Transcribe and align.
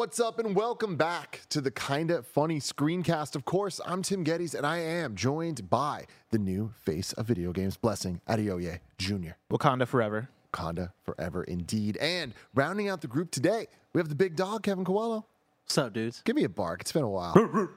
What's 0.00 0.18
up, 0.18 0.38
and 0.38 0.56
welcome 0.56 0.96
back 0.96 1.42
to 1.50 1.60
the 1.60 1.70
Kinda 1.70 2.22
Funny 2.22 2.58
Screencast. 2.58 3.36
Of 3.36 3.44
course, 3.44 3.82
I'm 3.84 4.00
Tim 4.00 4.24
Gettys, 4.24 4.54
and 4.54 4.66
I 4.66 4.78
am 4.78 5.14
joined 5.14 5.68
by 5.68 6.06
the 6.30 6.38
new 6.38 6.72
face 6.74 7.12
of 7.12 7.26
video 7.26 7.52
games, 7.52 7.76
Blessing 7.76 8.22
Adeoye 8.26 8.80
Jr. 8.96 9.32
Wakanda 9.50 9.86
forever. 9.86 10.30
Wakanda 10.54 10.92
forever, 11.02 11.44
indeed. 11.44 11.98
And 11.98 12.32
rounding 12.54 12.88
out 12.88 13.02
the 13.02 13.08
group 13.08 13.30
today, 13.30 13.66
we 13.92 13.98
have 13.98 14.08
the 14.08 14.14
big 14.14 14.36
dog, 14.36 14.62
Kevin 14.62 14.86
Coello. 14.86 15.24
What's 15.64 15.76
up, 15.76 15.92
dudes? 15.92 16.22
Give 16.24 16.34
me 16.34 16.44
a 16.44 16.48
bark. 16.48 16.80
It's 16.80 16.92
been 16.92 17.02
a 17.02 17.08
while. 17.08 17.34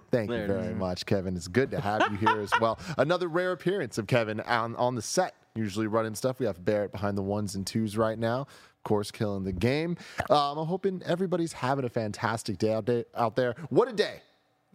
Thank 0.09 0.29
you 0.29 0.35
There 0.37 0.45
it 0.45 0.47
very 0.47 0.73
much, 0.73 1.05
Kevin. 1.05 1.35
It's 1.35 1.49
good 1.49 1.71
to 1.71 1.81
have 1.81 2.09
you 2.09 2.17
here 2.17 2.39
as 2.39 2.53
well. 2.61 2.79
Another 2.97 3.27
rare 3.27 3.51
appearance 3.51 3.97
of 3.97 4.07
Kevin 4.07 4.39
on, 4.39 4.77
on 4.77 4.95
the 4.95 5.01
set. 5.01 5.35
Usually 5.55 5.87
running 5.87 6.15
stuff. 6.15 6.39
We 6.39 6.45
have 6.45 6.63
Barrett 6.63 6.93
behind 6.93 7.17
the 7.17 7.21
ones 7.21 7.53
and 7.53 7.67
twos 7.67 7.97
right 7.97 8.17
now. 8.17 8.47
Course, 8.83 9.11
killing 9.11 9.43
the 9.43 9.53
game. 9.53 9.97
Um, 10.29 10.57
I'm 10.57 10.67
hoping 10.67 11.01
everybody's 11.05 11.53
having 11.53 11.85
a 11.85 11.89
fantastic 11.89 12.57
day 12.57 12.73
out, 12.73 12.85
day 12.85 13.05
out 13.15 13.35
there. 13.35 13.55
What 13.69 13.87
a 13.87 13.93
day! 13.93 14.21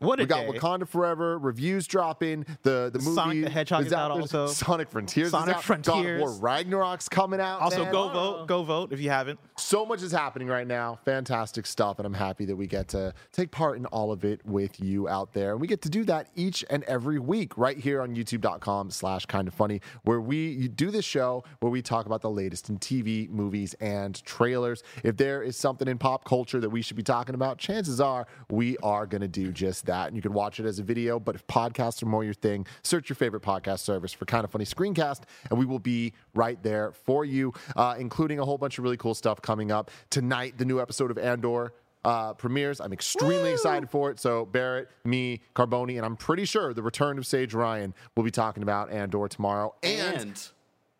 What 0.01 0.20
a 0.20 0.23
we 0.23 0.27
got 0.27 0.47
day. 0.47 0.59
Wakanda 0.59 0.87
Forever 0.87 1.38
reviews 1.38 1.87
dropping. 1.87 2.47
The 2.62 2.91
the 2.93 2.98
movie 3.01 3.15
Sonic 3.15 3.45
the 3.45 3.51
Hedgehog 3.51 3.87
is 3.87 3.93
out 3.93 4.15
There's 4.15 4.34
also. 4.34 4.47
Sonic 4.65 4.91
Frontiers. 4.91 5.30
Sonic 5.30 5.56
is 5.56 5.70
out. 5.70 5.83
God 5.83 6.06
of 6.06 6.20
War 6.20 6.33
Ragnarok's 6.33 7.09
coming 7.09 7.41
out. 7.41 7.61
Also, 7.61 7.83
man. 7.84 7.93
go 7.93 8.09
vote. 8.09 8.47
Go 8.47 8.62
vote 8.62 8.92
if 8.92 9.01
you 9.01 9.11
haven't. 9.11 9.41
So 9.56 9.84
much 9.84 10.03
is 10.03 10.12
happening 10.12 10.48
right 10.48 10.66
now. 10.66 10.98
Fantastic 11.05 11.66
stuff. 11.66 11.98
And 11.98 12.06
I'm 12.06 12.15
happy 12.15 12.45
that 12.45 12.56
we 12.56 12.66
get 12.66 12.89
to 12.89 13.12
take 13.33 13.51
part 13.51 13.77
in 13.77 13.87
all 13.87 14.12
of 14.12 14.25
it 14.25 14.45
with 14.45 14.80
you 14.80 15.09
out 15.09 15.33
there. 15.33 15.53
And 15.53 15.61
we 15.61 15.66
get 15.66 15.83
to 15.83 15.89
do 15.89 16.05
that 16.05 16.28
each 16.37 16.65
and 16.70 16.84
every 16.84 17.19
week 17.19 17.59
right 17.59 17.77
here 17.77 18.01
on 18.01 18.15
youtube.com 18.15 18.91
slash 18.91 19.27
kind 19.27 19.48
of 19.48 19.55
funny, 19.55 19.80
where 20.05 20.20
we 20.20 20.69
do 20.69 20.91
this 20.91 21.05
show 21.05 21.45
where 21.61 21.70
we 21.70 21.83
talk 21.83 22.06
about 22.06 22.23
the 22.23 22.30
latest 22.30 22.69
in 22.69 22.78
TV, 22.78 23.28
movies, 23.28 23.75
and 23.80 24.23
trailers. 24.25 24.83
If 25.03 25.17
there 25.17 25.42
is 25.42 25.56
something 25.56 25.89
in 25.89 25.98
pop 25.98 26.25
culture 26.25 26.61
that 26.61 26.70
we 26.70 26.83
should 26.83 26.97
be 26.97 27.03
talking 27.03 27.34
about, 27.34 27.58
chances 27.58 28.01
are 28.01 28.27
we 28.51 28.77
are 28.78 29.06
going 29.06 29.23
to 29.23 29.28
do 29.28 29.51
just 29.51 29.88
that. 29.89 30.06
And 30.06 30.17
you 30.17 30.22
can 30.22 30.33
watch 30.33 30.58
it 30.61 30.64
as 30.64 30.78
a 30.78 30.83
video. 30.83 31.20
But 31.20 31.34
if 31.34 31.47
podcasts 31.47 32.03
are 32.03 32.06
more 32.06 32.25
your 32.25 32.33
thing, 32.33 32.67
search 32.83 33.08
your 33.11 33.17
favorite 33.17 33.42
podcast 33.42 33.81
service 33.81 34.12
for 34.12 34.25
kind 34.25 34.45
of 34.45 34.50
funny 34.50 34.64
screencast, 34.64 35.22
and 35.50 35.58
we 35.58 35.67
will 35.67 35.78
be 35.80 36.14
right 36.34 36.62
there 36.62 36.92
for 36.92 37.25
you, 37.25 37.53
uh, 37.77 37.97
including 37.98 38.39
a 38.39 38.45
whole 38.45 38.56
bunch 38.56 38.78
of 38.78 38.84
really 38.84 38.97
cool 38.97 39.14
stuff 39.14 39.42
coming 39.42 39.70
up 39.72 39.91
tonight. 40.08 40.56
The 40.56 40.64
new 40.64 40.80
episode 40.80 41.11
of 41.11 41.19
Andor. 41.19 41.75
Uh, 42.05 42.33
premieres. 42.33 42.80
I'm 42.80 42.92
extremely 42.92 43.50
excited 43.50 43.91
for 43.91 44.11
it. 44.11 44.20
So 44.20 44.47
Barrett, 44.47 44.89
me, 45.05 45.41
Carboni, 45.55 45.97
and 45.97 46.06
I'm 46.06 46.17
pretty 46.17 46.45
sure 46.45 46.73
the 46.73 46.83
return 46.83 47.19
of 47.19 47.27
Sage 47.27 47.55
Ryan 47.55 47.92
will 48.17 48.23
be 48.23 48.30
talking 48.30 48.62
about 48.62 48.91
Andor 48.92 49.27
tomorrow 49.27 49.75
and, 49.83 50.20
And 50.20 50.48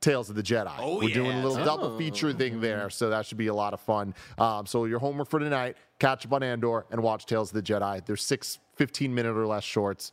Tales 0.01 0.31
of 0.31 0.37
the 0.37 0.43
Jedi. 0.43 0.73
Oh, 0.79 0.99
We're 0.99 1.13
doing 1.13 1.39
a 1.39 1.47
little 1.47 1.65
double 1.65 1.99
feature 1.99 2.33
thing 2.33 2.61
there, 2.61 2.89
so 2.89 3.11
that 3.11 3.27
should 3.27 3.39
be 3.39 3.49
a 3.49 3.55
lot 3.55 3.75
of 3.75 3.81
fun. 3.81 4.15
Um, 4.39 4.65
so 4.65 4.85
your 4.85 5.01
homework 5.01 5.29
for 5.29 5.41
tonight: 5.41 5.77
catch 5.99 6.25
up 6.25 6.33
on 6.33 6.43
Andor 6.43 6.87
and 6.91 7.03
watch 7.03 7.27
Tales 7.27 7.51
of 7.51 7.55
the 7.55 7.63
Jedi. 7.63 8.05
There's 8.07 8.23
six 8.23 8.61
15 8.77 9.13
minute 9.13 9.37
or 9.37 9.47
less 9.47 9.65
shorts. 9.65 10.13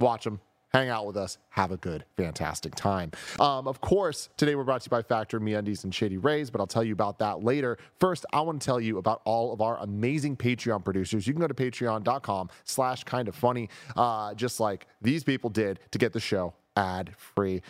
Watch 0.00 0.24
them. 0.24 0.40
Hang 0.72 0.88
out 0.88 1.04
with 1.04 1.16
us. 1.16 1.36
Have 1.48 1.72
a 1.72 1.76
good, 1.76 2.04
fantastic 2.16 2.76
time. 2.76 3.10
Um, 3.40 3.66
of 3.66 3.80
course, 3.80 4.28
today 4.36 4.54
we're 4.54 4.62
brought 4.62 4.82
to 4.82 4.86
you 4.86 4.90
by 4.90 5.02
Factor 5.02 5.40
MeUndies 5.40 5.82
and 5.82 5.92
Shady 5.92 6.16
Rays, 6.16 6.48
but 6.48 6.60
I'll 6.60 6.68
tell 6.68 6.84
you 6.84 6.92
about 6.92 7.18
that 7.18 7.42
later. 7.42 7.76
First, 7.98 8.24
I 8.32 8.40
want 8.42 8.62
to 8.62 8.64
tell 8.64 8.80
you 8.80 8.98
about 8.98 9.20
all 9.24 9.52
of 9.52 9.60
our 9.60 9.78
amazing 9.78 10.36
Patreon 10.36 10.84
producers. 10.84 11.26
You 11.26 11.32
can 11.32 11.40
go 11.40 11.48
to 11.48 11.54
patreon.com 11.54 12.50
slash 12.62 13.02
kind 13.02 13.26
of 13.26 13.34
funny, 13.34 13.68
uh, 13.96 14.32
just 14.34 14.60
like 14.60 14.86
these 15.02 15.24
people 15.24 15.50
did 15.50 15.80
to 15.90 15.98
get 15.98 16.12
the 16.12 16.20
show 16.20 16.54
ad 16.76 17.14
free. 17.16 17.62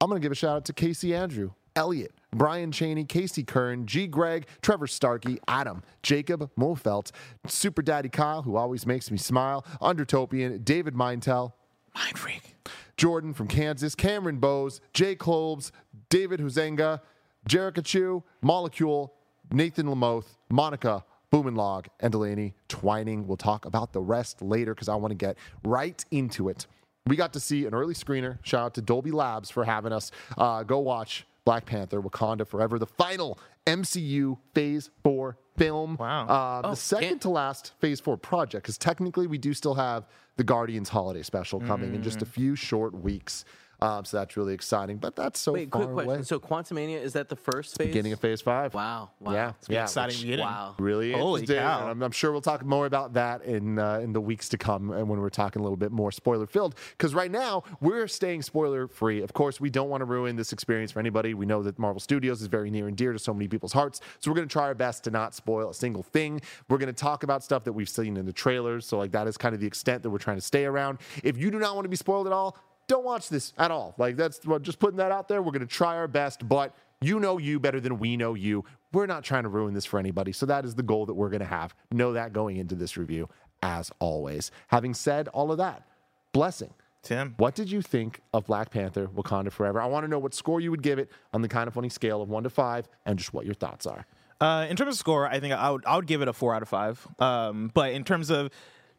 I'm 0.00 0.08
going 0.08 0.20
to 0.20 0.24
give 0.24 0.32
a 0.32 0.36
shout 0.36 0.56
out 0.56 0.64
to 0.66 0.72
Casey 0.72 1.14
Andrew, 1.14 1.52
Elliot, 1.74 2.12
Brian 2.32 2.70
Cheney, 2.70 3.04
Casey 3.04 3.42
Kern, 3.42 3.84
G. 3.86 4.06
Greg, 4.06 4.46
Trevor 4.62 4.86
Starkey, 4.86 5.38
Adam, 5.48 5.82
Jacob 6.02 6.50
Mofelt, 6.56 7.10
Super 7.46 7.82
Daddy 7.82 8.08
Kyle, 8.08 8.42
who 8.42 8.56
always 8.56 8.86
makes 8.86 9.10
me 9.10 9.18
smile, 9.18 9.64
Undertopian, 9.80 10.62
David 10.62 10.94
Mintel, 10.94 11.52
Mind 11.94 12.18
freak. 12.18 12.54
Jordan 12.96 13.32
from 13.32 13.48
Kansas, 13.48 13.94
Cameron 13.94 14.38
Bowes, 14.38 14.80
Jay 14.92 15.16
Kolbs, 15.16 15.72
David 16.10 16.38
Huzenga, 16.38 17.00
Jerica 17.48 17.84
Chu, 17.84 18.22
Molecule, 18.40 19.12
Nathan 19.50 19.86
Lamoth, 19.86 20.36
Monica 20.48 21.04
Boomenlog, 21.32 21.86
and 22.00 22.12
Delaney 22.12 22.54
Twining. 22.68 23.26
We'll 23.26 23.36
talk 23.36 23.64
about 23.64 23.92
the 23.92 24.00
rest 24.00 24.42
later 24.42 24.74
because 24.74 24.88
I 24.88 24.94
want 24.94 25.10
to 25.10 25.16
get 25.16 25.36
right 25.64 26.04
into 26.10 26.48
it. 26.48 26.66
We 27.08 27.16
got 27.16 27.32
to 27.32 27.40
see 27.40 27.64
an 27.66 27.74
early 27.74 27.94
screener. 27.94 28.38
Shout 28.42 28.60
out 28.66 28.74
to 28.74 28.82
Dolby 28.82 29.10
Labs 29.10 29.50
for 29.50 29.64
having 29.64 29.92
us. 29.92 30.10
Uh, 30.36 30.62
go 30.62 30.78
watch 30.78 31.26
Black 31.44 31.64
Panther 31.66 32.00
Wakanda 32.02 32.46
Forever, 32.46 32.78
the 32.78 32.86
final 32.86 33.38
MCU 33.66 34.38
Phase 34.54 34.90
4 35.02 35.36
film. 35.56 35.96
Wow. 35.98 36.26
Uh, 36.26 36.60
Oh, 36.64 36.70
the 36.70 36.76
second 36.76 37.08
can't- 37.08 37.22
to 37.22 37.30
last 37.30 37.72
Phase 37.80 38.00
4 38.00 38.16
project, 38.16 38.64
because 38.64 38.78
technically 38.78 39.26
we 39.26 39.38
do 39.38 39.54
still 39.54 39.74
have 39.74 40.06
the 40.36 40.44
Guardians 40.44 40.88
holiday 40.90 41.22
special 41.22 41.60
coming 41.60 41.94
in 41.94 42.02
just 42.02 42.22
a 42.22 42.26
few 42.26 42.54
short 42.54 42.94
weeks. 42.94 43.44
Um, 43.80 44.04
so 44.04 44.16
that's 44.16 44.36
really 44.36 44.54
exciting, 44.54 44.96
but 44.96 45.14
that's 45.14 45.38
so 45.38 45.52
wait, 45.52 45.70
far 45.70 45.82
quick 45.82 45.94
question. 45.94 46.10
away. 46.10 46.22
So 46.22 46.40
Quantumania 46.40 47.00
is 47.00 47.12
that 47.12 47.28
the 47.28 47.36
first 47.36 47.78
phase? 47.78 47.86
Beginning 47.86 48.12
of 48.12 48.18
Phase 48.20 48.40
5. 48.40 48.74
Wow. 48.74 49.10
Wow. 49.20 49.32
Yeah, 49.32 49.52
It's 49.60 49.68
yeah. 49.68 49.82
Exciting 49.84 50.16
which 50.16 50.22
beginning. 50.22 50.46
Wow. 50.46 50.74
Really 50.78 51.12
Holy 51.12 51.42
interesting. 51.42 51.62
cow. 51.64 51.88
I'm, 51.88 52.02
I'm 52.02 52.10
sure 52.10 52.32
we'll 52.32 52.40
talk 52.40 52.64
more 52.64 52.86
about 52.86 53.14
that 53.14 53.42
in 53.42 53.78
uh, 53.78 54.00
in 54.00 54.12
the 54.12 54.20
weeks 54.20 54.48
to 54.50 54.58
come, 54.58 54.90
and 54.90 55.08
when 55.08 55.20
we're 55.20 55.30
talking 55.30 55.60
a 55.60 55.62
little 55.62 55.76
bit 55.76 55.92
more 55.92 56.10
spoiler 56.10 56.46
filled. 56.46 56.74
Because 56.96 57.14
right 57.14 57.30
now 57.30 57.62
we're 57.80 58.08
staying 58.08 58.42
spoiler 58.42 58.88
free. 58.88 59.22
Of 59.22 59.32
course, 59.32 59.60
we 59.60 59.70
don't 59.70 59.88
want 59.88 60.00
to 60.00 60.06
ruin 60.06 60.34
this 60.36 60.52
experience 60.52 60.90
for 60.90 60.98
anybody. 60.98 61.34
We 61.34 61.46
know 61.46 61.62
that 61.62 61.78
Marvel 61.78 62.00
Studios 62.00 62.40
is 62.40 62.48
very 62.48 62.70
near 62.70 62.88
and 62.88 62.96
dear 62.96 63.12
to 63.12 63.18
so 63.18 63.32
many 63.32 63.46
people's 63.46 63.72
hearts, 63.72 64.00
so 64.18 64.30
we're 64.30 64.36
going 64.36 64.48
to 64.48 64.52
try 64.52 64.64
our 64.64 64.74
best 64.74 65.04
to 65.04 65.10
not 65.10 65.34
spoil 65.34 65.70
a 65.70 65.74
single 65.74 66.02
thing. 66.02 66.40
We're 66.68 66.78
going 66.78 66.92
to 66.92 66.92
talk 67.00 67.22
about 67.22 67.44
stuff 67.44 67.62
that 67.64 67.72
we've 67.72 67.88
seen 67.88 68.16
in 68.16 68.26
the 68.26 68.32
trailers. 68.32 68.86
So 68.86 68.98
like 68.98 69.12
that 69.12 69.28
is 69.28 69.36
kind 69.36 69.54
of 69.54 69.60
the 69.60 69.66
extent 69.68 70.02
that 70.02 70.10
we're 70.10 70.18
trying 70.18 70.36
to 70.38 70.42
stay 70.42 70.64
around. 70.64 70.98
If 71.22 71.38
you 71.38 71.50
do 71.50 71.58
not 71.58 71.76
want 71.76 71.84
to 71.84 71.88
be 71.88 71.96
spoiled 71.96 72.26
at 72.26 72.32
all, 72.32 72.56
don't 72.88 73.04
watch 73.04 73.28
this 73.28 73.52
at 73.56 73.70
all. 73.70 73.94
Like 73.98 74.16
that's 74.16 74.44
well, 74.44 74.58
just 74.58 74.78
putting 74.78 74.96
that 74.96 75.12
out 75.12 75.28
there. 75.28 75.40
We're 75.42 75.52
going 75.52 75.60
to 75.60 75.66
try 75.66 75.96
our 75.96 76.08
best, 76.08 76.48
but 76.48 76.74
you 77.00 77.20
know 77.20 77.38
you 77.38 77.60
better 77.60 77.80
than 77.80 77.98
we 77.98 78.16
know 78.16 78.34
you. 78.34 78.64
We're 78.92 79.06
not 79.06 79.22
trying 79.22 79.44
to 79.44 79.48
ruin 79.48 79.74
this 79.74 79.84
for 79.84 80.00
anybody. 80.00 80.32
So 80.32 80.46
that 80.46 80.64
is 80.64 80.74
the 80.74 80.82
goal 80.82 81.06
that 81.06 81.14
we're 81.14 81.28
going 81.28 81.40
to 81.40 81.46
have. 81.46 81.74
Know 81.92 82.14
that 82.14 82.32
going 82.32 82.56
into 82.56 82.74
this 82.74 82.96
review, 82.96 83.28
as 83.62 83.92
always. 84.00 84.50
Having 84.68 84.94
said 84.94 85.28
all 85.28 85.52
of 85.52 85.58
that, 85.58 85.84
blessing. 86.32 86.72
Tim. 87.02 87.34
What 87.36 87.54
did 87.54 87.70
you 87.70 87.80
think 87.80 88.20
of 88.34 88.46
Black 88.46 88.70
Panther 88.70 89.06
Wakanda 89.06 89.52
Forever? 89.52 89.80
I 89.80 89.86
want 89.86 90.04
to 90.04 90.08
know 90.08 90.18
what 90.18 90.34
score 90.34 90.60
you 90.60 90.72
would 90.72 90.82
give 90.82 90.98
it 90.98 91.10
on 91.32 91.42
the 91.42 91.48
kind 91.48 91.68
of 91.68 91.74
funny 91.74 91.88
scale 91.88 92.20
of 92.20 92.28
one 92.28 92.42
to 92.42 92.50
five 92.50 92.88
and 93.06 93.16
just 93.16 93.32
what 93.32 93.46
your 93.46 93.54
thoughts 93.54 93.86
are. 93.86 94.04
Uh, 94.40 94.66
in 94.68 94.76
terms 94.76 94.94
of 94.94 94.98
score, 94.98 95.26
I 95.26 95.40
think 95.40 95.54
I 95.54 95.70
would 95.70 95.86
I 95.86 95.96
would 95.96 96.06
give 96.06 96.22
it 96.22 96.28
a 96.28 96.32
four 96.32 96.54
out 96.54 96.62
of 96.62 96.68
five. 96.68 97.06
Um, 97.18 97.70
but 97.72 97.92
in 97.92 98.04
terms 98.04 98.30
of 98.30 98.50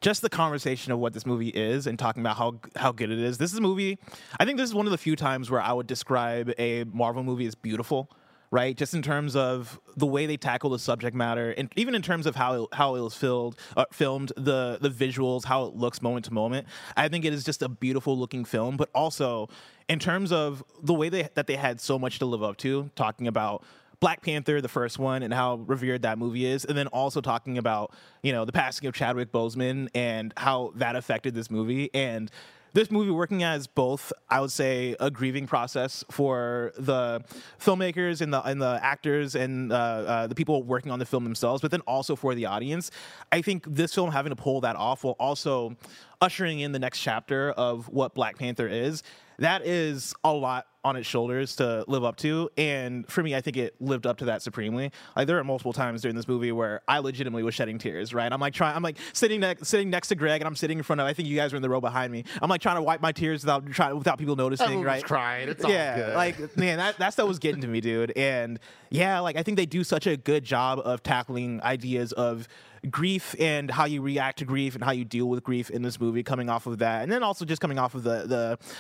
just 0.02 0.22
the 0.22 0.30
conversation 0.30 0.92
of 0.92 1.00
what 1.00 1.14
this 1.14 1.26
movie 1.26 1.50
is 1.50 1.88
and 1.88 2.00
talking 2.00 2.22
about 2.22 2.38
how 2.38 2.60
how 2.76 2.92
good 2.92 3.12
it 3.12 3.20
is, 3.20 3.38
this 3.38 3.52
is 3.52 3.58
a 3.58 3.62
movie. 3.62 3.98
I 4.40 4.46
think 4.46 4.58
this 4.58 4.70
is 4.70 4.76
one 4.76 4.86
of 4.86 4.92
the 4.92 4.98
few 4.98 5.16
times 5.16 5.50
where 5.52 5.62
I 5.62 5.74
would 5.74 5.88
describe 5.88 6.54
a 6.58 6.86
Marvel 6.86 7.24
movie 7.24 7.46
as 7.46 7.56
beautiful. 7.56 8.10
Right, 8.52 8.76
just 8.76 8.96
in 8.96 9.04
terms 9.04 9.36
of 9.36 9.80
the 9.96 10.08
way 10.08 10.26
they 10.26 10.36
tackle 10.36 10.72
the 10.72 10.80
subject 10.80 11.16
matter, 11.16 11.52
and 11.52 11.72
even 11.76 11.94
in 11.94 12.02
terms 12.02 12.26
of 12.26 12.36
how 12.36 12.64
it, 12.64 12.70
how 12.74 12.96
it 12.96 13.02
was 13.02 13.14
filmed, 13.14 13.56
uh, 13.78 13.86
filmed 13.94 14.32
the 14.38 14.80
the 14.82 14.90
visuals, 14.90 15.46
how 15.46 15.66
it 15.66 15.76
looks 15.76 16.02
moment 16.02 16.26
to 16.26 16.34
moment. 16.34 16.66
I 16.98 17.10
think 17.10 17.26
it 17.26 17.34
is 17.34 17.44
just 17.44 17.62
a 17.62 17.70
beautiful 17.70 18.18
looking 18.18 18.46
film, 18.46 18.76
but 18.76 18.90
also 18.96 19.50
in 19.88 20.00
terms 20.00 20.32
of 20.32 20.64
the 20.82 20.96
way 20.96 21.10
they 21.10 21.30
that 21.36 21.46
they 21.46 21.58
had 21.58 21.80
so 21.80 22.00
much 22.00 22.18
to 22.18 22.26
live 22.26 22.42
up 22.42 22.58
to, 22.58 22.90
talking 22.96 23.28
about 23.28 23.64
Black 24.00 24.22
Panther, 24.22 24.62
the 24.62 24.70
first 24.70 24.98
one, 24.98 25.24
and 25.24 25.34
how 25.34 25.56
revered 25.56 26.04
that 26.04 26.18
movie 26.18 26.46
is, 26.46 26.66
and 26.66 26.78
then 26.78 26.88
also 26.88 27.22
talking 27.22 27.58
about 27.58 27.94
you 28.24 28.32
know 28.32 28.46
the 28.46 28.52
passing 28.52 28.88
of 28.88 28.94
Chadwick 28.94 29.32
Boseman 29.32 29.90
and 29.94 30.34
how 30.38 30.72
that 30.76 30.96
affected 30.96 31.34
this 31.36 31.52
movie 31.52 31.90
and 31.94 32.32
this 32.74 32.92
movie 32.92 33.12
working 33.12 33.44
as 33.44 33.68
both, 33.68 34.14
I 34.30 34.42
would 34.42 34.52
say, 34.52 34.96
a 35.00 35.10
grieving 35.10 35.48
process 35.48 36.04
for 36.12 36.72
the 36.78 37.24
filmmakers 37.60 38.22
and 38.22 38.34
the 38.34 38.42
and 38.44 38.62
the 38.62 38.80
actors 38.82 39.36
and 39.36 39.72
uh, 39.72 39.76
uh, 39.76 40.28
the 40.28 40.36
people 40.36 40.64
working 40.64 40.92
on 40.92 41.00
the 41.00 41.06
film 41.06 41.24
themselves, 41.24 41.62
but 41.62 41.72
then 41.72 41.82
also 41.82 42.16
for 42.16 42.36
the 42.36 42.46
audience. 42.46 42.92
I 43.32 43.42
think 43.42 43.66
this 43.68 43.94
film 43.94 44.12
having 44.12 44.30
to 44.30 44.36
pull 44.36 44.62
that 44.62 44.76
off 44.76 45.04
while 45.04 45.16
also 45.20 45.76
ushering 46.22 46.60
in 46.60 46.72
the 46.72 46.80
next 46.80 47.00
chapter 47.00 47.52
of 47.52 47.88
what 47.90 48.14
Black 48.14 48.38
Panther 48.38 48.68
is. 48.68 49.04
That 49.40 49.66
is 49.66 50.14
a 50.26 50.34
lot 50.34 50.68
on 50.84 50.98
its 50.98 51.08
shoulders 51.08 51.58
to 51.58 51.86
live 51.88 52.04
up 52.04 52.18
to, 52.18 52.50
and 52.58 53.08
for 53.10 53.24
me, 53.24 53.36
I 53.36 53.42
think 53.42 53.56
it 53.56 53.76
lived 53.82 54.06
up 54.06 54.18
to 54.18 54.26
that 54.26 54.42
supremely. 54.42 54.92
Like 55.16 55.28
there 55.28 55.38
are 55.40 55.44
multiple 55.46 55.72
times 55.72 56.02
during 56.02 56.16
this 56.16 56.28
movie 56.28 56.52
where 56.52 56.82
I 56.90 57.00
legitimately 57.00 57.44
was 57.44 57.56
shedding 57.56 57.78
tears. 57.78 58.14
Right, 58.14 58.32
I'm 58.32 58.42
like 58.42 58.54
trying, 58.54 58.76
I'm 58.76 58.84
like 58.84 58.98
sitting 59.14 59.40
next, 59.40 59.68
sitting 59.68 59.90
next 59.90 60.10
to 60.10 60.16
Greg, 60.16 60.42
and 60.42 60.48
I'm 60.48 60.58
sitting 60.58 60.78
in 60.78 60.84
front 60.84 61.00
of. 61.00 61.08
I 61.08 61.14
think 61.14 61.30
you 61.30 61.38
guys 61.38 61.54
are 61.54 61.56
in 61.56 61.62
the 61.62 61.70
row 61.70 61.80
behind 61.80 62.12
me. 62.12 62.26
I'm 62.42 62.50
like 62.50 62.60
trying 62.60 62.76
to 62.78 62.82
wipe 62.82 63.02
my 63.02 63.14
tears 63.14 63.44
without 63.44 63.66
trying 63.72 63.98
without 63.98 64.20
people 64.20 64.36
noticing. 64.36 64.66
Everyone 64.66 64.86
was 64.86 64.94
right, 64.94 65.04
crying. 65.04 65.48
It's 65.48 65.64
all 65.64 65.72
yeah, 65.72 65.96
good. 65.96 66.16
like 66.16 66.58
man, 66.58 66.78
that 66.80 66.98
that 66.98 67.14
stuff 67.14 67.30
was 67.30 67.40
getting 67.40 67.62
to 67.62 67.68
me, 67.68 67.80
dude. 67.80 68.12
And 68.18 68.60
yeah, 68.90 69.20
like 69.20 69.38
I 69.38 69.44
think 69.44 69.56
they 69.56 69.66
do 69.66 69.86
such 69.86 70.06
a 70.06 70.18
good 70.18 70.44
job 70.44 70.82
of 70.84 71.02
tackling 71.02 71.62
ideas 71.64 72.12
of 72.12 72.50
grief 72.90 73.36
and 73.40 73.70
how 73.70 73.86
you 73.86 74.02
react 74.02 74.40
to 74.40 74.46
grief 74.46 74.76
and 74.76 74.84
how 74.84 74.92
you 74.92 75.06
deal 75.06 75.28
with 75.28 75.44
grief 75.44 75.70
in 75.70 75.82
this 75.82 76.00
movie, 76.00 76.24
coming 76.24 76.50
off 76.50 76.68
of 76.68 76.80
that, 76.80 77.04
and 77.04 77.12
then 77.12 77.24
also 77.24 77.46
just 77.46 77.62
coming 77.62 77.80
off 77.80 77.96
of 77.96 78.04
the 78.04 78.26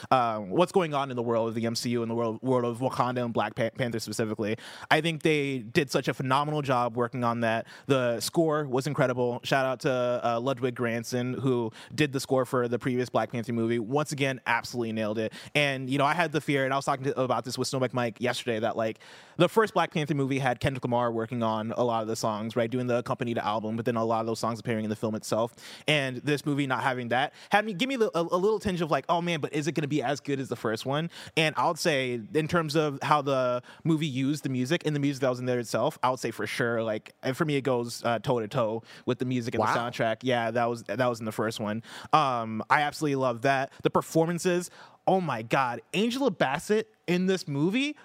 the 0.09 0.15
um, 0.15 0.49
what's 0.49 0.71
going 0.71 0.93
on 0.93 1.09
in 1.09 1.15
the 1.15 1.23
world 1.23 1.49
of 1.49 1.55
the 1.55 1.63
MCU 1.63 2.01
and 2.01 2.09
the 2.09 2.15
world 2.15 2.41
world 2.41 2.65
of 2.65 2.79
Wakanda 2.79 3.23
and 3.23 3.33
Black 3.33 3.55
Pan- 3.55 3.71
Panther 3.77 3.99
specifically. 3.99 4.57
I 4.89 5.01
think 5.01 5.23
they 5.23 5.59
did 5.59 5.91
such 5.91 6.07
a 6.07 6.13
phenomenal 6.13 6.61
job 6.61 6.95
working 6.95 7.23
on 7.23 7.41
that. 7.41 7.67
The 7.87 8.19
score 8.19 8.65
was 8.65 8.87
incredible. 8.87 9.39
Shout 9.43 9.65
out 9.65 9.79
to 9.81 10.21
uh, 10.23 10.39
Ludwig 10.39 10.75
Göransson 10.75 11.39
who 11.39 11.71
did 11.93 12.13
the 12.13 12.19
score 12.19 12.45
for 12.45 12.67
the 12.67 12.79
previous 12.79 13.09
Black 13.09 13.31
Panther 13.31 13.53
movie. 13.53 13.79
Once 13.79 14.11
again, 14.11 14.39
absolutely 14.45 14.91
nailed 14.91 15.17
it. 15.17 15.33
And 15.55 15.89
you 15.89 15.97
know, 15.97 16.05
I 16.05 16.13
had 16.13 16.31
the 16.31 16.41
fear, 16.41 16.65
and 16.65 16.73
I 16.73 16.77
was 16.77 16.85
talking 16.85 17.05
to, 17.05 17.19
about 17.19 17.45
this 17.45 17.57
with 17.57 17.69
Snowbike 17.69 17.93
Mike 17.93 18.19
yesterday 18.19 18.59
that 18.59 18.77
like 18.77 18.99
the 19.39 19.47
first 19.47 19.73
Black 19.73 19.93
Panther 19.93 20.13
movie 20.13 20.37
had 20.37 20.59
Kendrick 20.59 20.83
Lamar 20.83 21.13
working 21.13 21.41
on 21.41 21.71
a 21.77 21.83
lot 21.83 22.01
of 22.01 22.09
the 22.09 22.15
songs, 22.17 22.57
right, 22.57 22.69
doing 22.69 22.87
the 22.87 22.97
accompanied 22.97 23.37
album, 23.37 23.77
but 23.77 23.85
then 23.85 23.95
a 23.95 24.03
lot 24.03 24.19
of 24.19 24.27
those 24.27 24.37
songs 24.37 24.59
appearing 24.59 24.83
in 24.83 24.89
the 24.89 24.97
film 24.97 25.15
itself. 25.15 25.55
And 25.87 26.17
this 26.17 26.45
movie 26.45 26.67
not 26.67 26.83
having 26.83 27.07
that 27.09 27.33
had 27.49 27.65
me 27.65 27.73
give 27.73 27.87
me 27.87 27.95
a, 27.95 28.09
a 28.13 28.21
little 28.21 28.59
tinge 28.59 28.81
of 28.81 28.91
like, 28.91 29.05
oh 29.07 29.21
man, 29.21 29.39
but 29.39 29.53
is 29.53 29.67
it 29.67 29.71
going 29.71 29.83
to 29.83 29.87
be 29.87 30.03
as 30.03 30.19
good 30.19 30.41
as 30.41 30.49
the 30.49 30.57
first 30.57 30.85
one? 30.85 31.09
And 31.37 31.55
I'll 31.57 31.75
say, 31.75 32.19
in 32.33 32.49
terms 32.49 32.75
of 32.75 32.99
how 33.01 33.21
the 33.21 33.63
movie 33.85 34.07
used 34.07 34.43
the 34.43 34.49
music 34.49 34.81
and 34.85 34.93
the 34.93 34.99
music 34.99 35.21
that 35.21 35.29
was 35.29 35.39
in 35.39 35.45
there 35.45 35.59
itself, 35.59 35.97
I 36.03 36.09
would 36.09 36.19
say 36.19 36.31
for 36.31 36.45
sure, 36.45 36.83
like, 36.83 37.13
for 37.33 37.45
me, 37.45 37.55
it 37.55 37.61
goes 37.61 38.01
toe 38.01 38.41
to 38.41 38.47
toe 38.49 38.83
with 39.05 39.19
the 39.19 39.25
music 39.25 39.55
and 39.55 39.61
Wow. 39.61 39.73
the 39.73 39.79
soundtrack. 39.79 40.17
Yeah, 40.21 40.51
that 40.51 40.69
was 40.69 40.83
that 40.83 41.07
was 41.07 41.19
in 41.19 41.25
the 41.25 41.31
first 41.31 41.61
one. 41.61 41.81
Um, 42.11 42.61
I 42.69 42.81
absolutely 42.81 43.15
love 43.15 43.43
that. 43.43 43.71
The 43.83 43.89
performances, 43.89 44.69
oh 45.07 45.21
my 45.21 45.43
god, 45.43 45.81
Angela 45.93 46.29
Bassett 46.29 46.89
in 47.07 47.25
this 47.25 47.47
movie 47.47 47.95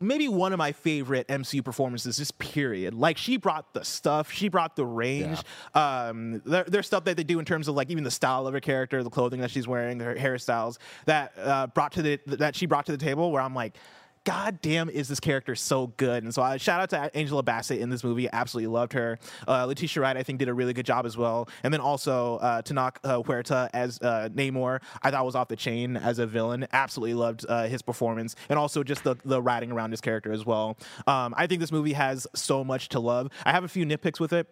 maybe 0.00 0.28
one 0.28 0.52
of 0.52 0.58
my 0.58 0.72
favorite 0.72 1.28
MCU 1.28 1.62
performances, 1.64 2.16
just 2.16 2.38
period. 2.38 2.94
Like 2.94 3.18
she 3.18 3.36
brought 3.36 3.74
the 3.74 3.84
stuff, 3.84 4.32
she 4.32 4.48
brought 4.48 4.76
the 4.76 4.86
range. 4.86 5.38
Um, 5.74 6.42
there, 6.44 6.64
there's 6.66 6.86
stuff 6.86 7.04
that 7.04 7.16
they 7.16 7.24
do 7.24 7.38
in 7.38 7.44
terms 7.44 7.68
of 7.68 7.74
like 7.74 7.90
even 7.90 8.04
the 8.04 8.10
style 8.10 8.46
of 8.46 8.54
her 8.54 8.60
character, 8.60 9.02
the 9.02 9.10
clothing 9.10 9.40
that 9.40 9.50
she's 9.50 9.68
wearing, 9.68 10.00
her 10.00 10.14
hairstyles 10.14 10.78
that 11.04 11.32
uh, 11.38 11.66
brought 11.68 11.92
to 11.92 12.02
the 12.02 12.20
that 12.26 12.56
she 12.56 12.66
brought 12.66 12.86
to 12.86 12.92
the 12.92 12.98
table. 12.98 13.30
Where 13.30 13.42
I'm 13.42 13.54
like. 13.54 13.76
God 14.24 14.60
damn, 14.60 14.90
is 14.90 15.08
this 15.08 15.18
character 15.18 15.54
so 15.54 15.88
good? 15.96 16.24
And 16.24 16.34
so, 16.34 16.42
I 16.42 16.58
shout 16.58 16.80
out 16.80 16.90
to 16.90 17.16
Angela 17.16 17.42
Bassett 17.42 17.80
in 17.80 17.88
this 17.88 18.04
movie. 18.04 18.28
Absolutely 18.30 18.66
loved 18.66 18.92
her. 18.92 19.18
Uh, 19.48 19.64
Letitia 19.64 20.02
Wright, 20.02 20.16
I 20.16 20.22
think, 20.22 20.38
did 20.38 20.48
a 20.48 20.54
really 20.54 20.74
good 20.74 20.84
job 20.84 21.06
as 21.06 21.16
well. 21.16 21.48
And 21.62 21.72
then 21.72 21.80
also 21.80 22.36
uh, 22.36 22.60
Tenoch 22.60 22.96
uh, 23.02 23.22
Huerta 23.22 23.70
as 23.72 23.98
uh, 24.02 24.28
Namor, 24.32 24.82
I 25.02 25.10
thought 25.10 25.24
was 25.24 25.34
off 25.34 25.48
the 25.48 25.56
chain 25.56 25.96
as 25.96 26.18
a 26.18 26.26
villain. 26.26 26.66
Absolutely 26.72 27.14
loved 27.14 27.46
uh, 27.48 27.66
his 27.66 27.80
performance, 27.80 28.36
and 28.50 28.58
also 28.58 28.82
just 28.82 29.04
the 29.04 29.16
the 29.24 29.40
writing 29.40 29.72
around 29.72 29.90
his 29.92 30.02
character 30.02 30.32
as 30.32 30.44
well. 30.44 30.76
Um, 31.06 31.34
I 31.36 31.46
think 31.46 31.60
this 31.60 31.72
movie 31.72 31.94
has 31.94 32.26
so 32.34 32.62
much 32.62 32.90
to 32.90 33.00
love. 33.00 33.30
I 33.46 33.52
have 33.52 33.64
a 33.64 33.68
few 33.68 33.86
nitpicks 33.86 34.20
with 34.20 34.32
it 34.32 34.48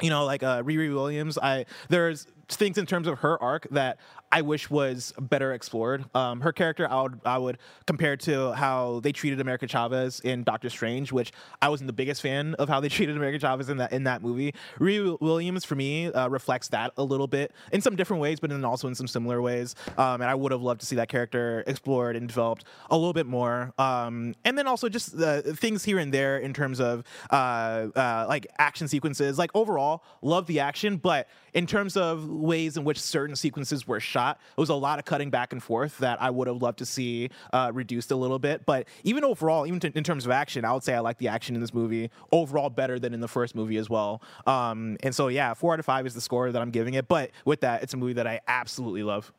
you 0.00 0.10
know, 0.10 0.24
like 0.24 0.42
uh, 0.42 0.62
Riri 0.62 0.92
Williams. 0.92 1.38
I 1.38 1.66
there's 1.88 2.26
things 2.48 2.76
in 2.76 2.86
terms 2.86 3.06
of 3.06 3.20
her 3.20 3.40
arc 3.42 3.66
that 3.70 3.98
I 4.32 4.40
wish 4.40 4.70
was 4.70 5.12
better 5.20 5.52
explored. 5.52 6.06
Um, 6.14 6.40
her 6.40 6.52
character, 6.52 6.90
I 6.90 7.02
would 7.02 7.20
I 7.26 7.36
would 7.36 7.58
compare 7.86 8.16
to 8.16 8.52
how 8.52 9.00
they 9.00 9.12
treated 9.12 9.40
America 9.40 9.68
Chavez 9.68 10.20
in 10.20 10.42
Doctor 10.42 10.70
Strange, 10.70 11.12
which 11.12 11.32
I 11.60 11.68
wasn't 11.68 11.88
the 11.88 11.92
biggest 11.92 12.22
fan 12.22 12.54
of 12.54 12.66
how 12.66 12.80
they 12.80 12.88
treated 12.88 13.14
America 13.14 13.38
Chavez 13.38 13.68
in 13.68 13.76
that 13.76 13.92
in 13.92 14.04
that 14.04 14.22
movie. 14.22 14.54
Riri 14.78 15.20
Williams 15.20 15.66
for 15.66 15.74
me 15.74 16.10
uh, 16.10 16.28
reflects 16.28 16.68
that 16.68 16.92
a 16.96 17.04
little 17.04 17.26
bit 17.26 17.52
in 17.72 17.82
some 17.82 17.94
different 17.94 18.22
ways, 18.22 18.40
but 18.40 18.48
then 18.48 18.64
also 18.64 18.88
in 18.88 18.94
some 18.94 19.06
similar 19.06 19.42
ways. 19.42 19.74
Um, 19.98 20.22
and 20.22 20.24
I 20.24 20.34
would 20.34 20.50
have 20.50 20.62
loved 20.62 20.80
to 20.80 20.86
see 20.86 20.96
that 20.96 21.10
character 21.10 21.62
explored 21.66 22.16
and 22.16 22.26
developed 22.26 22.64
a 22.90 22.96
little 22.96 23.12
bit 23.12 23.26
more. 23.26 23.74
Um, 23.76 24.34
and 24.46 24.56
then 24.56 24.66
also 24.66 24.88
just 24.88 25.16
the 25.16 25.42
things 25.58 25.84
here 25.84 25.98
and 25.98 26.12
there 26.12 26.38
in 26.38 26.54
terms 26.54 26.80
of 26.80 27.04
uh, 27.30 27.88
uh, 27.94 28.24
like 28.28 28.46
action 28.58 28.88
sequences. 28.88 29.36
Like 29.36 29.50
overall, 29.54 30.04
love 30.22 30.46
the 30.46 30.60
action, 30.60 30.96
but 30.96 31.28
in 31.52 31.66
terms 31.66 31.98
of 31.98 32.26
ways 32.28 32.78
in 32.78 32.84
which 32.84 32.98
certain 32.98 33.36
sequences 33.36 33.86
were 33.86 34.00
shot, 34.00 34.21
it 34.30 34.60
was 34.60 34.70
a 34.70 34.74
lot 34.74 34.98
of 34.98 35.04
cutting 35.04 35.30
back 35.30 35.52
and 35.52 35.62
forth 35.62 35.98
that 35.98 36.20
I 36.22 36.30
would 36.30 36.48
have 36.48 36.62
loved 36.62 36.78
to 36.78 36.86
see 36.86 37.30
uh, 37.52 37.70
reduced 37.74 38.10
a 38.10 38.16
little 38.16 38.38
bit. 38.38 38.64
But 38.64 38.88
even 39.04 39.24
overall, 39.24 39.66
even 39.66 39.80
t- 39.80 39.92
in 39.94 40.04
terms 40.04 40.24
of 40.24 40.30
action, 40.30 40.64
I 40.64 40.72
would 40.72 40.82
say 40.82 40.94
I 40.94 41.00
like 41.00 41.18
the 41.18 41.28
action 41.28 41.54
in 41.54 41.60
this 41.60 41.74
movie 41.74 42.10
overall 42.30 42.70
better 42.70 42.98
than 42.98 43.12
in 43.14 43.20
the 43.20 43.28
first 43.28 43.54
movie 43.54 43.76
as 43.76 43.90
well. 43.90 44.22
Um, 44.46 44.96
and 45.02 45.14
so, 45.14 45.28
yeah, 45.28 45.54
four 45.54 45.72
out 45.72 45.78
of 45.78 45.84
five 45.84 46.06
is 46.06 46.14
the 46.14 46.20
score 46.20 46.50
that 46.50 46.62
I'm 46.62 46.70
giving 46.70 46.94
it. 46.94 47.08
But 47.08 47.30
with 47.44 47.60
that, 47.60 47.82
it's 47.82 47.94
a 47.94 47.96
movie 47.96 48.14
that 48.14 48.26
I 48.26 48.40
absolutely 48.46 49.02
love. 49.02 49.32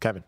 Kevin. 0.00 0.24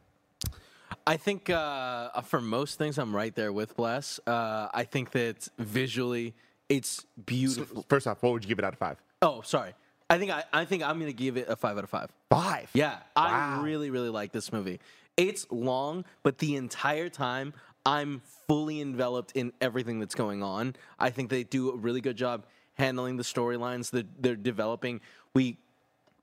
I 1.07 1.17
think 1.17 1.49
uh, 1.49 2.21
for 2.23 2.41
most 2.41 2.77
things, 2.77 2.99
I'm 2.99 3.15
right 3.17 3.35
there 3.35 3.53
with 3.53 3.77
Bless. 3.77 4.21
Uh, 4.27 4.69
I 4.75 4.85
think 4.85 5.13
that 5.13 5.49
visually, 5.59 6.35
it's 6.69 7.07
beautiful. 7.25 7.87
First 7.89 8.07
off, 8.07 8.23
what 8.23 8.33
would 8.33 8.45
you 8.45 8.49
give 8.49 8.59
it 8.59 8.65
out 8.65 8.75
of 8.75 8.79
five? 8.79 8.99
Oh, 9.23 9.41
sorry. 9.41 9.73
I 10.11 10.19
think 10.19 10.31
I, 10.31 10.45
I 10.53 10.65
think 10.65 10.83
I'm 10.83 10.99
gonna 10.99 11.13
give 11.13 11.37
it 11.37 11.49
a 11.49 11.57
five 11.57 11.77
out 11.77 11.85
of 11.85 11.91
five. 11.91 12.11
Five. 12.31 12.71
Yeah, 12.73 12.99
Wow. 13.17 13.61
I 13.61 13.63
really, 13.63 13.91
really 13.91 14.09
like 14.09 14.33
this 14.33 14.53
movie. 14.53 14.81
It's 15.17 15.47
long, 15.51 16.05
but 16.23 16.39
the 16.39 16.57
entire 16.57 17.09
time 17.09 17.53
I'm 17.85 18.23
fully 18.47 18.81
enveloped 18.81 19.33
in 19.33 19.53
everything 19.61 19.99
that's 19.99 20.15
going 20.15 20.43
on. 20.43 20.77
I 20.99 21.11
think 21.11 21.31
they 21.31 21.43
do 21.45 21.71
a 21.71 21.77
really 21.77 22.01
good 22.01 22.17
job 22.17 22.47
handling 22.75 23.17
the 23.17 23.23
storylines 23.23 23.91
that 23.91 24.23
they're 24.23 24.37
developing. 24.37 25.01
We 25.35 25.59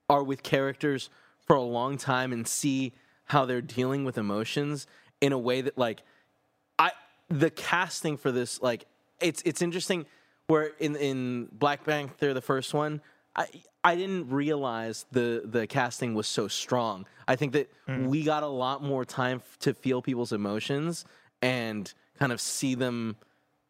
are 0.09 0.23
with 0.23 0.41
characters 0.41 1.09
for 1.45 1.55
a 1.55 1.61
long 1.61 1.97
time 1.97 2.31
and 2.31 2.47
see 2.47 2.93
how 3.25 3.45
they're 3.45 3.61
dealing 3.61 4.05
with 4.05 4.17
emotions 4.17 4.87
in 5.21 5.31
a 5.31 5.37
way 5.37 5.61
that 5.61 5.77
like 5.77 6.03
I 6.79 6.91
the 7.29 7.49
casting 7.49 8.17
for 8.17 8.31
this 8.31 8.61
like 8.61 8.85
it's 9.19 9.41
it's 9.45 9.61
interesting 9.61 10.05
where 10.47 10.71
in 10.79 10.95
in 10.95 11.49
Black 11.51 11.83
Panther 11.83 12.13
they're 12.19 12.33
the 12.33 12.41
first 12.41 12.73
one 12.73 13.01
I 13.35 13.47
I 13.83 13.95
didn't 13.95 14.29
realize 14.29 15.05
the 15.11 15.43
the 15.45 15.67
casting 15.67 16.15
was 16.15 16.27
so 16.27 16.47
strong. 16.47 17.05
I 17.27 17.35
think 17.35 17.53
that 17.53 17.71
we 18.07 18.23
got 18.23 18.43
a 18.43 18.47
lot 18.47 18.83
more 18.83 19.05
time 19.05 19.41
f- 19.45 19.59
to 19.59 19.73
feel 19.73 20.01
people's 20.01 20.31
emotions 20.31 21.05
and 21.41 21.91
kind 22.17 22.31
of 22.31 22.41
see 22.41 22.75
them 22.75 23.15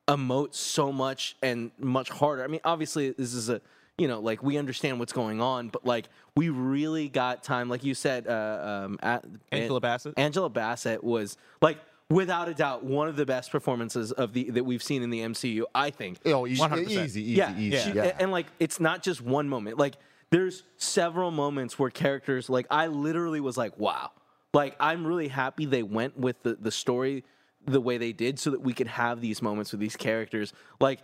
emote 0.07 0.53
so 0.53 0.91
much 0.91 1.35
and 1.41 1.71
much 1.79 2.09
harder. 2.09 2.43
I 2.43 2.47
mean, 2.47 2.61
obviously 2.63 3.11
this 3.11 3.33
is 3.33 3.49
a 3.49 3.61
you 3.97 4.07
know 4.07 4.19
like 4.19 4.43
we 4.43 4.57
understand 4.57 4.99
what's 4.99 5.13
going 5.13 5.41
on, 5.41 5.69
but 5.69 5.85
like 5.85 6.07
we 6.35 6.49
really 6.49 7.09
got 7.09 7.43
time. 7.43 7.69
Like 7.69 7.83
you 7.83 7.93
said, 7.93 8.27
uh, 8.27 8.85
um, 8.85 8.99
at, 9.01 9.25
Angela 9.51 9.81
Bassett? 9.81 10.13
Angela 10.17 10.49
Bassett 10.49 11.03
was 11.03 11.37
like 11.61 11.77
without 12.09 12.47
a 12.47 12.53
doubt 12.53 12.83
one 12.83 13.07
of 13.07 13.15
the 13.15 13.25
best 13.25 13.51
performances 13.51 14.11
of 14.11 14.33
the 14.33 14.49
that 14.51 14.63
we've 14.63 14.83
seen 14.83 15.01
in 15.03 15.09
the 15.09 15.21
MCU. 15.21 15.63
I 15.73 15.89
think. 15.89 16.19
Oh, 16.25 16.45
easy, 16.47 16.61
100%. 16.61 16.87
easy, 16.89 16.99
easy, 17.01 17.21
Yeah, 17.31 17.57
easy. 17.57 17.77
she- 17.91 17.95
yeah. 17.95 18.15
and 18.19 18.31
like 18.31 18.47
it's 18.59 18.79
not 18.79 19.01
just 19.03 19.21
one 19.21 19.49
moment. 19.49 19.77
Like 19.77 19.95
there's 20.31 20.63
several 20.77 21.31
moments 21.31 21.77
where 21.79 21.89
characters 21.89 22.49
like 22.49 22.67
I 22.69 22.87
literally 22.87 23.39
was 23.39 23.57
like, 23.57 23.77
wow. 23.79 24.11
Like 24.53 24.75
I'm 24.79 25.05
really 25.05 25.27
happy 25.27 25.65
they 25.65 25.83
went 25.83 26.17
with 26.17 26.41
the 26.43 26.55
the 26.55 26.71
story 26.71 27.23
the 27.67 27.81
way 27.81 27.97
they 27.97 28.13
did 28.13 28.37
so 28.39 28.51
that 28.51 28.61
we 28.61 28.73
could 28.73 28.87
have 28.87 29.21
these 29.21 29.41
moments 29.41 29.71
with 29.71 29.81
these 29.81 29.95
characters. 29.95 30.53
Like 30.79 30.99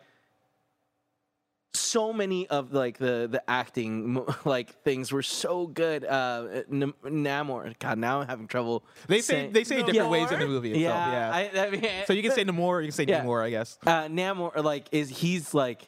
so 1.73 2.11
many 2.11 2.47
of 2.47 2.73
like 2.73 2.97
the 2.97 3.27
the 3.31 3.41
acting 3.49 4.23
like 4.45 4.81
things 4.83 5.11
were 5.11 5.21
so 5.23 5.67
good. 5.67 6.03
Uh, 6.03 6.63
N- 6.71 6.93
Namor, 7.05 7.77
God, 7.79 7.97
now 7.97 8.21
I'm 8.21 8.27
having 8.27 8.47
trouble. 8.47 8.83
They 9.07 9.21
say 9.21 9.33
saying- 9.33 9.53
they 9.53 9.63
say 9.63 9.81
different 9.83 10.09
ways 10.09 10.31
in 10.31 10.39
the 10.39 10.47
movie 10.47 10.71
itself. 10.73 10.83
Yeah, 11.11 11.11
Yeah. 11.53 11.61
I, 11.61 11.67
I 11.67 11.69
mean, 11.69 11.85
so 12.05 12.13
you 12.13 12.21
can 12.23 12.31
say 12.31 12.43
Namor, 12.43 12.59
or 12.59 12.81
you 12.81 12.87
can 12.87 12.93
say 12.95 13.05
Yeah. 13.07 13.21
Namor, 13.23 13.43
I 13.43 13.49
guess. 13.49 13.77
uh, 13.85 14.05
Namor 14.07 14.63
like 14.63 14.87
is 14.91 15.09
he's 15.09 15.53
like 15.53 15.87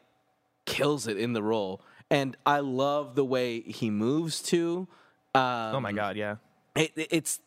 kills 0.66 1.08
it 1.08 1.18
in 1.18 1.34
the 1.34 1.44
role, 1.44 1.82
and 2.10 2.38
I 2.46 2.60
love 2.60 3.16
the 3.16 3.26
way 3.26 3.60
he 3.62 3.90
moves 3.90 4.42
too. 4.42 4.88
Um, 5.36 5.42
Oh 5.76 5.80
my 5.82 5.92
god, 5.92 6.16
yeah. 6.16 6.36
it, 6.76 6.92
it- 6.96 7.08
it's 7.12 7.40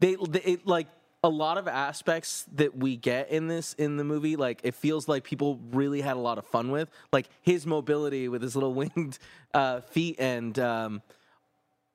they, 0.00 0.16
they 0.28 0.40
it, 0.40 0.66
like 0.66 0.88
a 1.24 1.28
lot 1.28 1.56
of 1.56 1.66
aspects 1.66 2.44
that 2.52 2.76
we 2.76 2.96
get 2.98 3.30
in 3.30 3.48
this 3.48 3.72
in 3.78 3.96
the 3.96 4.04
movie 4.04 4.36
like 4.36 4.60
it 4.62 4.74
feels 4.74 5.08
like 5.08 5.24
people 5.24 5.58
really 5.72 6.02
had 6.02 6.16
a 6.16 6.20
lot 6.20 6.36
of 6.36 6.46
fun 6.46 6.70
with 6.70 6.90
like 7.12 7.26
his 7.40 7.66
mobility 7.66 8.28
with 8.28 8.42
his 8.42 8.54
little 8.54 8.74
winged 8.80 9.18
uh, 9.54 9.80
feet 9.80 10.16
and 10.20 10.58
um, 10.58 11.02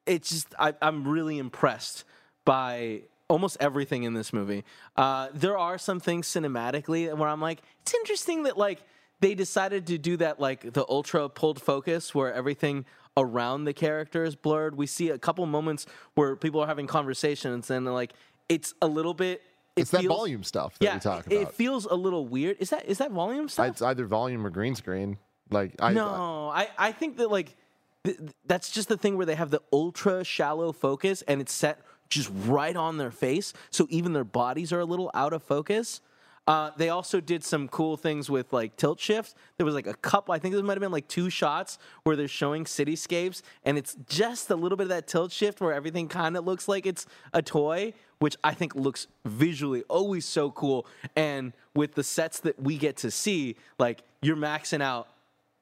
it's 0.07 0.29
just 0.31 0.47
I, 0.57 0.73
i'm 0.81 1.07
really 1.07 1.37
impressed 1.37 2.05
by 2.43 3.03
almost 3.27 3.57
everything 3.59 4.01
in 4.01 4.15
this 4.15 4.33
movie. 4.33 4.63
Uh, 4.95 5.27
there 5.35 5.55
are 5.55 5.77
some 5.77 5.99
things 5.99 6.27
cinematically 6.27 7.15
where 7.15 7.29
i'm 7.29 7.39
like 7.39 7.61
it's 7.83 7.93
interesting 7.93 8.43
that 8.43 8.57
like 8.57 8.81
they 9.19 9.35
decided 9.35 9.85
to 9.87 9.99
do 9.99 10.17
that 10.17 10.39
like 10.39 10.73
the 10.73 10.85
ultra 10.89 11.29
pulled 11.29 11.61
focus 11.61 12.15
where 12.15 12.33
everything 12.33 12.85
around 13.17 13.65
the 13.65 13.73
character 13.73 14.23
is 14.23 14.35
blurred. 14.35 14.75
We 14.75 14.87
see 14.87 15.09
a 15.09 15.17
couple 15.17 15.45
moments 15.45 15.85
where 16.15 16.35
people 16.35 16.61
are 16.61 16.67
having 16.67 16.87
conversations 16.87 17.69
and 17.69 17.85
like 17.85 18.13
it's 18.49 18.73
a 18.81 18.87
little 18.87 19.13
bit 19.13 19.41
it 19.75 19.81
it's 19.81 19.91
that 19.91 20.03
volume 20.03 20.43
stuff 20.43 20.77
that 20.79 20.85
yeah 20.85 20.95
we 20.95 20.99
talk 20.99 21.25
about. 21.25 21.41
it 21.41 21.53
feels 21.53 21.85
a 21.85 21.95
little 21.95 22.27
weird 22.27 22.57
is 22.59 22.71
that 22.71 22.85
is 22.85 22.97
that 22.97 23.11
volume 23.11 23.47
stuff 23.47 23.67
it's 23.67 23.81
either 23.81 24.05
volume 24.05 24.45
or 24.45 24.49
green 24.49 24.75
screen. 24.75 25.17
Like 25.51 25.73
I 25.79 25.93
no, 25.93 26.51
I, 26.53 26.69
I 26.77 26.91
think 26.91 27.17
that 27.17 27.31
like 27.31 27.55
th- 28.03 28.17
that's 28.45 28.71
just 28.71 28.87
the 28.87 28.97
thing 28.97 29.17
where 29.17 29.25
they 29.25 29.35
have 29.35 29.49
the 29.49 29.61
ultra 29.73 30.23
shallow 30.23 30.71
focus 30.71 31.23
and 31.27 31.41
it's 31.41 31.53
set 31.53 31.81
just 32.07 32.29
right 32.45 32.75
on 32.75 32.97
their 32.97 33.11
face, 33.11 33.53
so 33.69 33.87
even 33.89 34.13
their 34.13 34.23
bodies 34.23 34.73
are 34.73 34.79
a 34.79 34.85
little 34.85 35.11
out 35.13 35.33
of 35.33 35.43
focus. 35.43 36.01
Uh, 36.49 36.71
they 36.77 36.89
also 36.89 37.21
did 37.21 37.43
some 37.43 37.67
cool 37.67 37.95
things 37.95 38.27
with 38.27 38.51
like 38.51 38.75
tilt 38.75 38.99
shift. 38.99 39.35
There 39.57 39.65
was 39.67 39.75
like 39.75 39.85
a 39.85 39.93
couple. 39.93 40.33
I 40.33 40.39
think 40.39 40.55
there 40.55 40.63
might 40.63 40.73
have 40.73 40.81
been 40.81 40.91
like 40.91 41.07
two 41.07 41.29
shots 41.29 41.77
where 42.01 42.15
they're 42.15 42.27
showing 42.27 42.65
cityscapes, 42.65 43.43
and 43.63 43.77
it's 43.77 43.95
just 44.07 44.49
a 44.49 44.55
little 44.55 44.75
bit 44.75 44.85
of 44.85 44.89
that 44.89 45.07
tilt 45.07 45.31
shift 45.31 45.61
where 45.61 45.73
everything 45.73 46.07
kind 46.07 46.35
of 46.35 46.45
looks 46.45 46.67
like 46.67 46.87
it's 46.87 47.05
a 47.33 47.43
toy, 47.43 47.93
which 48.17 48.35
I 48.43 48.55
think 48.55 48.73
looks 48.73 49.05
visually 49.25 49.83
always 49.89 50.25
so 50.25 50.49
cool. 50.49 50.87
And 51.15 51.53
with 51.75 51.93
the 51.93 52.03
sets 52.03 52.39
that 52.39 52.59
we 52.59 52.79
get 52.79 52.97
to 52.97 53.11
see, 53.11 53.55
like 53.77 54.01
you're 54.23 54.35
maxing 54.35 54.81
out 54.81 55.07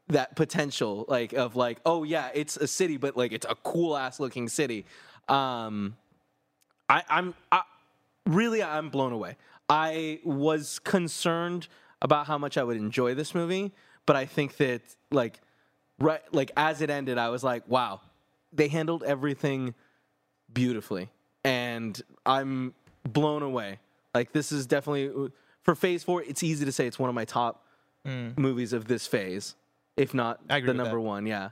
that 0.08 0.38
potential 0.38 1.03
like 1.10 1.34
of 1.34 1.58
like 1.58 1.79
oh 1.86 2.06
yeah 2.06 2.29
it's 2.34 2.56
a 2.56 2.65
city 2.65 2.96
but 2.96 3.17
like 3.17 3.34
it's 3.34 3.46
a 3.50 3.56
cool 3.56 3.98
ass 3.98 4.22
looking 4.22 4.48
city 4.48 4.86
um 5.27 5.98
i 6.88 7.03
i'm 7.10 7.34
I, 7.51 7.63
really 8.25 8.63
i'm 8.63 8.88
blown 8.88 9.12
away 9.12 9.36
i 9.69 10.19
was 10.24 10.79
concerned 10.79 11.67
about 12.01 12.27
how 12.27 12.38
much 12.38 12.57
i 12.57 12.63
would 12.63 12.77
enjoy 12.77 13.13
this 13.13 13.33
movie 13.36 13.74
but 14.05 14.15
i 14.15 14.25
think 14.25 14.57
that 14.57 14.81
like 15.12 15.41
right 16.00 16.21
like 16.31 16.51
as 16.55 16.81
it 16.81 16.89
ended 16.89 17.17
i 17.17 17.29
was 17.29 17.43
like 17.43 17.67
wow 17.67 18.00
they 18.53 18.67
handled 18.69 19.03
everything 19.03 19.74
beautifully. 20.51 21.09
And 21.43 22.01
i'm 22.25 22.74
blown 23.03 23.43
away. 23.43 23.79
Like 24.13 24.31
this 24.31 24.51
is 24.51 24.65
definitely 24.65 25.31
for 25.62 25.75
phase 25.75 26.03
four 26.03 26.24
it's 26.24 26.43
easy 26.43 26.65
to 26.65 26.71
say 26.71 26.88
it's 26.88 26.97
one 27.00 27.09
of 27.09 27.15
my 27.15 27.25
top 27.25 27.63
movies 28.38 28.71
of 28.71 28.88
this 28.88 29.05
phase 29.05 29.55
if 29.97 30.13
not 30.13 30.39
the 30.65 30.74
number 30.74 30.97
one 31.00 31.25
yeah 31.25 31.50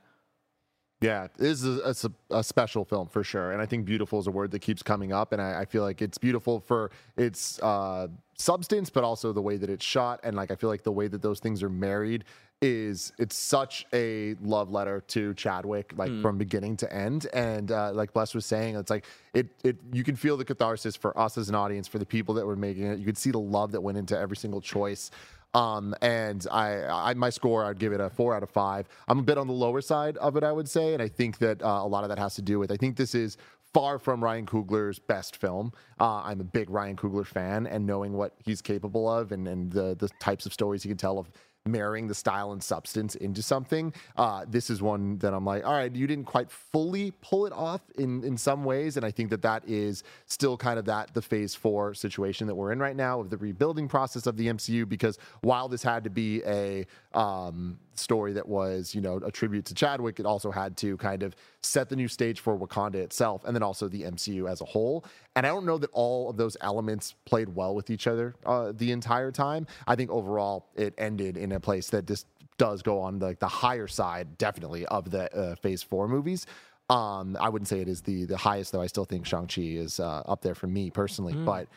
Yeah, 1.06 1.26
it 1.26 1.32
is 1.40 1.66
a, 1.66 1.94
a, 2.32 2.38
a 2.40 2.44
special 2.44 2.84
film 2.84 3.08
for 3.08 3.24
sure, 3.24 3.52
and 3.52 3.62
I 3.62 3.66
think 3.66 3.86
beautiful 3.86 4.20
is 4.20 4.28
a 4.28 4.32
word 4.32 4.52
that 4.52 4.60
keeps 4.60 4.82
coming 4.84 5.14
up, 5.14 5.32
and 5.34 5.42
I, 5.42 5.62
I 5.62 5.66
feel 5.66 5.84
like 5.84 6.02
it's 6.02 6.18
beautiful 6.18 6.60
for 6.60 6.92
its 7.18 7.60
uh, 7.62 8.08
substance, 8.38 8.90
but 8.90 9.04
also 9.04 9.32
the 9.32 9.42
way 9.42 9.58
that 9.58 9.70
it's 9.70 9.86
shot, 9.86 10.20
and 10.24 10.36
like 10.36 10.52
I 10.52 10.56
feel 10.56 10.70
like 10.70 10.84
the 10.84 10.92
way 10.92 11.08
that 11.08 11.22
those 11.22 11.40
things 11.40 11.64
are 11.64 11.70
married 11.70 12.26
is 12.62 13.12
it's 13.20 13.36
such 13.36 13.86
a 13.94 14.34
love 14.42 14.72
letter 14.72 15.02
to 15.08 15.34
Chadwick, 15.34 15.94
like 15.98 16.10
from 16.22 16.38
beginning 16.38 16.78
to 16.78 16.92
end, 16.94 17.28
and 17.34 17.72
uh, 17.72 17.92
like 17.94 18.14
Bless 18.14 18.34
was 18.34 18.46
saying, 18.46 18.76
it's 18.76 18.90
like 18.90 19.06
it 19.34 19.48
it 19.64 19.78
you 19.92 20.04
can 20.04 20.16
feel 20.16 20.38
the 20.38 20.46
catharsis 20.46 20.96
for 20.96 21.18
us 21.20 21.38
as 21.38 21.50
an 21.50 21.56
audience, 21.56 21.88
for 21.88 22.00
the 22.00 22.06
people 22.06 22.34
that 22.36 22.46
were 22.46 22.56
making 22.56 22.84
it, 22.84 22.98
you 22.98 23.06
could 23.06 23.18
see 23.18 23.32
the 23.32 23.40
love 23.40 23.72
that 23.74 23.82
went 23.82 23.98
into 23.98 24.18
every 24.18 24.38
single 24.38 24.62
choice. 24.62 25.12
Um, 25.56 25.96
and 26.02 26.46
I, 26.52 26.84
I, 26.84 27.14
my 27.14 27.30
score, 27.30 27.64
I'd 27.64 27.80
give 27.80 27.94
it 27.94 28.02
a 28.02 28.10
four 28.10 28.36
out 28.36 28.44
of 28.44 28.50
five. 28.50 28.90
I'm 29.08 29.20
a 29.20 29.24
bit 29.24 29.38
on 29.38 29.48
the 29.48 29.54
lower 29.54 29.80
side 29.80 30.18
of 30.18 30.36
it, 30.36 30.44
I 30.44 30.52
would 30.52 30.68
say, 30.68 30.94
and 30.94 31.02
I 31.02 31.08
think 31.08 31.38
that 31.38 31.64
uh, 31.64 31.80
a 31.82 31.88
lot 31.88 32.04
of 32.04 32.10
that 32.10 32.20
has 32.20 32.36
to 32.36 32.42
do 32.42 32.60
with. 32.60 32.72
I 32.72 32.76
think 32.76 32.98
this 32.98 33.16
is 33.16 33.38
far 33.74 33.98
from 33.98 34.22
Ryan 34.22 34.46
Coogler's 34.46 35.00
best 35.00 35.38
film. 35.38 35.72
Uh, 35.98 36.22
I'm 36.26 36.42
a 36.42 36.44
big 36.44 36.70
Ryan 36.70 36.98
Coogler 36.98 37.26
fan, 37.26 37.68
and 37.68 37.86
knowing 37.86 38.12
what 38.12 38.36
he's 38.44 38.62
capable 38.62 39.10
of, 39.10 39.32
and 39.32 39.48
and 39.48 39.72
the 39.72 39.96
the 39.96 40.10
types 40.20 40.46
of 40.46 40.52
stories 40.52 40.84
he 40.84 40.90
can 40.90 40.98
tell 40.98 41.18
of 41.18 41.32
marrying 41.68 42.08
the 42.08 42.14
style 42.14 42.52
and 42.52 42.64
substance 42.64 43.16
into 43.16 43.42
something. 43.42 43.92
Uh, 44.16 44.46
this 44.48 44.70
is 44.70 44.82
one 44.82 45.18
that 45.18 45.34
I'm 45.34 45.46
like, 45.46 45.66
all 45.66 45.74
right, 45.74 45.94
you 45.94 46.06
didn't 46.06 46.26
quite 46.26 46.52
fully 46.52 47.12
pull 47.22 47.46
it 47.48 47.54
off 47.54 47.82
in 47.98 48.24
in 48.24 48.38
some 48.38 48.64
ways, 48.64 48.98
and 48.98 49.06
I 49.06 49.12
think 49.12 49.32
that 49.32 49.42
that 49.42 49.68
is 49.68 50.04
still 50.28 50.58
kind 50.58 50.78
of 50.78 50.86
that 50.86 51.14
the 51.14 51.22
Phase 51.22 51.56
Four 51.56 51.94
situation 51.94 52.46
that 52.48 52.56
we're 52.56 52.72
in 52.72 52.80
right 52.80 52.96
now 52.96 53.20
of 53.20 53.30
the 53.30 53.38
rebuilding 53.38 53.88
process 53.88 54.28
of 54.28 54.38
the 54.38 54.48
MCU. 54.48 54.88
Because 54.88 55.18
while 55.42 55.68
this 55.68 55.82
had 55.82 56.04
to 56.04 56.10
be 56.10 56.44
a 56.46 56.86
um, 57.14 57.80
story 58.00 58.34
that 58.34 58.48
was, 58.48 58.94
you 58.94 59.02
know, 59.02 59.18
a 59.18 59.32
tribute 59.32 59.66
to 59.66 59.74
Chadwick, 59.74 60.20
it 60.20 60.26
also 60.26 60.52
had 60.52 60.78
to 60.78 60.98
kind 60.98 61.24
of 61.24 61.36
set 61.62 61.90
the 61.90 61.96
new 61.96 62.08
stage 62.08 62.40
for 62.40 62.58
Wakanda 62.58 62.96
itself, 62.96 63.44
and 63.46 63.56
then 63.56 63.64
also 63.64 63.88
the 63.88 64.04
MCU 64.04 64.50
as 64.50 64.62
a 64.62 64.66
whole. 64.66 65.06
And 65.36 65.46
I 65.46 65.50
don't 65.50 65.66
know 65.66 65.78
that 65.78 65.90
all 65.94 66.30
of 66.30 66.38
those 66.38 66.58
elements 66.62 67.16
played 67.26 67.50
well 67.50 67.76
with 67.76 67.90
each 67.90 68.08
other 68.08 68.36
uh, 68.46 68.72
the 68.76 68.92
entire 68.92 69.32
time. 69.32 69.68
I 69.88 69.96
think 69.96 70.10
overall 70.12 70.68
it 70.76 70.94
ended 70.98 71.38
in 71.38 71.52
a 71.52 71.60
place 71.60 71.90
that 71.90 72.06
just 72.06 72.28
does 72.58 72.82
go 72.82 73.00
on 73.00 73.20
like 73.20 73.40
the 73.40 73.48
higher 73.48 73.88
side, 73.88 74.38
definitely 74.38 74.86
of 74.86 75.12
the 75.12 75.34
uh, 75.36 75.56
Phase 75.56 75.84
Four 75.84 76.08
movies. 76.08 76.46
Um, 76.90 77.36
I 77.40 77.50
wouldn't 77.50 77.68
say 77.68 77.82
it 77.82 77.88
is 77.88 78.02
the 78.02 78.26
the 78.26 78.38
highest 78.38 78.72
though. 78.72 78.82
I 78.82 78.88
still 78.88 79.06
think 79.06 79.26
Shang 79.26 79.48
Chi 79.48 79.62
is 79.62 80.00
uh, 80.00 80.24
up 80.26 80.42
there 80.42 80.56
for 80.56 80.68
me 80.68 80.92
personally, 80.92 81.34
but 81.34 81.68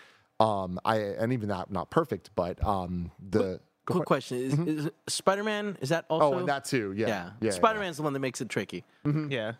um, 0.40 0.78
I 0.84 0.98
and 0.98 1.32
even 1.32 1.48
that 1.48 1.70
not 1.70 1.90
perfect, 1.90 2.30
but 2.36 2.62
um, 2.64 3.10
the 3.30 3.60
go 3.88 3.94
quick 3.94 4.00
for 4.00 4.02
it. 4.02 4.06
question 4.06 4.38
is, 4.68 4.84
is 4.84 4.90
spider-man 5.08 5.76
is 5.80 5.88
that 5.88 6.04
also 6.08 6.34
oh, 6.34 6.38
and 6.38 6.48
that 6.48 6.64
too, 6.64 6.92
yeah, 6.96 7.08
yeah, 7.08 7.30
yeah, 7.40 7.50
spider-man's 7.50 7.96
the 7.96 8.02
one 8.02 8.12
that 8.12 8.20
makes 8.20 8.40
it 8.40 8.48
tricky 8.48 8.84
Yeah. 9.04 9.52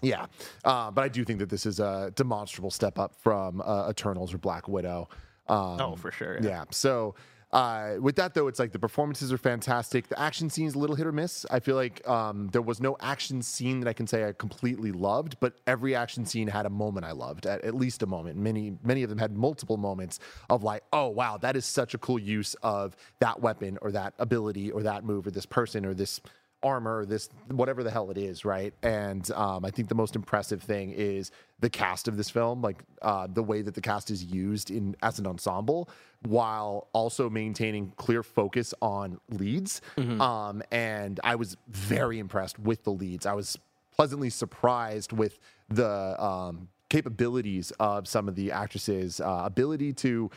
Yeah, 0.00 0.26
uh, 0.64 0.92
but 0.92 1.02
I 1.02 1.08
do 1.08 1.24
think 1.24 1.40
that 1.40 1.48
this 1.48 1.66
is 1.66 1.80
a 1.80 2.12
demonstrable 2.14 2.70
step 2.70 3.00
up 3.00 3.14
from 3.16 3.60
uh, 3.60 3.88
Eternals 3.90 4.32
or 4.32 4.38
Black 4.38 4.68
Widow. 4.68 5.08
Um, 5.48 5.80
Oh, 5.80 5.96
for 5.96 6.12
sure. 6.12 6.38
yeah. 6.40 6.64
So 6.70 7.16
uh, 7.50 7.94
with 8.00 8.16
that 8.16 8.34
though, 8.34 8.46
it's 8.46 8.58
like 8.58 8.72
the 8.72 8.78
performances 8.78 9.32
are 9.32 9.38
fantastic. 9.38 10.08
The 10.08 10.20
action 10.20 10.50
scenes 10.50 10.74
a 10.74 10.78
little 10.78 10.96
hit 10.96 11.06
or 11.06 11.12
miss. 11.12 11.46
I 11.50 11.60
feel 11.60 11.76
like 11.76 12.06
um, 12.06 12.48
there 12.48 12.60
was 12.60 12.80
no 12.80 12.96
action 13.00 13.40
scene 13.40 13.80
that 13.80 13.88
I 13.88 13.94
can 13.94 14.06
say 14.06 14.28
I 14.28 14.32
completely 14.32 14.92
loved, 14.92 15.36
but 15.40 15.54
every 15.66 15.94
action 15.94 16.26
scene 16.26 16.48
had 16.48 16.66
a 16.66 16.70
moment 16.70 17.06
I 17.06 17.12
loved, 17.12 17.46
at, 17.46 17.64
at 17.64 17.74
least 17.74 18.02
a 18.02 18.06
moment. 18.06 18.36
Many 18.36 18.76
many 18.82 19.02
of 19.02 19.08
them 19.08 19.18
had 19.18 19.36
multiple 19.36 19.78
moments 19.78 20.20
of 20.50 20.62
like, 20.62 20.82
oh 20.92 21.08
wow, 21.08 21.38
that 21.38 21.56
is 21.56 21.64
such 21.64 21.94
a 21.94 21.98
cool 21.98 22.18
use 22.18 22.54
of 22.62 22.94
that 23.20 23.40
weapon 23.40 23.78
or 23.80 23.92
that 23.92 24.12
ability 24.18 24.70
or 24.70 24.82
that 24.82 25.04
move 25.04 25.26
or 25.26 25.30
this 25.30 25.46
person 25.46 25.86
or 25.86 25.94
this 25.94 26.20
armor, 26.62 27.04
this 27.04 27.28
whatever 27.48 27.82
the 27.82 27.90
hell 27.90 28.10
it 28.10 28.18
is, 28.18 28.44
right? 28.44 28.74
And 28.82 29.30
um, 29.32 29.64
I 29.64 29.70
think 29.70 29.88
the 29.88 29.94
most 29.94 30.16
impressive 30.16 30.62
thing 30.62 30.90
is 30.90 31.30
the 31.60 31.70
cast 31.70 32.08
of 32.08 32.16
this 32.16 32.30
film, 32.30 32.62
like 32.62 32.82
uh, 33.02 33.28
the 33.32 33.42
way 33.42 33.62
that 33.62 33.74
the 33.74 33.80
cast 33.80 34.10
is 34.10 34.24
used 34.24 34.70
in 34.70 34.96
as 35.02 35.18
an 35.18 35.26
ensemble, 35.26 35.88
while 36.22 36.88
also 36.92 37.30
maintaining 37.30 37.92
clear 37.96 38.22
focus 38.22 38.74
on 38.82 39.20
leads. 39.30 39.80
Um, 40.20 40.62
and 40.70 41.20
I 41.22 41.36
was 41.36 41.56
very 41.68 42.18
impressed 42.18 42.58
with 42.58 42.84
the 42.84 42.92
leads. 42.92 43.26
I 43.26 43.34
was 43.34 43.58
pleasantly 43.96 44.30
surprised 44.30 45.12
with 45.12 45.38
the 45.68 46.22
um, 46.22 46.68
capabilities 46.88 47.72
of 47.78 48.08
some 48.08 48.28
of 48.28 48.34
the 48.34 48.50
actresses' 48.52 49.20
uh, 49.20 49.42
ability 49.44 49.92
to 49.92 50.30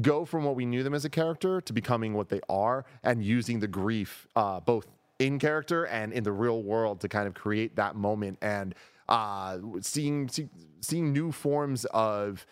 go 0.00 0.24
from 0.24 0.44
what 0.44 0.56
we 0.56 0.66
knew 0.66 0.82
them 0.82 0.94
as 0.94 1.04
a 1.04 1.08
character 1.10 1.60
to 1.60 1.72
becoming 1.72 2.14
what 2.14 2.28
they 2.28 2.40
are 2.48 2.84
and 3.04 3.24
using 3.24 3.60
the 3.60 3.68
grief 3.68 4.26
uh, 4.34 4.58
both 4.58 4.86
in 5.18 5.38
character 5.38 5.84
and 5.86 6.12
in 6.12 6.24
the 6.24 6.32
real 6.32 6.62
world 6.62 7.00
to 7.00 7.08
kind 7.08 7.26
of 7.26 7.34
create 7.34 7.76
that 7.76 7.96
moment. 7.96 8.38
And 8.42 8.74
uh, 9.08 9.58
seeing 9.80 10.28
see, 10.28 10.48
seeing 10.80 11.12
new 11.12 11.32
forms 11.32 11.84
of 11.86 12.46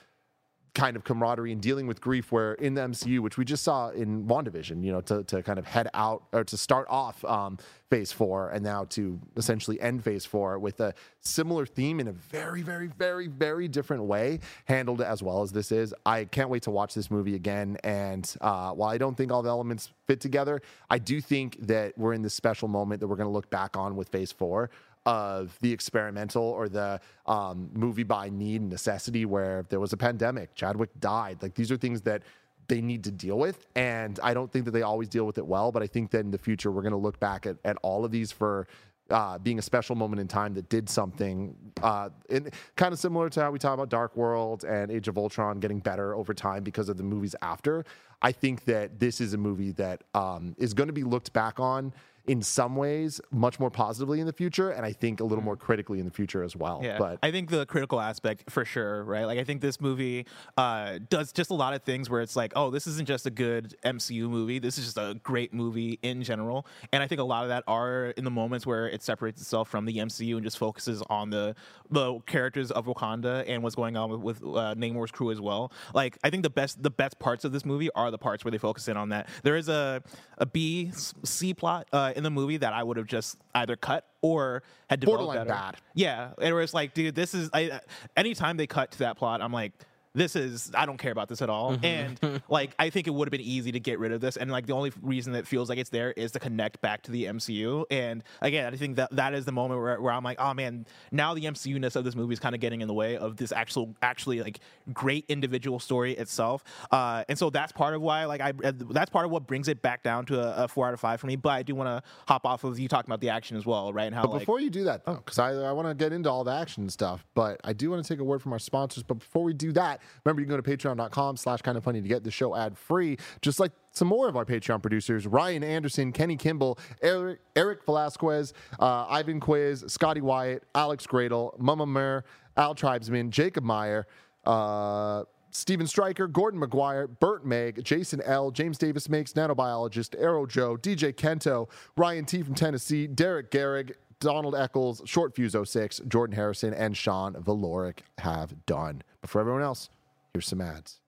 kind 0.74 0.96
of 0.96 1.04
camaraderie 1.04 1.52
and 1.52 1.60
dealing 1.60 1.86
with 1.86 2.00
grief 2.00 2.32
where 2.32 2.54
in 2.54 2.74
the 2.74 2.80
MCU, 2.80 3.20
which 3.20 3.36
we 3.36 3.44
just 3.44 3.62
saw 3.62 3.90
in 3.90 4.26
WandaVision, 4.26 4.82
you 4.82 4.90
know, 4.90 5.02
to, 5.02 5.22
to 5.24 5.42
kind 5.42 5.58
of 5.58 5.66
head 5.66 5.88
out 5.92 6.24
or 6.32 6.44
to 6.44 6.56
start 6.56 6.86
off 6.88 7.22
um, 7.26 7.58
phase 7.90 8.10
four 8.10 8.48
and 8.50 8.64
now 8.64 8.84
to 8.84 9.20
essentially 9.36 9.78
end 9.82 10.02
phase 10.02 10.24
four 10.24 10.58
with 10.58 10.80
a 10.80 10.94
similar 11.20 11.66
theme 11.66 12.00
in 12.00 12.08
a 12.08 12.12
very, 12.12 12.62
very, 12.62 12.86
very, 12.86 13.26
very 13.26 13.68
different 13.68 14.04
way, 14.04 14.40
handled 14.64 15.02
as 15.02 15.22
well 15.22 15.42
as 15.42 15.52
this 15.52 15.72
is. 15.72 15.94
I 16.06 16.24
can't 16.24 16.48
wait 16.48 16.62
to 16.62 16.70
watch 16.70 16.94
this 16.94 17.10
movie 17.10 17.34
again. 17.34 17.76
And 17.84 18.34
uh, 18.40 18.72
while 18.72 18.88
I 18.88 18.96
don't 18.96 19.14
think 19.14 19.30
all 19.30 19.42
the 19.42 19.50
elements 19.50 19.90
fit 20.06 20.20
together, 20.20 20.62
I 20.88 20.98
do 20.98 21.20
think 21.20 21.66
that 21.66 21.98
we're 21.98 22.14
in 22.14 22.22
this 22.22 22.34
special 22.34 22.68
moment 22.68 23.00
that 23.00 23.08
we're 23.08 23.16
going 23.16 23.28
to 23.28 23.32
look 23.32 23.50
back 23.50 23.76
on 23.76 23.94
with 23.94 24.08
phase 24.08 24.32
four 24.32 24.70
of 25.04 25.58
the 25.60 25.72
experimental 25.72 26.44
or 26.44 26.68
the 26.68 27.00
um, 27.26 27.70
movie 27.72 28.02
by 28.02 28.28
need 28.28 28.60
and 28.60 28.70
necessity 28.70 29.24
where 29.24 29.64
there 29.68 29.80
was 29.80 29.92
a 29.92 29.96
pandemic, 29.96 30.54
Chadwick 30.54 30.90
died. 31.00 31.42
Like 31.42 31.54
these 31.54 31.72
are 31.72 31.76
things 31.76 32.02
that 32.02 32.22
they 32.68 32.80
need 32.80 33.04
to 33.04 33.10
deal 33.10 33.38
with. 33.38 33.66
And 33.74 34.18
I 34.22 34.34
don't 34.34 34.50
think 34.50 34.64
that 34.66 34.70
they 34.70 34.82
always 34.82 35.08
deal 35.08 35.24
with 35.24 35.38
it 35.38 35.46
well, 35.46 35.72
but 35.72 35.82
I 35.82 35.86
think 35.86 36.10
that 36.12 36.20
in 36.20 36.30
the 36.30 36.38
future, 36.38 36.70
we're 36.70 36.82
going 36.82 36.92
to 36.92 36.98
look 36.98 37.18
back 37.18 37.46
at, 37.46 37.56
at 37.64 37.76
all 37.82 38.04
of 38.04 38.10
these 38.10 38.30
for 38.30 38.68
uh, 39.10 39.38
being 39.38 39.58
a 39.58 39.62
special 39.62 39.94
moment 39.94 40.20
in 40.20 40.28
time 40.28 40.54
that 40.54 40.68
did 40.68 40.88
something 40.88 41.54
uh, 41.82 42.08
in, 42.30 42.50
kind 42.76 42.92
of 42.92 42.98
similar 42.98 43.28
to 43.28 43.42
how 43.42 43.50
we 43.50 43.58
talk 43.58 43.74
about 43.74 43.88
Dark 43.88 44.16
World 44.16 44.64
and 44.64 44.90
Age 44.90 45.08
of 45.08 45.18
Ultron 45.18 45.60
getting 45.60 45.80
better 45.80 46.14
over 46.14 46.32
time 46.32 46.62
because 46.62 46.88
of 46.88 46.96
the 46.96 47.02
movies 47.02 47.34
after. 47.42 47.84
I 48.22 48.32
think 48.32 48.64
that 48.64 49.00
this 49.00 49.20
is 49.20 49.34
a 49.34 49.38
movie 49.38 49.72
that 49.72 50.04
um, 50.14 50.54
is 50.56 50.72
going 50.72 50.86
to 50.86 50.92
be 50.92 51.02
looked 51.02 51.32
back 51.32 51.58
on 51.58 51.92
in 52.26 52.42
some 52.42 52.76
ways 52.76 53.20
much 53.30 53.58
more 53.58 53.70
positively 53.70 54.20
in 54.20 54.26
the 54.26 54.32
future, 54.32 54.70
and 54.70 54.86
I 54.86 54.92
think 54.92 55.20
a 55.20 55.24
little 55.24 55.42
more 55.42 55.56
critically 55.56 55.98
in 55.98 56.04
the 56.04 56.10
future 56.12 56.42
as 56.44 56.54
well. 56.54 56.80
Yeah, 56.82 56.98
But 56.98 57.18
I 57.22 57.30
think 57.30 57.50
the 57.50 57.66
critical 57.66 58.00
aspect 58.00 58.50
for 58.50 58.64
sure, 58.64 59.02
right? 59.04 59.24
Like 59.24 59.38
I 59.38 59.44
think 59.44 59.60
this 59.60 59.80
movie 59.80 60.26
uh, 60.56 60.98
does 61.08 61.32
just 61.32 61.50
a 61.50 61.54
lot 61.54 61.74
of 61.74 61.82
things 61.82 62.08
where 62.08 62.20
it's 62.20 62.36
like, 62.36 62.52
oh, 62.54 62.70
this 62.70 62.86
isn't 62.86 63.06
just 63.06 63.26
a 63.26 63.30
good 63.30 63.74
MCU 63.84 64.28
movie. 64.28 64.58
This 64.58 64.78
is 64.78 64.84
just 64.84 64.98
a 64.98 65.18
great 65.22 65.52
movie 65.52 65.98
in 66.02 66.22
general. 66.22 66.66
And 66.92 67.02
I 67.02 67.06
think 67.06 67.20
a 67.20 67.24
lot 67.24 67.42
of 67.42 67.48
that 67.48 67.64
are 67.66 68.06
in 68.16 68.24
the 68.24 68.30
moments 68.30 68.66
where 68.66 68.88
it 68.88 69.02
separates 69.02 69.40
itself 69.40 69.68
from 69.68 69.84
the 69.84 69.96
MCU 69.96 70.34
and 70.34 70.44
just 70.44 70.58
focuses 70.58 71.02
on 71.10 71.30
the 71.30 71.54
the 71.90 72.20
characters 72.20 72.70
of 72.70 72.86
Wakanda 72.86 73.44
and 73.46 73.62
what's 73.62 73.74
going 73.74 73.96
on 73.96 74.10
with, 74.10 74.20
with 74.20 74.42
uh, 74.42 74.74
Namor's 74.76 75.10
crew 75.10 75.30
as 75.30 75.40
well. 75.40 75.72
Like 75.94 76.18
I 76.22 76.30
think 76.30 76.42
the 76.42 76.50
best 76.50 76.82
the 76.82 76.90
best 76.90 77.18
parts 77.18 77.44
of 77.44 77.52
this 77.52 77.64
movie 77.64 77.90
are 77.94 78.10
the 78.10 78.18
parts 78.18 78.44
where 78.44 78.52
they 78.52 78.58
focus 78.58 78.88
in 78.88 78.96
on 78.96 79.08
that. 79.10 79.28
There 79.42 79.56
is 79.56 79.68
a 79.68 80.02
a 80.38 80.46
B 80.46 80.90
C 81.24 81.54
plot 81.54 81.88
uh, 81.92 82.11
Uh, 82.12 82.16
in 82.16 82.22
the 82.22 82.30
movie 82.30 82.56
that 82.58 82.72
I 82.72 82.82
would 82.82 82.96
have 82.96 83.06
just 83.06 83.36
either 83.54 83.76
cut 83.76 84.06
or 84.20 84.62
had 84.88 85.00
developed 85.00 85.24
Borderline 85.24 85.46
better. 85.46 85.58
bad. 85.58 85.76
Yeah, 85.94 86.30
it 86.40 86.52
was 86.52 86.72
like, 86.74 86.94
dude, 86.94 87.14
this 87.14 87.34
is 87.34 87.50
I. 87.52 87.80
Anytime 88.16 88.56
they 88.56 88.66
cut 88.66 88.92
to 88.92 88.98
that 89.00 89.16
plot, 89.16 89.42
I'm 89.42 89.52
like, 89.52 89.72
this 90.14 90.36
is 90.36 90.70
I 90.74 90.84
don't 90.86 90.98
care 90.98 91.12
about 91.12 91.28
this 91.28 91.40
at 91.40 91.48
all. 91.48 91.76
And 91.82 92.42
like 92.48 92.74
I 92.78 92.90
think 92.90 93.06
it 93.06 93.10
would 93.10 93.26
have 93.26 93.32
been 93.32 93.40
easy 93.40 93.72
to 93.72 93.80
get 93.80 93.98
rid 93.98 94.12
of 94.12 94.20
this. 94.20 94.36
And 94.36 94.50
like 94.50 94.66
the 94.66 94.74
only 94.74 94.92
reason 95.00 95.32
that 95.32 95.40
it 95.40 95.46
feels 95.46 95.68
like 95.68 95.78
it's 95.78 95.90
there 95.90 96.12
is 96.12 96.32
to 96.32 96.38
connect 96.38 96.80
back 96.80 97.02
to 97.04 97.10
the 97.10 97.24
MCU. 97.24 97.84
And 97.90 98.22
again, 98.40 98.72
I 98.72 98.76
think 98.76 98.96
that 98.96 99.14
that 99.16 99.34
is 99.34 99.44
the 99.44 99.52
moment 99.52 99.80
where, 99.80 100.00
where 100.00 100.12
I'm 100.12 100.22
like, 100.22 100.38
oh 100.40 100.52
man, 100.54 100.86
now 101.10 101.34
the 101.34 101.42
MCU-ness 101.42 101.96
of 101.96 102.04
this 102.04 102.14
movie 102.14 102.34
is 102.34 102.40
kind 102.40 102.54
of 102.54 102.60
getting 102.60 102.82
in 102.82 102.88
the 102.88 102.94
way 102.94 103.16
of 103.16 103.36
this 103.36 103.52
actual 103.52 103.94
actually 104.02 104.42
like 104.42 104.60
great 104.92 105.24
individual 105.28 105.78
story 105.78 106.12
itself. 106.12 106.62
Uh, 106.90 107.24
and 107.28 107.38
so 107.38 107.48
that's 107.50 107.72
part 107.72 107.94
of 107.94 108.02
why 108.02 108.26
like 108.26 108.40
I 108.40 108.52
that's 108.52 109.10
part 109.10 109.24
of 109.24 109.30
what 109.30 109.46
brings 109.46 109.68
it 109.68 109.80
back 109.80 110.02
down 110.02 110.26
to 110.26 110.40
a, 110.40 110.64
a 110.64 110.68
four 110.68 110.86
out 110.86 110.94
of 110.94 111.00
five 111.00 111.20
for 111.20 111.26
me. 111.26 111.36
But 111.36 111.50
I 111.50 111.62
do 111.62 111.74
want 111.74 111.88
to 111.88 112.02
hop 112.28 112.44
off 112.44 112.64
of 112.64 112.78
you 112.78 112.88
talking 112.88 113.08
about 113.08 113.20
the 113.20 113.30
action 113.30 113.56
as 113.56 113.64
well, 113.64 113.92
right? 113.92 114.04
And 114.04 114.14
how 114.14 114.22
But 114.22 114.32
like 114.32 114.40
before 114.40 114.60
you 114.60 114.70
do 114.70 114.84
that, 114.84 115.04
though, 115.06 115.14
because 115.14 115.38
I, 115.38 115.52
I 115.52 115.72
want 115.72 115.88
to 115.88 115.94
get 115.94 116.12
into 116.12 116.30
all 116.30 116.44
the 116.44 116.52
action 116.52 116.88
stuff, 116.90 117.24
but 117.34 117.60
I 117.64 117.72
do 117.72 117.90
want 117.90 118.04
to 118.04 118.08
take 118.08 118.20
a 118.20 118.24
word 118.24 118.42
from 118.42 118.52
our 118.52 118.58
sponsors. 118.58 119.02
But 119.02 119.20
before 119.20 119.42
we 119.42 119.54
do 119.54 119.72
that, 119.72 120.01
remember 120.24 120.40
you 120.40 120.46
can 120.46 120.56
go 120.56 120.60
to 120.60 120.76
patreon.com 120.76 121.36
slash 121.36 121.62
kind 121.62 121.76
of 121.78 121.84
funny 121.84 122.00
to 122.00 122.08
get 122.08 122.24
the 122.24 122.30
show 122.30 122.54
ad 122.56 122.76
free, 122.76 123.16
just 123.40 123.60
like 123.60 123.72
some 123.90 124.08
more 124.08 124.28
of 124.28 124.36
our 124.36 124.44
Patreon 124.44 124.80
producers 124.80 125.26
Ryan 125.26 125.64
Anderson, 125.64 126.12
Kenny 126.12 126.36
Kimball, 126.36 126.78
Eric, 127.02 127.40
Eric 127.56 127.84
Velasquez, 127.84 128.52
uh, 128.80 129.06
Ivan 129.08 129.40
Quiz, 129.40 129.84
Scotty 129.86 130.20
Wyatt, 130.20 130.64
Alex 130.74 131.06
Gradle, 131.06 131.58
Mama 131.58 131.86
Mer, 131.86 132.24
Al 132.56 132.74
Tribesman, 132.74 133.30
Jacob 133.30 133.64
Meyer, 133.64 134.06
uh, 134.44 135.24
Steven 135.50 135.86
Stryker, 135.86 136.26
Gordon 136.26 136.60
McGuire, 136.60 137.08
Burt 137.20 137.44
Meg, 137.44 137.84
Jason 137.84 138.22
L, 138.22 138.50
James 138.50 138.78
Davis 138.78 139.08
Makes, 139.08 139.34
Nanobiologist, 139.34 140.18
Arrow 140.18 140.46
Joe, 140.46 140.76
DJ 140.76 141.12
Kento, 141.12 141.68
Ryan 141.96 142.24
T 142.24 142.42
from 142.42 142.54
Tennessee, 142.54 143.06
Derek 143.06 143.50
Garrig, 143.50 143.92
Donald 144.22 144.54
Eccles, 144.54 145.02
Short 145.04 145.34
Fuse 145.34 145.56
06, 145.64 146.00
Jordan 146.08 146.34
Harrison, 146.34 146.72
and 146.74 146.96
Sean 146.96 147.34
Valoric 147.34 148.00
have 148.18 148.66
done. 148.66 149.02
But 149.20 149.30
for 149.30 149.40
everyone 149.40 149.62
else, 149.62 149.90
here's 150.32 150.46
some 150.46 150.60
ads. 150.60 151.02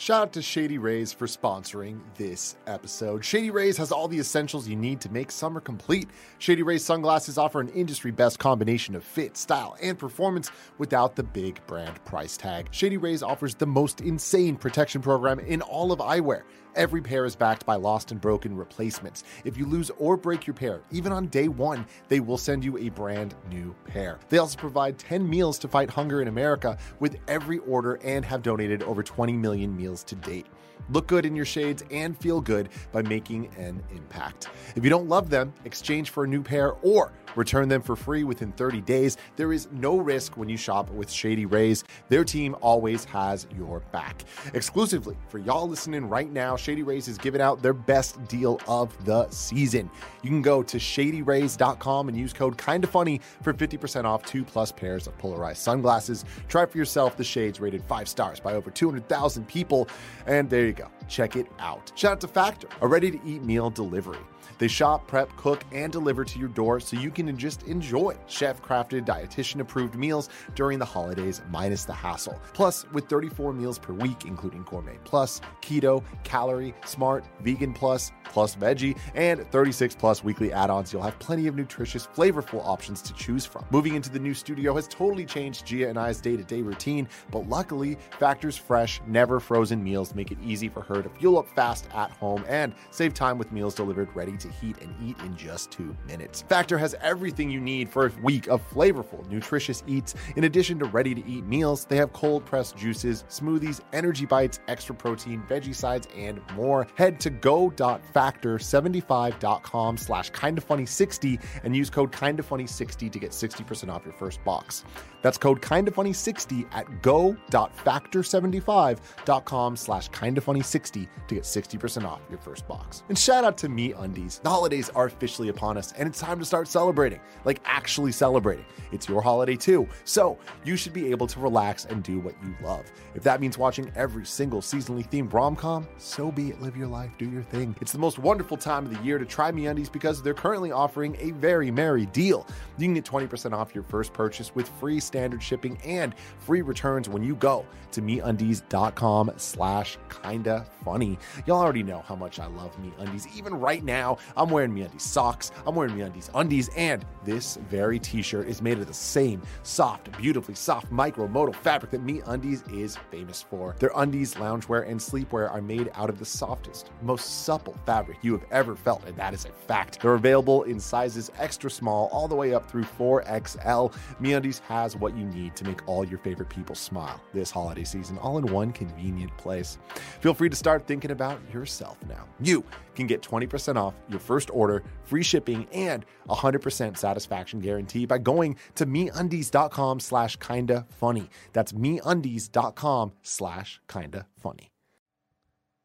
Shout 0.00 0.22
out 0.22 0.32
to 0.32 0.40
Shady 0.40 0.78
Rays 0.78 1.12
for 1.12 1.26
sponsoring 1.26 2.00
this 2.16 2.56
episode. 2.66 3.22
Shady 3.22 3.50
Rays 3.50 3.76
has 3.76 3.92
all 3.92 4.08
the 4.08 4.18
essentials 4.18 4.66
you 4.66 4.74
need 4.74 4.98
to 5.02 5.12
make 5.12 5.30
summer 5.30 5.60
complete. 5.60 6.08
Shady 6.38 6.62
Rays 6.62 6.82
sunglasses 6.82 7.36
offer 7.36 7.60
an 7.60 7.68
industry 7.68 8.10
best 8.10 8.38
combination 8.38 8.94
of 8.94 9.04
fit, 9.04 9.36
style, 9.36 9.76
and 9.82 9.98
performance 9.98 10.50
without 10.78 11.16
the 11.16 11.22
big 11.22 11.60
brand 11.66 12.02
price 12.06 12.38
tag. 12.38 12.68
Shady 12.70 12.96
Rays 12.96 13.22
offers 13.22 13.54
the 13.54 13.66
most 13.66 14.00
insane 14.00 14.56
protection 14.56 15.02
program 15.02 15.38
in 15.38 15.60
all 15.60 15.92
of 15.92 15.98
eyewear. 15.98 16.44
Every 16.76 17.02
pair 17.02 17.24
is 17.24 17.34
backed 17.34 17.66
by 17.66 17.74
lost 17.74 18.12
and 18.12 18.20
broken 18.20 18.56
replacements. 18.56 19.24
If 19.44 19.56
you 19.56 19.66
lose 19.66 19.90
or 19.98 20.16
break 20.16 20.46
your 20.46 20.54
pair, 20.54 20.80
even 20.92 21.12
on 21.12 21.26
day 21.26 21.48
one, 21.48 21.84
they 22.08 22.20
will 22.20 22.38
send 22.38 22.64
you 22.64 22.78
a 22.78 22.90
brand 22.90 23.34
new 23.50 23.74
pair. 23.86 24.20
They 24.28 24.38
also 24.38 24.56
provide 24.56 24.96
10 24.96 25.28
meals 25.28 25.58
to 25.60 25.68
fight 25.68 25.90
hunger 25.90 26.22
in 26.22 26.28
America 26.28 26.78
with 27.00 27.18
every 27.26 27.58
order 27.58 27.98
and 28.04 28.24
have 28.24 28.42
donated 28.42 28.84
over 28.84 29.02
20 29.02 29.32
million 29.32 29.76
meals 29.76 30.04
to 30.04 30.14
date. 30.14 30.46
Look 30.90 31.06
good 31.06 31.26
in 31.26 31.36
your 31.36 31.44
shades 31.44 31.82
and 31.90 32.16
feel 32.18 32.40
good 32.40 32.70
by 32.92 33.02
making 33.02 33.48
an 33.56 33.82
impact. 33.94 34.48
If 34.76 34.84
you 34.84 34.90
don't 34.90 35.08
love 35.08 35.30
them, 35.30 35.52
exchange 35.64 36.10
for 36.10 36.24
a 36.24 36.28
new 36.28 36.42
pair 36.42 36.72
or 36.82 37.12
return 37.36 37.68
them 37.68 37.82
for 37.82 37.96
free 37.96 38.24
within 38.24 38.52
30 38.52 38.80
days. 38.82 39.16
There 39.36 39.52
is 39.52 39.68
no 39.72 39.98
risk 39.98 40.36
when 40.36 40.48
you 40.48 40.56
shop 40.56 40.90
with 40.90 41.10
Shady 41.10 41.46
Rays. 41.46 41.84
Their 42.08 42.24
team 42.24 42.56
always 42.60 43.04
has 43.04 43.46
your 43.56 43.80
back. 43.92 44.24
Exclusively 44.54 45.16
for 45.28 45.38
y'all 45.38 45.68
listening 45.68 46.08
right 46.08 46.30
now, 46.30 46.56
Shady 46.56 46.82
Rays 46.82 47.08
is 47.08 47.18
giving 47.18 47.40
out 47.40 47.62
their 47.62 47.72
best 47.72 48.22
deal 48.28 48.60
of 48.66 48.92
the 49.04 49.28
season. 49.30 49.90
You 50.22 50.30
can 50.30 50.42
go 50.42 50.62
to 50.62 50.76
shadyrays.com 50.76 52.08
and 52.08 52.16
use 52.16 52.32
code 52.32 52.58
kinda 52.58 52.86
funny 52.86 53.20
for 53.42 53.52
50% 53.52 54.04
off 54.04 54.24
two 54.24 54.44
plus 54.44 54.72
pairs 54.72 55.06
of 55.06 55.16
polarized 55.18 55.62
sunglasses. 55.62 56.24
Try 56.48 56.66
for 56.66 56.78
yourself 56.78 57.16
the 57.16 57.24
shades 57.24 57.60
rated 57.60 57.82
five 57.84 58.08
stars 58.08 58.40
by 58.40 58.54
over 58.54 58.70
200,000 58.70 59.46
people. 59.46 59.88
And 60.26 60.48
there 60.50 60.69
you 60.70 60.76
go. 60.84 60.88
Check 61.08 61.36
it 61.36 61.48
out. 61.58 61.92
Shout 61.96 62.12
out 62.12 62.20
to 62.22 62.28
Factor, 62.28 62.68
a 62.80 62.86
ready 62.86 63.10
to 63.10 63.20
eat 63.26 63.42
meal 63.42 63.70
delivery. 63.70 64.18
They 64.58 64.68
shop, 64.68 65.06
prep, 65.06 65.34
cook, 65.36 65.64
and 65.72 65.92
deliver 65.92 66.24
to 66.24 66.38
your 66.38 66.48
door 66.48 66.80
so 66.80 66.96
you 66.96 67.10
can 67.10 67.36
just 67.36 67.62
enjoy 67.64 68.16
chef 68.26 68.62
crafted, 68.62 69.06
dietitian 69.06 69.60
approved 69.60 69.94
meals 69.94 70.28
during 70.54 70.78
the 70.78 70.84
holidays 70.84 71.42
minus 71.50 71.84
the 71.84 71.92
hassle. 71.92 72.40
Plus, 72.52 72.86
with 72.92 73.08
34 73.08 73.52
meals 73.52 73.78
per 73.78 73.92
week, 73.92 74.24
including 74.24 74.62
Gourmet 74.64 74.98
Plus, 75.04 75.40
Keto, 75.62 76.02
Calorie, 76.24 76.74
Smart, 76.84 77.24
Vegan 77.40 77.72
Plus, 77.72 78.12
Plus 78.24 78.54
Veggie, 78.56 78.96
and 79.14 79.46
36 79.50 79.94
plus 79.96 80.22
weekly 80.22 80.52
add 80.52 80.70
ons, 80.70 80.92
you'll 80.92 81.02
have 81.02 81.18
plenty 81.18 81.46
of 81.46 81.56
nutritious, 81.56 82.06
flavorful 82.06 82.64
options 82.64 83.02
to 83.02 83.12
choose 83.14 83.44
from. 83.44 83.64
Moving 83.70 83.94
into 83.94 84.10
the 84.10 84.18
new 84.18 84.34
studio 84.34 84.74
has 84.74 84.86
totally 84.88 85.24
changed 85.24 85.66
Gia 85.66 85.88
and 85.88 85.98
I's 85.98 86.20
day 86.20 86.36
to 86.36 86.44
day 86.44 86.62
routine, 86.62 87.08
but 87.30 87.48
luckily, 87.48 87.96
Factor's 88.18 88.56
fresh, 88.56 89.00
never 89.06 89.40
frozen 89.40 89.82
meals 89.82 90.14
make 90.14 90.30
it 90.30 90.38
easy 90.42 90.68
for 90.68 90.82
her 90.82 91.02
to 91.02 91.08
fuel 91.08 91.38
up 91.38 91.48
fast 91.48 91.88
at 91.94 92.10
home 92.12 92.44
and 92.48 92.74
save 92.90 93.14
time 93.14 93.38
with 93.38 93.52
meals 93.52 93.74
delivered 93.74 94.14
ready 94.14 94.36
to 94.40 94.48
heat 94.48 94.76
and 94.82 94.92
eat 95.02 95.18
in 95.20 95.34
just 95.36 95.70
two 95.70 95.96
minutes. 96.06 96.42
Factor 96.42 96.76
has 96.78 96.94
everything 97.00 97.50
you 97.50 97.60
need 97.60 97.88
for 97.88 98.06
a 98.06 98.12
week 98.22 98.48
of 98.48 98.60
flavorful, 98.70 99.26
nutritious 99.28 99.82
eats. 99.86 100.14
In 100.36 100.44
addition 100.44 100.78
to 100.80 100.84
ready 100.86 101.14
to 101.14 101.24
eat 101.26 101.46
meals, 101.46 101.84
they 101.84 101.96
have 101.96 102.12
cold 102.12 102.44
pressed 102.44 102.76
juices, 102.76 103.24
smoothies, 103.28 103.80
energy 103.92 104.26
bites, 104.26 104.58
extra 104.68 104.94
protein, 104.94 105.42
veggie 105.48 105.74
sides, 105.74 106.06
and 106.16 106.40
more. 106.54 106.86
Head 106.94 107.18
to 107.20 107.30
go.factor75.com 107.30 109.96
slash 109.96 110.30
kindafunny60 110.32 111.42
and 111.64 111.76
use 111.76 111.90
code 111.90 112.12
kindafunny60 112.12 113.10
to 113.10 113.18
get 113.18 113.30
60% 113.30 113.90
off 113.90 114.04
your 114.04 114.14
first 114.14 114.44
box. 114.44 114.84
That's 115.22 115.38
code 115.38 115.60
kindafunny60 115.60 116.66
at 116.72 117.02
go.factor75.com 117.02 119.76
slash 119.76 120.08
kindafunny60 120.10 121.08
to 121.28 121.34
get 121.34 121.44
60% 121.44 122.04
off 122.04 122.20
your 122.30 122.38
first 122.38 122.66
box. 122.68 123.02
And 123.08 123.18
shout 123.18 123.44
out 123.44 123.58
to 123.58 123.68
Me 123.68 123.92
Undies. 124.20 124.40
The 124.42 124.50
holidays 124.50 124.90
are 124.90 125.06
officially 125.06 125.48
upon 125.48 125.76
us 125.76 125.92
and 125.92 126.08
it's 126.08 126.20
time 126.20 126.38
to 126.38 126.44
start 126.44 126.68
celebrating, 126.68 127.20
like 127.44 127.60
actually 127.64 128.12
celebrating. 128.12 128.64
It's 128.92 129.08
your 129.08 129.22
holiday 129.22 129.56
too, 129.56 129.88
so 130.04 130.38
you 130.64 130.76
should 130.76 130.92
be 130.92 131.10
able 131.10 131.26
to 131.28 131.40
relax 131.40 131.86
and 131.86 132.02
do 132.02 132.20
what 132.20 132.34
you 132.42 132.54
love. 132.62 132.84
If 133.14 133.22
that 133.22 133.40
means 133.40 133.56
watching 133.56 133.90
every 133.96 134.26
single 134.26 134.60
seasonally 134.60 135.08
themed 135.08 135.32
rom-com, 135.32 135.86
so 135.98 136.30
be 136.30 136.50
it. 136.50 136.60
Live 136.60 136.76
your 136.76 136.86
life, 136.86 137.10
do 137.18 137.28
your 137.30 137.42
thing. 137.42 137.74
It's 137.80 137.92
the 137.92 137.98
most 137.98 138.18
wonderful 138.18 138.56
time 138.56 138.86
of 138.86 138.96
the 138.96 139.02
year 139.02 139.18
to 139.18 139.24
try 139.24 139.50
Me 139.50 139.66
Undies 139.66 139.88
because 139.88 140.22
they're 140.22 140.34
currently 140.34 140.70
offering 140.70 141.16
a 141.20 141.30
very 141.32 141.70
merry 141.70 142.06
deal. 142.06 142.46
You 142.78 142.86
can 142.86 142.94
get 142.94 143.04
20% 143.04 143.52
off 143.52 143.74
your 143.74 143.84
first 143.84 144.12
purchase 144.12 144.54
with 144.54 144.68
free 144.80 145.00
standard 145.00 145.42
shipping 145.42 145.78
and 145.84 146.14
free 146.40 146.62
returns 146.62 147.08
when 147.08 147.22
you 147.22 147.34
go 147.36 147.64
to 147.92 148.02
meundies.com 148.02 149.32
slash 149.36 149.98
kinda 150.22 150.66
funny. 150.84 151.18
Y'all 151.46 151.60
already 151.60 151.82
know 151.82 152.02
how 152.06 152.14
much 152.14 152.38
I 152.38 152.46
love 152.46 152.78
Me 152.78 152.92
Undies. 152.98 153.26
Even 153.36 153.54
right 153.54 153.82
now, 153.82 154.09
I'm 154.36 154.50
wearing 154.50 154.72
Me 154.74 154.82
Undies 154.82 155.02
socks, 155.02 155.50
I'm 155.66 155.74
wearing 155.74 155.96
Me 155.96 156.02
Undies 156.34 156.70
and 156.76 157.04
this 157.24 157.58
very 157.68 157.98
t-shirt 157.98 158.48
is 158.48 158.62
made 158.62 158.78
of 158.78 158.86
the 158.86 158.94
same 158.94 159.42
soft, 159.62 160.10
beautifully 160.18 160.54
soft 160.54 160.90
micromodal 160.90 161.54
fabric 161.54 161.90
that 161.92 162.02
Me 162.02 162.22
Undies 162.26 162.62
is 162.72 162.96
famous 163.10 163.42
for. 163.42 163.74
Their 163.78 163.92
undies, 163.96 164.34
loungewear, 164.34 164.88
and 164.88 164.98
sleepwear 164.98 165.50
are 165.50 165.60
made 165.60 165.90
out 165.94 166.08
of 166.08 166.18
the 166.18 166.24
softest, 166.24 166.90
most 167.02 167.44
supple 167.44 167.76
fabric 167.86 168.18
you 168.22 168.32
have 168.32 168.44
ever 168.50 168.74
felt, 168.74 169.04
and 169.06 169.16
that 169.16 169.34
is 169.34 169.44
a 169.44 169.52
fact. 169.66 170.00
They're 170.00 170.14
available 170.14 170.62
in 170.64 170.80
sizes 170.80 171.30
extra 171.38 171.70
small 171.70 172.08
all 172.12 172.28
the 172.28 172.34
way 172.34 172.54
up 172.54 172.70
through 172.70 172.84
4XL. 172.84 173.92
MeUndies 174.20 174.60
has 174.60 174.96
what 174.96 175.16
you 175.16 175.24
need 175.24 175.56
to 175.56 175.64
make 175.64 175.86
all 175.88 176.06
your 176.06 176.18
favorite 176.18 176.48
people 176.48 176.74
smile 176.74 177.20
this 177.32 177.50
holiday 177.50 177.84
season, 177.84 178.18
all 178.18 178.38
in 178.38 178.46
one 178.46 178.72
convenient 178.72 179.36
place. 179.36 179.78
Feel 180.20 180.34
free 180.34 180.48
to 180.48 180.56
start 180.56 180.86
thinking 180.86 181.10
about 181.10 181.40
yourself 181.52 181.98
now. 182.08 182.26
You 182.40 182.64
can 182.94 183.06
get 183.06 183.22
20% 183.22 183.76
off 183.76 183.94
your 184.08 184.20
first 184.20 184.50
order, 184.52 184.82
free 185.04 185.22
shipping, 185.22 185.66
and 185.72 186.04
100% 186.28 186.96
satisfaction 186.96 187.60
guarantee 187.60 188.06
by 188.06 188.18
going 188.18 188.56
to 188.76 188.86
meundies.com 188.86 190.00
slash 190.00 190.36
kinda 190.36 190.86
funny. 190.90 191.28
That's 191.52 191.72
meundies.com 191.72 193.12
slash 193.22 193.80
kinda 193.88 194.26
funny. 194.36 194.70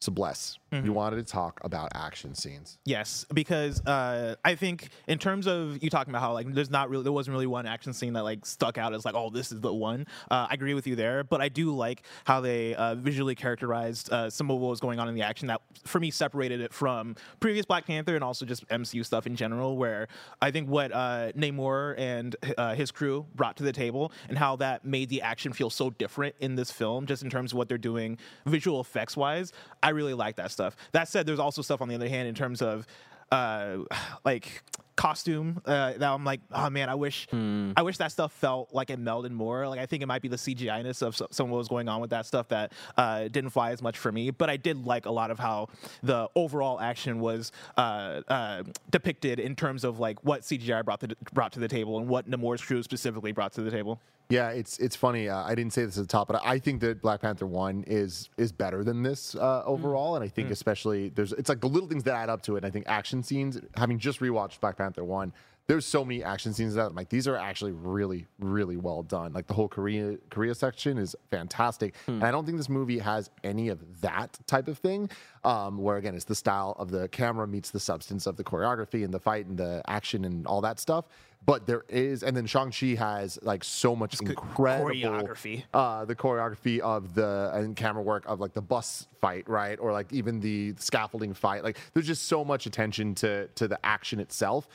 So 0.02 0.12
bless. 0.12 0.58
You 0.84 0.94
wanted 0.94 1.26
to 1.26 1.32
talk 1.32 1.60
about 1.64 1.92
action 1.96 2.36
scenes. 2.36 2.78
Yes, 2.86 3.26
because 3.34 3.86
uh, 3.86 4.36
I 4.44 4.56
think 4.56 4.90
in 5.08 5.18
terms 5.18 5.48
of 5.48 5.82
you 5.82 5.90
talking 5.90 6.12
about 6.12 6.22
how 6.22 6.34
like 6.34 6.54
there's 6.54 6.70
not 6.70 6.90
really 6.90 7.04
there 7.04 7.12
wasn't 7.12 7.34
really 7.34 7.48
one 7.48 7.66
action 7.66 7.94
scene 7.94 8.14
that 8.14 8.24
like 8.24 8.46
stuck 8.46 8.78
out 8.78 8.94
as 8.94 9.06
like 9.06 9.16
oh 9.16 9.30
this 9.30 9.52
is 9.52 9.62
the 9.62 9.74
one. 9.74 10.08
Uh, 10.30 10.48
I 10.50 10.54
agree 10.54 10.74
with 10.74 10.88
you 10.88 10.96
there, 10.96 11.24
but 11.24 11.42
I 11.42 11.50
do 11.50 11.74
like 11.76 12.04
how 12.26 12.42
they 12.42 12.76
uh, 12.76 12.96
visually 12.96 13.36
characterized 13.36 14.12
uh, 14.12 14.30
some 14.30 14.52
of 14.52 14.60
what 14.60 14.70
was 14.70 14.80
going 14.80 15.00
on 15.00 15.08
in 15.08 15.16
the 15.16 15.22
action 15.22 15.48
that 15.48 15.62
for 15.86 16.00
me 16.00 16.12
separated 16.12 16.62
it 16.62 16.74
from 16.74 17.16
previous 17.40 17.66
Black 17.66 17.86
Panther 17.86 18.16
and 18.16 18.24
also 18.24 18.46
just 18.46 18.68
MCU 18.68 19.06
stuff 19.06 19.28
in 19.28 19.36
general. 19.36 19.78
Where 19.78 20.08
I 20.42 20.52
think 20.52 20.70
what 20.70 20.92
uh, 20.92 21.32
Namor 21.34 21.98
and 21.98 22.36
uh, 22.58 22.76
his 22.76 22.92
crew 22.92 23.26
brought 23.36 23.58
to 23.58 23.64
the 23.64 23.74
table 23.74 24.12
and 24.30 24.38
how 24.38 24.58
that 24.58 24.84
made 24.86 25.10
the 25.10 25.22
action 25.22 25.54
feel 25.54 25.70
so 25.70 25.90
different 25.90 26.36
in 26.40 26.56
this 26.56 26.72
film, 26.72 27.06
just 27.06 27.24
in 27.24 27.30
terms 27.30 27.54
of 27.54 27.58
what 27.58 27.70
they're 27.70 27.78
doing 27.78 28.18
visual 28.46 28.82
effects 28.82 29.16
wise. 29.16 29.54
I 29.86 29.90
really 29.90 30.16
like 30.16 30.38
that 30.38 30.50
stuff. 30.50 30.76
That 30.94 31.08
said, 31.08 31.28
there's 31.28 31.38
also 31.38 31.62
stuff 31.62 31.80
on 31.80 31.88
the 31.88 31.94
other 31.94 32.10
hand 32.10 32.28
in 32.28 32.34
terms 32.34 32.64
of 32.64 32.88
uh, 33.32 33.78
like 34.26 34.64
costume 34.96 35.62
uh, 35.66 35.94
that 35.94 36.04
I'm 36.04 36.24
like, 36.24 36.42
oh 36.52 36.70
man, 36.70 36.90
I 36.90 36.96
wish 36.96 37.28
I 37.34 37.82
wish 37.82 37.98
that 37.98 38.12
stuff 38.12 38.32
felt 38.34 38.74
like 38.74 38.90
it 38.90 39.00
melded 39.04 39.32
more. 39.32 39.68
Like 39.68 39.80
I 39.80 39.86
think 39.86 40.02
it 40.04 40.06
might 40.06 40.22
be 40.22 40.28
the 40.28 40.36
CGI-ness 40.38 41.02
of 41.02 41.16
so- 41.16 41.28
some 41.32 41.48
of 41.48 41.52
what 41.52 41.58
was 41.58 41.68
going 41.68 41.90
on 41.90 42.02
with 42.02 42.10
that 42.12 42.26
stuff 42.26 42.48
that 42.50 42.72
uh, 42.98 43.28
didn't 43.28 43.50
fly 43.50 43.72
as 43.72 43.82
much 43.82 43.98
for 43.98 44.12
me. 44.12 44.30
But 44.32 44.50
I 44.50 44.58
did 44.58 44.86
like 44.86 45.06
a 45.06 45.12
lot 45.12 45.32
of 45.32 45.40
how 45.40 45.68
the 46.04 46.30
overall 46.36 46.80
action 46.80 47.20
was 47.20 47.52
uh, 47.78 48.22
uh, 48.28 48.64
depicted 48.90 49.40
in 49.40 49.56
terms 49.56 49.84
of 49.84 50.00
like 50.00 50.24
what 50.24 50.42
CGI 50.42 50.84
brought 50.86 51.02
to 51.02 51.16
brought 51.34 51.52
to 51.54 51.60
the 51.60 51.68
table 51.68 51.98
and 51.98 52.08
what 52.08 52.30
Namor's 52.30 52.62
crew 52.62 52.82
specifically 52.84 53.32
brought 53.32 53.52
to 53.54 53.62
the 53.62 53.72
table. 53.72 54.00
Yeah, 54.28 54.50
it's 54.50 54.80
it's 54.80 54.96
funny. 54.96 55.30
Uh, 55.30 55.44
I 55.44 55.54
didn't 55.54 55.72
say 55.74 55.86
this 55.86 56.00
at 56.00 56.04
the 56.04 56.08
top, 56.08 56.28
but 56.28 56.42
I 56.44 56.58
think 56.58 56.82
that 56.82 57.00
Black 57.00 57.22
Panther 57.22 57.46
one 57.46 57.84
is 57.86 58.30
is 58.38 58.52
better 58.52 58.84
than 58.84 59.04
this 59.04 59.36
uh, 59.36 59.62
overall, 59.66 60.16
and 60.16 60.24
I 60.24 60.28
think 60.30 60.50
especially 60.50 61.10
there's 61.10 61.32
it's 61.34 61.48
like 61.48 61.62
the 61.62 61.68
little 61.70 61.88
things 61.88 62.04
that 62.06 62.16
add 62.16 62.30
up 62.30 62.42
to 62.44 62.56
it. 62.56 62.60
And 62.60 62.66
I 62.66 62.72
think 62.72 62.86
action 62.88 63.22
scenes. 63.22 63.60
Having 63.78 64.00
just 64.00 64.22
rewatched 64.22 64.60
Black 64.62 64.78
Panther 64.78 64.85
one, 65.04 65.34
there's 65.68 65.86
so 65.86 66.06
many 66.06 66.24
action 66.24 66.54
scenes 66.54 66.76
that 66.76 66.88
I'm 66.88 66.96
like 66.96 67.10
these 67.10 67.28
are 67.28 67.36
actually 67.36 67.72
really 67.72 68.28
really 68.40 68.78
well 68.78 69.04
done. 69.04 69.34
Like 69.34 69.48
the 69.48 69.54
whole 69.54 69.68
Korea 69.68 70.18
Korea 70.30 70.54
section 70.54 70.98
is 70.98 71.16
fantastic, 71.32 71.96
and 72.08 72.24
I 72.24 72.32
don't 72.32 72.46
think 72.46 72.58
this 72.58 72.70
movie 72.70 73.00
has 73.00 73.30
any 73.44 73.70
of 73.70 74.02
that 74.02 74.38
type 74.48 74.68
of 74.68 74.78
thing. 74.78 75.10
Um, 75.44 75.78
where 75.78 75.98
again, 75.98 76.16
it's 76.16 76.26
the 76.26 76.36
style 76.36 76.76
of 76.80 76.90
the 76.92 77.08
camera 77.10 77.48
meets 77.48 77.72
the 77.72 77.80
substance 77.80 78.26
of 78.28 78.36
the 78.36 78.44
choreography 78.44 79.04
and 79.04 79.14
the 79.14 79.20
fight 79.20 79.46
and 79.46 79.58
the 79.58 79.82
action 79.88 80.26
and 80.26 80.46
all 80.48 80.62
that 80.62 80.80
stuff. 80.80 81.06
But 81.46 81.68
there 81.68 81.84
is, 81.90 82.24
and 82.24 82.36
then 82.36 82.48
Shang 82.48 82.72
Chi 82.72 82.96
has 82.96 83.38
like 83.44 83.64
so 83.64 83.96
much 83.96 84.20
incredible 84.20 84.90
choreography. 84.90 85.64
uh, 85.76 86.04
the 86.06 86.16
choreography 86.16 86.80
of 86.80 87.14
the 87.14 87.52
and 87.54 87.76
camera 87.76 88.02
work 88.02 88.24
of 88.26 88.40
like 88.40 88.54
the 88.54 88.62
bus 88.64 89.08
fight, 89.22 89.48
right, 89.48 89.80
or 89.80 89.92
like 89.92 90.12
even 90.12 90.40
the 90.40 90.74
scaffolding 90.80 91.34
fight. 91.36 91.64
Like 91.64 91.78
there's 91.94 92.08
just 92.08 92.24
so 92.24 92.44
much 92.44 92.66
attention 92.66 93.14
to 93.16 93.48
to 93.48 93.68
the 93.68 93.84
action 93.86 94.20
itself. 94.20 94.68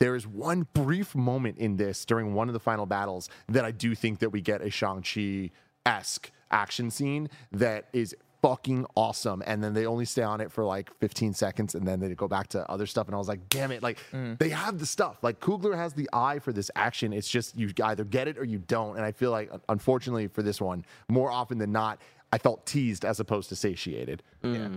There 0.00 0.16
is 0.16 0.26
one 0.26 0.66
brief 0.72 1.14
moment 1.14 1.58
in 1.58 1.76
this 1.76 2.04
during 2.06 2.34
one 2.34 2.48
of 2.48 2.54
the 2.54 2.60
final 2.60 2.86
battles 2.86 3.28
that 3.48 3.64
I 3.64 3.70
do 3.70 3.94
think 3.94 4.18
that 4.20 4.30
we 4.30 4.40
get 4.40 4.62
a 4.62 4.70
Shang 4.70 5.02
Chi 5.02 5.50
esque 5.86 6.32
action 6.50 6.90
scene 6.90 7.28
that 7.52 7.86
is 7.92 8.16
fucking 8.40 8.86
awesome. 8.96 9.42
And 9.46 9.62
then 9.62 9.74
they 9.74 9.84
only 9.84 10.06
stay 10.06 10.22
on 10.22 10.40
it 10.40 10.50
for 10.50 10.64
like 10.64 10.90
15 11.00 11.34
seconds 11.34 11.74
and 11.74 11.86
then 11.86 12.00
they 12.00 12.14
go 12.14 12.28
back 12.28 12.48
to 12.48 12.68
other 12.70 12.86
stuff. 12.86 13.06
And 13.08 13.14
I 13.14 13.18
was 13.18 13.28
like, 13.28 13.48
damn 13.50 13.70
it. 13.70 13.82
Like 13.82 13.98
they 14.38 14.48
have 14.48 14.78
the 14.78 14.86
stuff. 14.86 15.18
Like 15.22 15.40
Coogler 15.40 15.76
has 15.76 15.92
the 15.92 16.08
eye 16.12 16.38
for 16.38 16.52
this 16.52 16.70
action. 16.74 17.12
It's 17.12 17.28
just 17.28 17.56
you 17.56 17.70
either 17.84 18.04
get 18.04 18.26
it 18.26 18.38
or 18.38 18.44
you 18.44 18.58
don't. 18.58 18.96
And 18.96 19.04
I 19.04 19.12
feel 19.12 19.30
like, 19.30 19.50
unfortunately 19.68 20.28
for 20.28 20.42
this 20.42 20.60
one, 20.60 20.84
more 21.10 21.30
often 21.30 21.58
than 21.58 21.72
not, 21.72 22.00
I 22.32 22.38
felt 22.38 22.64
teased 22.64 23.04
as 23.04 23.20
opposed 23.20 23.50
to 23.50 23.56
satiated. 23.56 24.22
Yeah. 24.42 24.68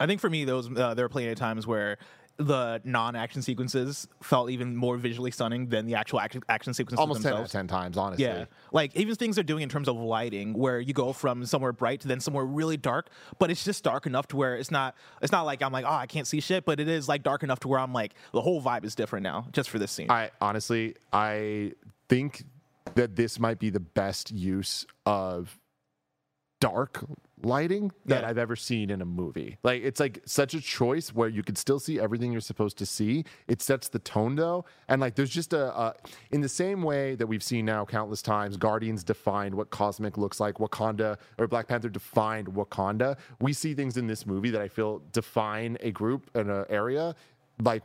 I 0.00 0.06
think 0.06 0.20
for 0.20 0.30
me, 0.30 0.44
those 0.44 0.70
uh, 0.76 0.94
there 0.94 1.04
are 1.04 1.08
plenty 1.08 1.28
of 1.30 1.38
times 1.38 1.66
where 1.66 1.98
the 2.38 2.80
non-action 2.84 3.42
sequences 3.42 4.06
felt 4.22 4.50
even 4.50 4.76
more 4.76 4.96
visually 4.96 5.32
stunning 5.32 5.68
than 5.68 5.86
the 5.86 5.96
actual 5.96 6.20
action, 6.20 6.40
action 6.48 6.72
sequences 6.72 7.00
Almost 7.00 7.22
10 7.22 7.32
out 7.32 7.40
of 7.42 7.50
10 7.50 7.66
times, 7.66 7.96
honestly. 7.96 8.24
Yeah, 8.24 8.44
like 8.72 8.94
even 8.94 9.14
things 9.16 9.34
they're 9.34 9.42
doing 9.42 9.64
in 9.64 9.68
terms 9.68 9.88
of 9.88 9.96
lighting, 9.96 10.54
where 10.54 10.78
you 10.78 10.92
go 10.92 11.12
from 11.12 11.44
somewhere 11.44 11.72
bright 11.72 12.00
to 12.02 12.08
then 12.08 12.20
somewhere 12.20 12.44
really 12.44 12.76
dark, 12.76 13.08
but 13.40 13.50
it's 13.50 13.64
just 13.64 13.82
dark 13.82 14.06
enough 14.06 14.28
to 14.28 14.36
where 14.36 14.54
it's 14.54 14.70
not. 14.70 14.94
It's 15.20 15.32
not 15.32 15.42
like 15.42 15.62
I'm 15.62 15.72
like, 15.72 15.84
oh, 15.84 15.92
I 15.92 16.06
can't 16.06 16.26
see 16.26 16.40
shit, 16.40 16.64
but 16.64 16.78
it 16.78 16.88
is 16.88 17.08
like 17.08 17.24
dark 17.24 17.42
enough 17.42 17.58
to 17.60 17.68
where 17.68 17.80
I'm 17.80 17.92
like, 17.92 18.14
the 18.32 18.40
whole 18.40 18.62
vibe 18.62 18.84
is 18.84 18.94
different 18.94 19.24
now, 19.24 19.46
just 19.52 19.68
for 19.68 19.80
this 19.80 19.90
scene. 19.90 20.10
I 20.10 20.30
honestly, 20.40 20.94
I 21.12 21.72
think 22.08 22.44
that 22.94 23.16
this 23.16 23.40
might 23.40 23.58
be 23.58 23.70
the 23.70 23.80
best 23.80 24.30
use 24.30 24.86
of 25.04 25.58
dark 26.60 27.04
lighting 27.42 27.92
that 28.06 28.22
Yeah. 28.22 28.28
I've 28.28 28.38
ever 28.38 28.56
seen 28.56 28.90
in 28.90 29.00
a 29.00 29.04
movie. 29.04 29.58
Like 29.62 29.82
it's 29.82 30.00
like 30.00 30.20
such 30.24 30.54
a 30.54 30.60
choice 30.60 31.14
where 31.14 31.28
you 31.28 31.42
could 31.42 31.58
still 31.58 31.78
see 31.78 31.98
everything 32.00 32.32
you're 32.32 32.40
supposed 32.40 32.78
to 32.78 32.86
see. 32.86 33.24
It 33.46 33.62
sets 33.62 33.88
the 33.88 33.98
tone 33.98 34.36
though, 34.36 34.64
and 34.88 35.00
like 35.00 35.14
there's 35.14 35.30
just 35.30 35.52
a, 35.52 35.76
a 35.78 35.94
in 36.30 36.40
the 36.40 36.48
same 36.48 36.82
way 36.82 37.14
that 37.16 37.26
we've 37.26 37.42
seen 37.42 37.64
now 37.64 37.84
countless 37.84 38.22
times. 38.22 38.56
Guardians 38.56 39.04
defined 39.04 39.54
what 39.54 39.70
cosmic 39.70 40.16
looks 40.18 40.40
like. 40.40 40.56
Wakanda 40.56 41.18
or 41.38 41.46
Black 41.46 41.68
Panther 41.68 41.88
defined 41.88 42.48
Wakanda. 42.48 43.16
We 43.40 43.52
see 43.52 43.74
things 43.74 43.96
in 43.96 44.06
this 44.06 44.26
movie 44.26 44.50
that 44.50 44.60
I 44.60 44.68
feel 44.68 45.02
define 45.12 45.76
a 45.80 45.90
group 45.90 46.30
and 46.34 46.50
an 46.50 46.64
area 46.68 47.14
like 47.62 47.82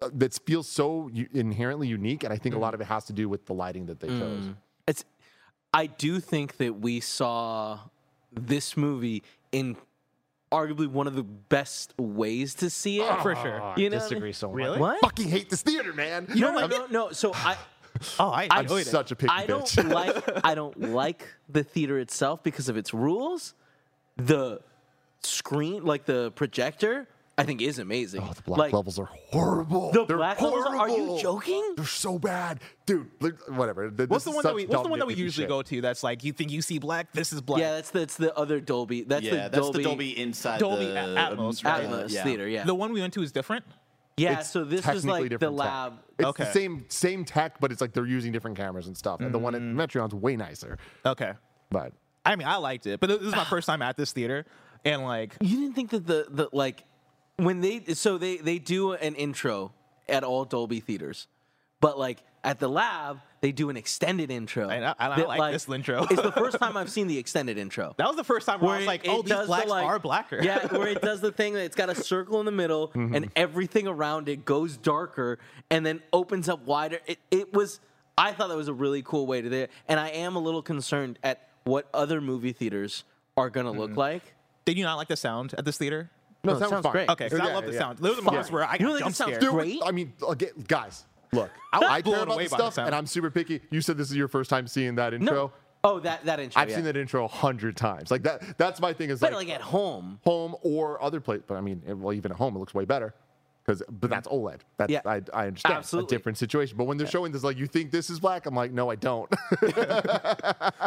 uh, 0.00 0.10
that 0.14 0.38
feels 0.46 0.68
so 0.68 1.10
inherently 1.32 1.86
unique, 1.88 2.24
and 2.24 2.32
I 2.32 2.36
think 2.36 2.54
a 2.54 2.58
lot 2.58 2.74
of 2.74 2.80
it 2.80 2.84
has 2.84 3.04
to 3.06 3.12
do 3.12 3.28
with 3.28 3.46
the 3.46 3.54
lighting 3.54 3.86
that 3.86 4.00
they 4.00 4.08
chose. 4.08 4.50
It's. 4.86 5.04
I 5.74 5.86
do 5.86 6.20
think 6.20 6.58
that 6.58 6.80
we 6.80 7.00
saw 7.00 7.78
this 8.34 8.76
movie 8.76 9.22
in 9.52 9.76
arguably 10.50 10.86
one 10.86 11.06
of 11.06 11.14
the 11.14 11.22
best 11.22 11.94
ways 11.98 12.54
to 12.56 12.68
see 12.68 13.00
it. 13.00 13.20
for 13.22 13.34
sure. 13.36 13.60
Oh, 13.62 13.64
I 13.68 13.76
You 13.76 13.88
know 13.90 13.96
what 13.96 14.02
I 14.02 14.08
disagree 14.08 14.28
mean? 14.28 14.32
so 14.34 14.48
much. 14.48 14.56
Really? 14.56 14.78
What? 14.78 15.00
Fucking 15.00 15.28
hate 15.28 15.48
this 15.48 15.62
theater, 15.62 15.92
man. 15.94 16.26
You 16.34 16.42
know, 16.42 16.52
no, 16.52 16.66
no, 16.66 16.86
no. 16.90 17.12
So 17.12 17.32
I, 17.34 17.56
Oh, 18.18 18.30
I 18.30 18.48
I 18.50 18.60
enjoyed 18.60 18.82
it. 18.86 18.90
such 18.90 19.12
a 19.12 19.16
picky 19.16 19.30
I 19.32 19.46
don't 19.46 19.64
bitch. 19.64 19.92
like, 19.92 20.40
I 20.44 20.54
don't 20.54 20.78
like 20.92 21.26
the 21.48 21.62
theater 21.62 21.98
itself 21.98 22.42
because 22.42 22.68
of 22.68 22.76
its 22.76 22.92
rules. 22.94 23.54
The 24.16 24.60
screen, 25.22 25.84
like 25.84 26.04
the 26.06 26.32
projector, 26.32 27.06
I 27.42 27.46
think 27.46 27.60
is 27.62 27.78
amazing. 27.78 28.22
Oh, 28.22 28.32
the 28.32 28.42
black 28.42 28.58
like, 28.58 28.72
levels 28.72 28.98
are 28.98 29.08
horrible. 29.30 29.92
The 29.92 30.04
They're 30.06 30.16
black 30.16 30.40
levels 30.40 30.64
are- 30.66 30.76
are 30.76 30.88
you 30.88 31.18
joking? 31.20 31.74
They're 31.76 31.84
so 31.86 32.18
bad, 32.18 32.60
dude. 32.86 33.08
Whatever. 33.48 33.90
Th- 33.90 34.08
What's 34.08 34.24
the 34.24 34.30
one 34.30 34.42
that 34.44 34.54
we 34.54 34.66
What's 34.66 34.82
the 34.82 34.88
one 34.88 34.98
that 34.98 35.06
we 35.06 35.14
usually 35.14 35.44
shit. 35.44 35.48
go 35.48 35.62
to? 35.62 35.80
That's 35.80 36.02
like 36.02 36.24
you 36.24 36.32
think 36.32 36.50
you 36.50 36.62
see 36.62 36.78
black. 36.78 37.12
This 37.12 37.32
is 37.32 37.40
black. 37.40 37.60
Yeah, 37.60 37.72
that's 37.76 37.90
the 37.90 38.02
it's 38.02 38.16
the 38.16 38.34
other 38.36 38.60
Dolby. 38.60 39.02
That's 39.04 39.24
yeah, 39.24 39.30
the 39.30 39.36
that's 39.50 39.56
Dolby, 39.56 39.78
the 39.78 39.84
Dolby 39.84 40.18
inside 40.20 40.60
Dolby 40.60 40.86
the 40.86 40.94
Atmos, 40.94 41.64
right? 41.64 41.84
Atmos 41.88 42.10
yeah. 42.12 42.24
theater. 42.24 42.48
Yeah, 42.48 42.64
The 42.64 42.74
one 42.74 42.92
we 42.92 43.00
went 43.00 43.12
to 43.14 43.22
is 43.22 43.32
different. 43.32 43.64
yeah. 44.16 44.40
It's 44.40 44.50
So 44.50 44.64
this 44.64 44.86
was 44.86 45.02
technically 45.02 45.10
like 45.10 45.22
the 45.24 45.28
different 45.30 45.58
tech. 45.58 45.66
lab. 45.66 45.92
It's 46.18 46.28
Okay. 46.28 46.44
the 46.44 46.50
same 46.52 46.84
same 46.88 47.24
tech, 47.24 47.60
but 47.60 47.72
it's 47.72 47.80
like 47.80 47.92
they're 47.92 48.06
using 48.06 48.32
different 48.32 48.56
cameras 48.56 48.86
and 48.86 48.96
stuff. 48.96 49.20
And 49.20 49.32
the 49.34 49.38
one 49.38 49.54
at 49.54 49.62
Mm. 49.62 49.74
Metreon's 49.74 50.14
way 50.14 50.36
nicer. 50.36 50.78
Okay. 51.04 51.32
But 51.70 51.92
I 52.24 52.36
mean, 52.36 52.46
I 52.46 52.56
liked 52.56 52.86
it, 52.86 53.00
but 53.00 53.08
this 53.08 53.20
is 53.22 53.34
my 53.34 53.44
first 53.54 53.66
time 53.66 53.82
at 53.82 53.96
this 53.96 54.12
theater, 54.12 54.44
and 54.84 55.02
like, 55.02 55.36
You 55.40 55.56
didn't 55.60 55.74
think 55.74 55.90
that 55.90 56.06
the 56.06 56.26
the 56.30 56.48
like 56.52 56.84
when 57.36 57.60
they 57.60 57.80
so 57.94 58.18
they 58.18 58.36
they 58.38 58.58
do 58.58 58.92
an 58.92 59.14
intro 59.14 59.72
at 60.08 60.24
all 60.24 60.44
Dolby 60.44 60.80
theaters, 60.80 61.26
but 61.80 61.98
like 61.98 62.18
at 62.44 62.58
the 62.58 62.68
lab 62.68 63.20
they 63.40 63.50
do 63.52 63.70
an 63.70 63.76
extended 63.76 64.30
intro. 64.30 64.68
And 64.68 64.84
I- 64.84 64.94
and 65.00 65.12
I 65.12 65.16
that, 65.16 65.28
like 65.28 65.52
this 65.52 65.68
intro. 65.68 66.04
it's 66.10 66.22
the 66.22 66.30
first 66.32 66.58
time 66.60 66.76
I've 66.76 66.90
seen 66.90 67.08
the 67.08 67.18
extended 67.18 67.58
intro. 67.58 67.92
that 67.96 68.06
was 68.06 68.16
the 68.16 68.22
first 68.24 68.46
time 68.46 68.60
where, 68.60 68.74
I 68.74 68.76
was 68.76 68.84
it- 68.84 68.86
like, 68.86 69.08
oh, 69.08 69.22
these 69.22 69.30
does 69.30 69.40
the, 69.42 69.46
blacks 69.46 69.68
like- 69.68 69.84
are 69.84 69.98
blacker. 69.98 70.40
Yeah, 70.42 70.66
where 70.68 70.86
it 70.88 71.02
does 71.02 71.20
the 71.20 71.32
thing 71.32 71.54
that 71.54 71.64
it's 71.64 71.74
got 71.76 71.88
a 71.90 71.94
circle 71.94 72.38
in 72.40 72.46
the 72.46 72.52
middle 72.52 72.88
Mm-hmm. 72.88 73.14
and 73.16 73.30
everything 73.34 73.88
around 73.88 74.28
it 74.28 74.44
goes 74.44 74.76
darker 74.76 75.38
and 75.70 75.84
then 75.84 76.00
opens 76.12 76.48
up 76.48 76.64
wider. 76.66 77.00
It, 77.06 77.18
it 77.32 77.52
was, 77.52 77.80
I 78.16 78.32
thought 78.32 78.48
that 78.48 78.56
was 78.56 78.68
a 78.68 78.72
really 78.74 79.02
cool 79.02 79.26
way 79.26 79.40
to 79.42 79.48
do 79.50 79.56
it. 79.56 79.70
And 79.88 79.98
I 79.98 80.10
am 80.10 80.36
a 80.36 80.40
little 80.40 80.62
concerned 80.62 81.18
at 81.24 81.48
what 81.64 81.88
other 81.92 82.20
movie 82.20 82.52
theaters 82.52 83.02
are 83.36 83.50
going 83.50 83.66
to 83.66 83.72
Mm-hmm. 83.72 83.80
look 83.80 83.96
like. 83.96 84.34
Did 84.64 84.78
you 84.78 84.84
not 84.84 84.96
like 84.96 85.08
the 85.08 85.16
sound 85.16 85.52
at 85.58 85.64
this 85.64 85.78
theater? 85.78 86.10
No, 86.44 86.52
No, 86.52 86.56
it 86.56 86.60
that 86.60 86.68
sounds 86.68 86.78
was 86.78 86.82
fine. 86.84 86.92
great. 86.92 87.08
Okay, 87.10 87.28
'cause 87.30 87.40
I 87.40 87.46
Yeah, 87.48 87.54
love 87.54 87.66
the 87.66 87.72
yeah. 87.72 87.78
sound. 87.78 87.98
There 87.98 88.10
were 88.10 88.16
the 88.16 88.22
moments 88.22 88.50
where 88.50 88.64
I 88.64 88.72
You 88.74 88.78
don't 88.80 88.98
got 88.98 89.04
think 89.04 89.16
jump 89.16 89.28
scared. 89.30 89.40
Dude, 89.40 89.50
Great. 89.50 89.80
I 89.84 89.90
mean, 89.92 90.12
again, 90.28 90.50
guys, 90.68 91.04
look. 91.32 91.50
I 91.72 91.78
was 91.78 91.88
I, 91.88 92.02
blown 92.02 92.14
care 92.16 92.22
about 92.24 92.38
this 92.38 92.50
the 92.50 92.56
stuff, 92.70 92.78
and 92.78 92.94
I'm 92.94 93.06
super 93.06 93.30
picky. 93.30 93.60
You 93.70 93.80
said 93.80 93.96
this 93.98 94.10
is 94.10 94.16
your 94.16 94.28
first 94.28 94.50
time 94.50 94.66
seeing 94.66 94.94
that 94.96 95.14
intro. 95.14 95.34
No. 95.34 95.52
Oh, 95.84 95.98
that, 96.00 96.24
that 96.26 96.38
intro. 96.38 96.62
I've 96.62 96.68
yeah. 96.70 96.76
seen 96.76 96.84
that 96.84 96.96
intro 96.96 97.24
a 97.24 97.28
hundred 97.28 97.76
times. 97.76 98.10
Like 98.12 98.22
that. 98.22 98.56
That's 98.56 98.80
my 98.80 98.92
thing. 98.92 99.10
Is 99.10 99.18
But 99.18 99.32
like, 99.32 99.48
like 99.48 99.54
at 99.56 99.60
home. 99.62 100.20
home 100.24 100.54
or 100.62 101.02
other 101.02 101.20
place. 101.20 101.42
But 101.44 101.56
I 101.56 101.60
mean, 101.60 101.82
well, 102.00 102.12
even 102.12 102.30
at 102.30 102.38
home, 102.38 102.54
it 102.54 102.60
looks 102.60 102.72
way 102.72 102.84
better. 102.84 103.14
Because, 103.64 103.82
but 103.88 104.10
that's 104.10 104.26
mm-hmm. 104.26 104.44
OLED. 104.46 104.60
That's 104.76 104.90
Yeah. 104.90 105.00
I, 105.06 105.22
I 105.32 105.46
understand 105.46 105.76
Absolutely. 105.76 106.14
a 106.14 106.18
different 106.18 106.38
situation. 106.38 106.76
But 106.76 106.84
when 106.84 106.96
they're 106.98 107.06
showing 107.06 107.30
this, 107.32 107.44
like, 107.44 107.56
you 107.58 107.66
think 107.66 107.90
this 107.92 108.10
is 108.10 108.18
black, 108.18 108.46
I'm 108.46 108.54
like, 108.56 108.72
no, 108.72 108.90
I 108.90 108.96
don't. 108.96 109.32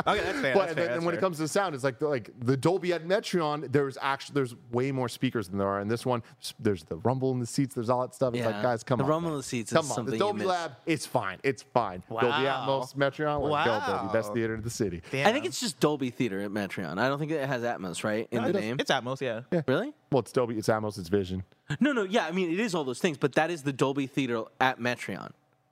Okay, 0.07 0.23
that's 0.23 0.39
fair. 0.39 0.53
but 0.53 0.59
that's 0.59 0.71
and, 0.71 0.75
fair, 0.75 0.75
then, 0.75 0.75
that's 0.75 0.95
and 0.97 1.05
when 1.05 1.13
fair. 1.13 1.19
it 1.19 1.21
comes 1.21 1.37
to 1.37 1.47
sound, 1.47 1.73
it's 1.73 1.83
like 1.83 1.99
the, 1.99 2.07
like 2.07 2.29
the 2.39 2.55
Dolby 2.55 2.93
at 2.93 3.05
Metreon. 3.07 3.71
There's 3.71 3.97
actually 4.01 4.35
there's 4.35 4.55
way 4.71 4.91
more 4.91 5.09
speakers 5.09 5.47
than 5.47 5.57
there 5.57 5.67
are 5.67 5.79
in 5.81 5.87
this 5.87 6.05
one. 6.05 6.21
There's 6.59 6.83
the 6.83 6.97
rumble 6.97 7.31
in 7.31 7.39
the 7.39 7.45
seats. 7.45 7.73
There's 7.75 7.89
all 7.89 8.01
that 8.01 8.13
stuff. 8.13 8.33
It's 8.33 8.41
Yeah. 8.41 8.51
like, 8.51 8.61
guys, 8.61 8.83
come 8.83 8.97
The 8.97 9.03
on. 9.03 9.09
rumble 9.09 9.31
in 9.31 9.37
the 9.37 9.43
seats 9.43 9.71
is 9.71 9.75
Come 9.75 9.85
on. 9.89 9.95
something 9.95 10.11
The 10.11 10.17
you 10.17 10.19
Dolby 10.19 10.39
miss. 10.39 10.47
Lab, 10.47 10.71
it's 10.85 11.05
fine. 11.05 11.39
It's 11.43 11.63
fine. 11.63 12.03
Dolby 12.09 12.25
Wow. 12.27 12.67
Atmos, 12.83 12.95
Metreon, 12.95 13.41
let's 13.49 13.65
go, 13.67 13.93
Dolby. 13.95 14.13
Best 14.13 14.33
theater 14.33 14.53
in 14.55 14.61
the 14.61 14.69
city. 14.69 15.01
Damn. 15.11 15.27
I 15.27 15.31
think 15.31 15.45
it's 15.45 15.59
just 15.59 15.79
Dolby 15.79 16.09
Theater 16.11 16.41
at 16.41 16.51
Metreon. 16.51 16.97
I 16.99 17.07
don't 17.07 17.19
think 17.19 17.31
it 17.31 17.47
has 17.47 17.63
Atmos, 17.63 18.03
right? 18.03 18.27
In 18.31 18.39
uh, 18.39 18.43
the 18.43 18.49
it's, 18.49 18.59
name. 18.59 18.77
It's 18.79 18.91
Atmos, 18.91 19.21
yeah. 19.21 19.61
Really? 19.67 19.93
Well, 20.11 20.19
it's 20.19 20.31
Dolby. 20.31 20.57
It's 20.57 20.67
Atmos. 20.67 20.97
It's 20.99 21.09
Vision. 21.09 21.43
No, 21.79 21.91
no, 21.91 22.03
yeah. 22.03 22.25
I 22.25 22.31
mean, 22.31 22.51
it 22.51 22.59
is 22.59 22.75
all 22.75 22.83
those 22.83 22.99
things, 22.99 23.17
but 23.17 23.33
that 23.35 23.49
is 23.49 23.63
the 23.63 23.73
Dolby 23.73 24.07
Theater 24.07 24.43
at 24.61 24.79
Metreon, 24.79 25.31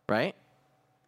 right? 0.09 0.35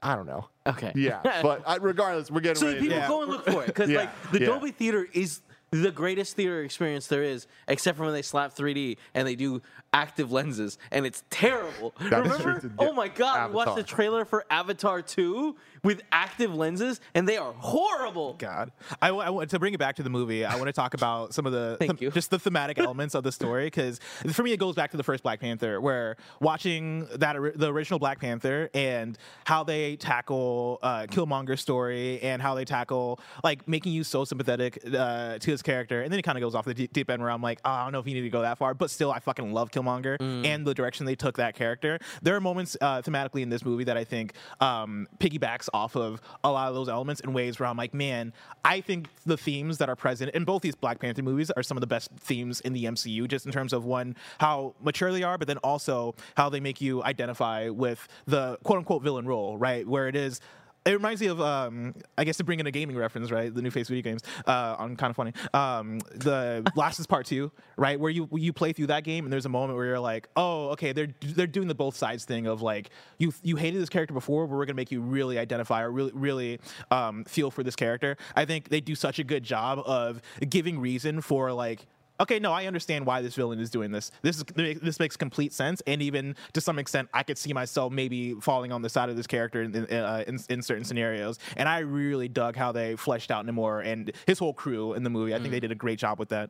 I 0.02 0.16
don't 0.16 0.28
know. 0.28 0.48
Okay. 0.68 0.92
Yeah, 0.96 1.20
but 1.42 1.64
I, 1.66 1.78
regardless, 1.78 2.30
we're 2.30 2.42
getting 2.42 2.60
So 2.62 2.68
ready. 2.68 2.80
people 2.82 2.98
Yeah. 2.98 3.08
go 3.08 3.24
and 3.24 3.32
look 3.32 3.46
for 3.46 3.64
it 3.64 3.68
because 3.68 3.90
Yeah, 3.90 4.00
like 4.02 4.32
the 4.32 4.40
yeah. 4.42 4.46
Dolby 4.46 4.72
Theater 4.72 5.08
is 5.14 5.42
the 5.72 5.90
greatest 5.92 6.36
theater 6.36 6.62
experience 6.62 7.08
there 7.08 7.24
is, 7.24 7.48
except 7.68 7.98
for 7.98 8.04
when 8.06 8.14
they 8.14 8.22
slap 8.22 8.56
3D 8.56 8.98
and 9.16 9.28
they 9.28 9.36
do 9.36 9.62
active 9.92 10.32
lenses, 10.32 10.78
and 10.92 11.06
it's 11.06 11.24
terrible. 11.32 11.94
That 12.12 12.26
is 12.26 12.32
Remember? 12.34 12.60
true 12.60 12.70
to- 12.70 12.76
Oh 12.78 12.94
my 12.94 13.08
god, 13.08 13.50
we 13.50 13.56
watched 13.56 13.76
the 13.76 13.84
trailer 13.84 14.24
for 14.26 14.46
Avatar 14.52 15.02
2 15.02 15.56
with 15.86 16.02
active 16.12 16.54
lenses, 16.54 17.00
and 17.14 17.28
they 17.28 17.38
are 17.38 17.54
horrible. 17.54 18.34
God, 18.34 18.72
I, 19.02 19.10
I 19.10 19.30
want 19.30 19.50
to 19.52 19.60
bring 19.60 19.74
it 19.74 19.80
back 19.80 19.96
to 19.98 20.04
the 20.04 20.10
movie. 20.10 20.44
I 20.44 20.56
want 20.56 20.68
to 20.68 20.74
talk 20.74 20.94
about 20.94 21.34
some 21.34 21.46
of 21.46 21.52
the 21.54 21.78
Thank 21.80 22.02
you. 22.02 22.12
just 22.12 22.32
the 22.32 22.40
thematic 22.40 22.78
elements 22.80 23.16
of 23.16 23.24
the 23.24 23.32
story 23.32 23.66
because 23.66 24.00
for 24.34 24.44
me 24.44 24.52
it 24.52 24.58
goes 24.58 24.76
back 24.76 24.92
to 24.92 24.98
the 24.98 25.04
first 25.04 25.24
Black 25.24 25.40
Panther, 25.40 25.80
where 25.80 26.18
watching 26.42 27.08
that 27.16 27.36
the 27.56 27.72
original 27.72 28.00
Black 28.00 28.20
Panther 28.20 28.70
and 28.74 29.18
how 29.46 29.64
they 29.64 29.96
tackle 29.96 30.80
uh, 30.82 31.06
Killmonger's 31.10 31.62
story 31.62 32.22
and 32.22 32.42
how 32.42 32.56
they 32.56 32.66
tackle 32.66 33.20
like 33.44 33.68
making 33.68 33.94
you 33.94 34.04
so 34.04 34.26
sympathetic 34.26 34.80
uh, 34.94 35.38
to 35.38 35.52
his 35.52 35.62
character, 35.62 36.02
and 36.02 36.12
then 36.12 36.20
it 36.20 36.24
kind 36.24 36.38
of 36.38 36.42
goes 36.42 36.56
off 36.56 36.66
the 36.66 36.74
deep, 36.74 36.92
deep 36.94 37.10
end 37.10 37.22
where 37.22 37.32
I'm 37.32 37.42
like, 37.42 37.60
oh, 37.64 37.70
I 37.70 37.84
don't 37.84 37.94
know 37.94 38.00
if 38.00 38.08
you 38.08 38.16
need 38.16 38.22
to 38.22 38.30
go 38.30 38.42
that 38.42 38.58
far, 38.58 38.74
but 38.74 38.90
still 38.90 39.12
I 39.12 39.20
fucking 39.20 39.54
love 39.54 39.72
Killmonger 39.72 40.18
and 40.46 40.66
the 40.66 40.74
direction 40.74 41.06
they 41.06 41.16
took 41.16 41.38
that 41.38 41.56
character. 41.56 42.00
There 42.22 42.36
are 42.36 42.42
moments 42.42 42.76
uh, 42.82 43.02
thematically 43.02 43.42
in 43.42 43.50
this 43.50 43.64
movie 43.64 43.84
that 43.86 43.98
I 43.98 44.04
think 44.04 44.34
um, 44.60 45.08
piggybacks 45.20 45.70
off 45.76 45.96
of 45.96 46.22
a 46.44 46.52
lot 46.52 46.70
of 46.70 46.76
those 46.76 46.90
elements 46.90 47.22
in 47.22 47.34
ways 47.34 47.60
where 47.60 47.68
I'm 47.68 47.78
like, 47.78 47.94
man, 47.94 48.34
I 48.64 48.82
think 48.82 49.10
the 49.26 49.38
themes 49.38 49.78
that 49.80 49.90
are 49.90 49.96
present 49.96 50.32
in 50.34 50.46
both 50.46 50.62
these 50.62 50.76
Black 50.76 51.00
Panther 51.00 51.22
movies 51.22 51.52
are 51.52 51.64
some 51.64 51.76
of 51.76 51.82
the 51.82 51.88
best 51.88 52.10
themes 52.20 52.62
in 52.62 52.74
the 52.74 52.86
MCU, 52.86 53.28
just 53.28 53.46
in 53.46 53.52
terms 53.52 53.74
of 53.74 53.84
one, 53.84 54.16
how 54.40 54.74
mature 54.82 55.12
they 55.12 55.24
are, 55.24 55.38
but 55.38 55.48
then 55.48 55.58
also 55.58 56.16
how 56.38 56.50
they 56.50 56.60
make 56.60 56.80
you 56.80 57.04
identify 57.04 57.70
with 57.70 58.08
the 58.26 58.58
quote 58.64 58.80
unquote 58.80 59.04
villain 59.04 59.26
role, 59.28 59.58
right? 59.58 59.88
Where 59.88 60.08
it 60.08 60.16
is. 60.16 60.40
It 60.86 60.92
reminds 60.92 61.20
me 61.20 61.28
of, 61.28 61.42
um, 61.42 61.96
I 62.16 62.24
guess, 62.26 62.38
to 62.38 62.44
bring 62.44 62.60
in 62.60 62.68
a 62.68 62.72
gaming 62.72 62.96
reference, 62.96 63.32
right? 63.32 63.52
The 63.52 63.62
new 63.64 63.72
face 63.72 63.88
video 63.88 64.04
games 64.04 64.22
uh, 64.46 64.76
on 64.78 64.96
kind 64.96 65.10
of 65.10 65.16
funny. 65.16 65.34
Um, 65.52 65.98
the 66.14 66.64
Last 66.76 67.00
is 67.00 67.08
Part 67.08 67.26
Two, 67.26 67.52
right? 67.76 68.00
Where 68.00 68.12
you 68.12 68.30
you 68.34 68.54
play 68.54 68.72
through 68.72 68.88
that 68.88 69.04
game 69.04 69.26
and 69.26 69.34
there's 69.34 69.48
a 69.48 69.50
moment 69.50 69.78
where 69.78 69.88
you're 69.88 70.00
like, 70.00 70.28
oh, 70.36 70.70
okay, 70.70 70.92
they're 70.92 71.08
they're 71.22 71.48
doing 71.48 71.68
the 71.68 71.74
both 71.74 71.96
sides 71.96 72.24
thing 72.24 72.46
of 72.46 72.62
like 72.62 72.92
you 73.18 73.34
you 73.42 73.56
hated 73.56 73.82
this 73.82 73.90
character 73.90 74.14
before, 74.14 74.46
but 74.46 74.56
we're 74.56 74.66
gonna 74.66 74.76
make 74.76 74.92
you 74.92 75.02
really 75.02 75.40
identify 75.40 75.82
or 75.82 75.92
really 75.92 76.12
really 76.14 76.60
um, 76.92 77.24
feel 77.24 77.50
for 77.50 77.64
this 77.64 77.76
character. 77.76 78.16
I 78.36 78.46
think 78.46 78.70
they 78.70 78.80
do 78.80 78.94
such 78.94 79.18
a 79.18 79.24
good 79.24 79.42
job 79.44 79.80
of 79.88 80.22
giving 80.48 80.80
reason 80.80 81.22
for 81.22 81.52
like 81.52 81.88
okay, 82.20 82.40
no, 82.40 82.52
I 82.52 82.66
understand 82.66 83.06
why 83.06 83.22
this 83.22 83.36
villain 83.36 83.60
is 83.60 83.70
doing 83.70 83.92
this. 83.92 84.12
This 84.22 84.38
is 84.38 84.44
this 84.56 85.00
makes 85.00 85.18
complete 85.18 85.54
sense, 85.54 85.82
and 85.88 86.02
even 86.02 86.36
to 86.54 86.62
some 86.62 86.80
extent, 86.80 87.10
I 87.14 87.24
could 87.24 87.38
see 87.38 87.54
myself 87.54 87.92
maybe 87.92 88.34
falling 88.36 88.72
on 88.72 88.82
the 88.82 88.90
side 88.90 89.10
of 89.10 89.16
this 89.16 89.28
character 89.28 89.62
in 89.62 89.76
in, 89.76 89.86
uh, 89.92 90.24
in, 90.28 90.40
in 90.50 90.62
certain 90.62 90.84
scenarios. 90.84 91.40
And 91.58 91.68
I 91.68 91.80
really 91.80 92.28
dug 92.28 92.56
how 92.56 92.72
they 92.72 92.96
fleshed 92.96 93.32
out 93.32 93.46
Namor 93.46 93.86
and 93.86 94.12
his 94.28 94.40
whole 94.40 94.54
crew 94.54 94.94
in 94.94 95.04
the 95.04 95.10
movie. 95.10 95.34
I 95.34 95.40
think 95.40 95.52
they 95.52 95.60
did 95.60 95.72
a 95.72 95.76
great 95.76 96.00
job 96.00 96.20
with 96.20 96.30
that. 96.30 96.50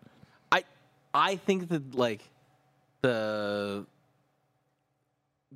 I 0.51 0.63
I 1.13 1.35
think 1.35 1.69
that 1.69 1.95
like 1.95 2.21
the 3.01 3.85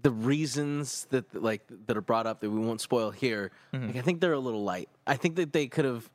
the 0.02 0.12
reasons 0.12 1.08
that 1.10 1.42
like 1.42 1.62
that 1.88 1.98
are 1.98 2.02
brought 2.02 2.26
up 2.28 2.42
that 2.42 2.50
we 2.50 2.60
won't 2.60 2.82
spoil 2.82 3.12
here, 3.12 3.52
like, 3.74 3.98
I 3.98 4.02
think 4.02 4.22
they're 4.22 4.34
a 4.34 4.40
little 4.40 4.64
light. 4.64 4.90
I 5.06 5.16
think 5.16 5.36
that 5.36 5.54
they 5.54 5.68
could 5.68 5.86
have 5.86 6.10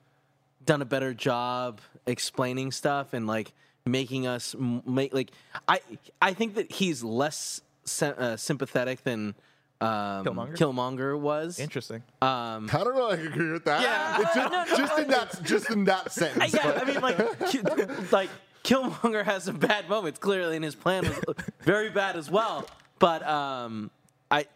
done 0.65 0.81
a 0.81 0.87
better 0.87 1.13
job 1.13 1.81
explaining 2.07 2.73
stuff 2.73 3.13
and 3.13 3.27
like 3.27 3.53
making 3.87 4.27
us 4.27 4.55
make 4.87 5.13
like 5.13 5.31
I 5.69 5.81
I 6.23 6.33
think 6.35 6.55
that 6.55 6.73
he's 6.73 7.03
less 7.03 7.61
sy- 7.85 8.09
uh, 8.09 8.37
sympathetic 8.37 9.05
than 9.05 9.35
um, 9.81 10.25
Killmonger? 10.25 10.57
Killmonger 10.57 11.19
was. 11.19 11.59
Interesting. 11.59 12.03
Um, 12.23 12.71
I 12.73 12.85
don't 12.85 12.95
know. 12.95 13.11
I 13.11 13.15
agree 13.17 13.53
with 13.53 13.65
that. 13.67 13.83
Yeah. 13.83 14.21
It's 14.21 14.35
just, 14.35 14.77
just 14.79 14.99
in 14.99 15.09
that, 15.09 15.43
just 15.43 15.71
in 15.71 15.85
that 15.85 16.13
sentence. 16.13 16.55
yeah, 16.55 16.63
but- 16.65 16.83
I 16.83 16.85
mean, 16.85 17.01
like, 17.03 18.13
like 18.13 18.31
Killmonger 18.63 19.25
has 19.25 19.45
some 19.45 19.59
bad 19.59 19.89
moments 19.91 20.19
clearly, 20.19 20.57
and 20.57 20.65
his 20.65 20.75
plan 20.75 21.03
was 21.05 21.21
very 21.61 21.91
bad 21.91 22.17
as 22.17 22.31
well. 22.31 22.67
But 22.99 23.27
um, 23.29 23.91
I, 24.31 24.47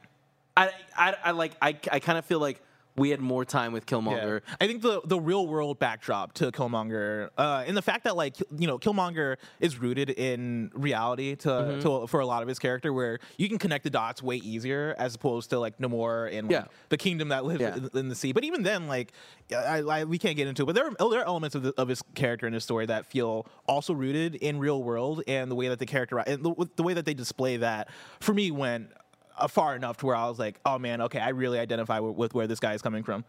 I, 0.57 0.71
I, 0.97 1.15
I 1.25 1.31
like, 1.33 1.53
I, 1.61 1.77
I 1.93 1.99
kind 2.01 2.17
of 2.17 2.25
feel 2.25 2.39
like 2.41 2.63
we 2.99 3.11
had 3.11 3.21
more 3.21 3.45
time 3.45 3.73
with 3.73 3.87
Killmonger. 3.87 4.43
I 4.61 4.67
think 4.67 4.83
the 4.83 5.01
the 5.05 5.19
real 5.21 5.47
world 5.47 5.79
backdrop 5.79 6.33
to 6.35 6.51
Killmonger, 6.53 7.31
uh, 7.39 7.65
and 7.67 7.77
the 7.77 7.83
fact 7.83 8.05
that 8.05 8.17
like 8.17 8.37
you 8.59 8.67
know 8.67 8.79
Killmonger 8.79 9.37
is 9.61 9.79
rooted 9.79 10.11
in 10.11 10.71
reality 10.75 11.37
to, 11.37 11.49
Mm-hmm. 11.49 11.81
to 11.81 12.07
for 12.07 12.21
a 12.21 12.27
lot 12.27 12.43
of 12.43 12.49
his 12.49 12.59
character, 12.59 12.93
where 12.93 13.19
you 13.37 13.49
can 13.49 13.59
connect 13.59 13.85
the 13.85 13.91
dots 13.91 14.23
way 14.23 14.37
easier 14.37 14.95
as 14.99 15.15
opposed 15.15 15.51
to 15.51 15.59
like 15.59 15.79
Namor 15.79 16.33
and 16.37 16.49
like, 16.49 16.53
Yeah. 16.53 16.65
the 16.89 16.97
kingdom 16.97 17.29
that 17.29 17.45
lives 17.45 17.61
Yeah. 17.61 17.77
in, 17.77 17.91
in 17.95 18.09
the 18.09 18.15
sea. 18.15 18.33
But 18.33 18.45
even 18.45 18.63
then, 18.63 18.87
like 18.89 19.13
I, 19.55 19.79
I, 19.81 20.05
we 20.05 20.19
can't 20.19 20.37
get 20.37 20.47
into 20.47 20.63
it. 20.63 20.67
But 20.67 20.75
there 20.75 20.87
are, 20.87 21.11
there 21.11 21.21
are 21.21 21.27
elements 21.27 21.55
of, 21.55 21.63
the, 21.63 21.73
of 21.79 21.89
his 21.89 22.03
character 22.15 22.47
in 22.47 22.53
his 22.53 22.65
story 22.65 22.87
that 22.87 23.07
feel 23.07 23.47
also 23.67 23.93
rooted 23.95 24.35
in 24.37 24.59
real 24.59 24.83
world, 24.83 25.23
and 25.27 25.51
the 25.51 25.55
way 25.55 25.69
that 25.69 25.79
they 25.79 25.87
characterize 25.87 26.27
and 26.29 26.45
the, 26.45 26.69
the 26.77 26.83
way 26.83 26.95
that 26.95 27.05
they 27.05 27.15
display 27.15 27.57
that 27.59 27.89
for 28.21 28.35
me 28.35 28.51
went. 28.51 28.91
Uh, 29.39 29.47
far 29.47 29.77
enough 29.77 29.97
to 29.99 30.07
where 30.07 30.17
I 30.17 30.29
was 30.29 30.39
like, 30.39 30.59
"Oh 30.65 30.79
man, 30.79 31.01
okay, 31.03 31.21
I 31.21 31.29
really 31.29 31.59
identify 31.61 32.01
with, 32.01 32.17
with 32.17 32.35
where 32.35 32.47
this 32.47 32.59
guy 32.61 32.75
is 32.75 32.83
coming 32.83 33.05
from." 33.05 33.25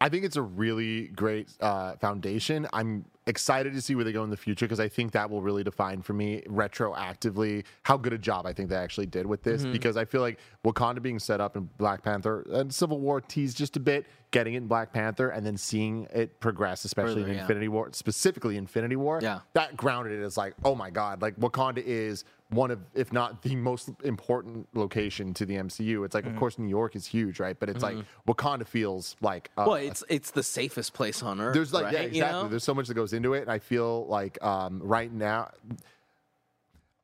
I 0.00 0.08
think 0.08 0.24
it's 0.24 0.36
a 0.36 0.42
really 0.42 1.08
great 1.08 1.48
uh, 1.60 1.96
foundation. 1.96 2.68
I'm 2.72 3.04
excited 3.26 3.72
to 3.74 3.80
see 3.80 3.94
where 3.94 4.04
they 4.04 4.12
go 4.12 4.24
in 4.24 4.30
the 4.30 4.36
future 4.36 4.66
because 4.66 4.80
I 4.80 4.88
think 4.88 5.12
that 5.12 5.30
will 5.30 5.42
really 5.42 5.62
define 5.62 6.02
for 6.02 6.12
me 6.14 6.42
retroactively 6.48 7.64
how 7.82 7.96
good 7.96 8.12
a 8.12 8.18
job 8.18 8.46
I 8.46 8.52
think 8.52 8.70
they 8.70 8.76
actually 8.76 9.06
did 9.06 9.26
with 9.26 9.42
this. 9.42 9.62
Mm-hmm. 9.62 9.72
Because 9.72 9.96
I 9.96 10.04
feel 10.04 10.20
like 10.20 10.38
Wakanda 10.64 11.02
being 11.02 11.18
set 11.18 11.40
up 11.40 11.56
in 11.56 11.68
Black 11.78 12.02
Panther 12.02 12.46
and 12.50 12.72
Civil 12.74 12.98
War 13.00 13.20
teased 13.20 13.56
just 13.56 13.76
a 13.76 13.80
bit, 13.80 14.06
getting 14.30 14.54
it 14.54 14.58
in 14.58 14.66
Black 14.66 14.92
Panther, 14.92 15.30
and 15.30 15.44
then 15.44 15.56
seeing 15.56 16.06
it 16.12 16.40
progress, 16.40 16.84
especially 16.84 17.22
Further, 17.22 17.28
in 17.28 17.34
yeah. 17.34 17.42
Infinity 17.42 17.68
War, 17.68 17.90
specifically 17.92 18.56
Infinity 18.56 18.96
War. 18.96 19.20
Yeah. 19.22 19.40
that 19.52 19.76
grounded 19.76 20.18
it 20.18 20.24
as 20.24 20.36
like, 20.36 20.54
oh 20.64 20.74
my 20.74 20.90
god, 20.90 21.22
like 21.22 21.36
Wakanda 21.36 21.82
is 21.84 22.24
one 22.50 22.70
of, 22.70 22.80
if 22.94 23.12
not 23.12 23.42
the 23.42 23.54
most 23.54 23.90
important 24.04 24.68
location 24.74 25.32
to 25.34 25.46
the 25.46 25.54
MCU. 25.54 26.04
It's 26.04 26.14
like, 26.14 26.24
of 26.24 26.30
mm-hmm. 26.30 26.38
course, 26.38 26.58
New 26.58 26.68
York 26.68 26.96
is 26.96 27.06
huge, 27.06 27.38
right? 27.38 27.58
But 27.58 27.68
it's 27.68 27.82
like 27.82 27.96
mm-hmm. 27.96 28.30
Wakanda 28.30 28.66
feels 28.66 29.16
like 29.20 29.50
Well, 29.56 29.74
it's 29.74 30.02
it's 30.08 30.32
the 30.32 30.42
safest 30.42 30.92
place 30.92 31.22
on 31.22 31.40
earth. 31.40 31.54
there's 31.54 31.72
like 31.72 31.84
right? 31.86 31.94
yeah, 31.94 32.00
exactly. 32.00 32.18
You 32.18 32.42
know? 32.44 32.48
There's 32.48 32.64
so 32.64 32.74
much 32.74 32.88
that 32.88 32.94
goes 32.94 33.12
into 33.20 33.34
it, 33.34 33.42
and 33.42 33.50
I 33.50 33.58
feel 33.58 34.06
like 34.06 34.42
um, 34.42 34.80
right 34.82 35.12
now, 35.12 35.50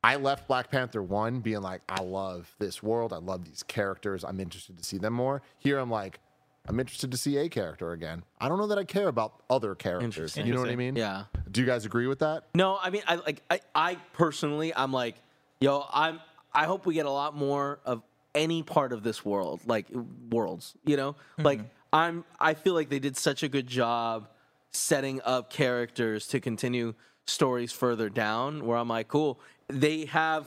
I 0.02 0.16
left 0.16 0.48
Black 0.48 0.70
Panther 0.70 1.02
one 1.02 1.40
being 1.40 1.60
like, 1.60 1.82
I 1.88 2.00
love 2.00 2.54
this 2.58 2.82
world, 2.82 3.12
I 3.12 3.18
love 3.18 3.44
these 3.44 3.62
characters, 3.62 4.24
I'm 4.24 4.40
interested 4.40 4.78
to 4.78 4.84
see 4.84 4.98
them 4.98 5.12
more. 5.12 5.42
Here, 5.58 5.78
I'm 5.78 5.90
like, 5.90 6.20
I'm 6.68 6.80
interested 6.80 7.10
to 7.10 7.16
see 7.16 7.36
a 7.36 7.48
character 7.48 7.92
again. 7.92 8.24
I 8.40 8.48
don't 8.48 8.58
know 8.58 8.66
that 8.68 8.78
I 8.78 8.84
care 8.84 9.08
about 9.08 9.42
other 9.50 9.74
characters. 9.74 10.36
You 10.36 10.54
know 10.54 10.60
what 10.60 10.70
I 10.70 10.76
mean? 10.76 10.96
Yeah. 10.96 11.24
Do 11.50 11.60
you 11.60 11.66
guys 11.66 11.84
agree 11.84 12.06
with 12.06 12.20
that? 12.20 12.44
No, 12.54 12.78
I 12.80 12.90
mean, 12.90 13.02
I 13.06 13.16
like, 13.16 13.42
I, 13.50 13.60
I 13.74 13.96
personally, 14.14 14.74
I'm 14.74 14.92
like, 14.92 15.16
yo, 15.60 15.84
I'm, 15.92 16.20
I 16.52 16.64
hope 16.64 16.86
we 16.86 16.94
get 16.94 17.06
a 17.06 17.10
lot 17.10 17.36
more 17.36 17.78
of 17.84 18.02
any 18.34 18.62
part 18.62 18.92
of 18.92 19.02
this 19.02 19.24
world, 19.24 19.60
like 19.66 19.86
worlds, 20.30 20.74
you 20.84 20.96
know, 20.96 21.14
like 21.38 21.60
I'm, 21.92 22.24
I 22.40 22.54
feel 22.54 22.74
like 22.74 22.88
they 22.88 22.98
did 22.98 23.16
such 23.16 23.42
a 23.42 23.48
good 23.48 23.66
job 23.66 24.28
setting 24.72 25.20
up 25.24 25.50
characters 25.50 26.26
to 26.28 26.40
continue 26.40 26.94
stories 27.26 27.72
further 27.72 28.08
down. 28.08 28.66
Where 28.66 28.78
I'm 28.78 28.88
like, 28.88 29.08
cool, 29.08 29.40
they 29.68 30.06
have 30.06 30.46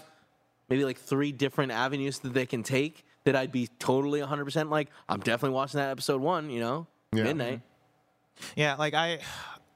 maybe 0.70 0.86
like 0.86 0.98
three 1.00 1.32
different 1.32 1.72
avenues 1.72 2.20
that 2.20 2.34
they 2.34 2.46
can 2.46 2.64
take. 2.64 3.06
That 3.26 3.36
I'd 3.36 3.52
be 3.52 3.68
totally 3.80 4.22
100 4.22 4.46
percent 4.46 4.70
like, 4.70 4.88
I'm 5.08 5.20
definitely 5.20 5.54
watching 5.56 5.78
that 5.80 5.90
episode 5.90 6.22
one, 6.22 6.50
you 6.50 6.62
know, 6.62 6.88
Yeah. 7.14 7.24
midnight. 7.24 7.62
Yeah, 8.56 8.76
like 8.76 8.94
I. 8.94 9.20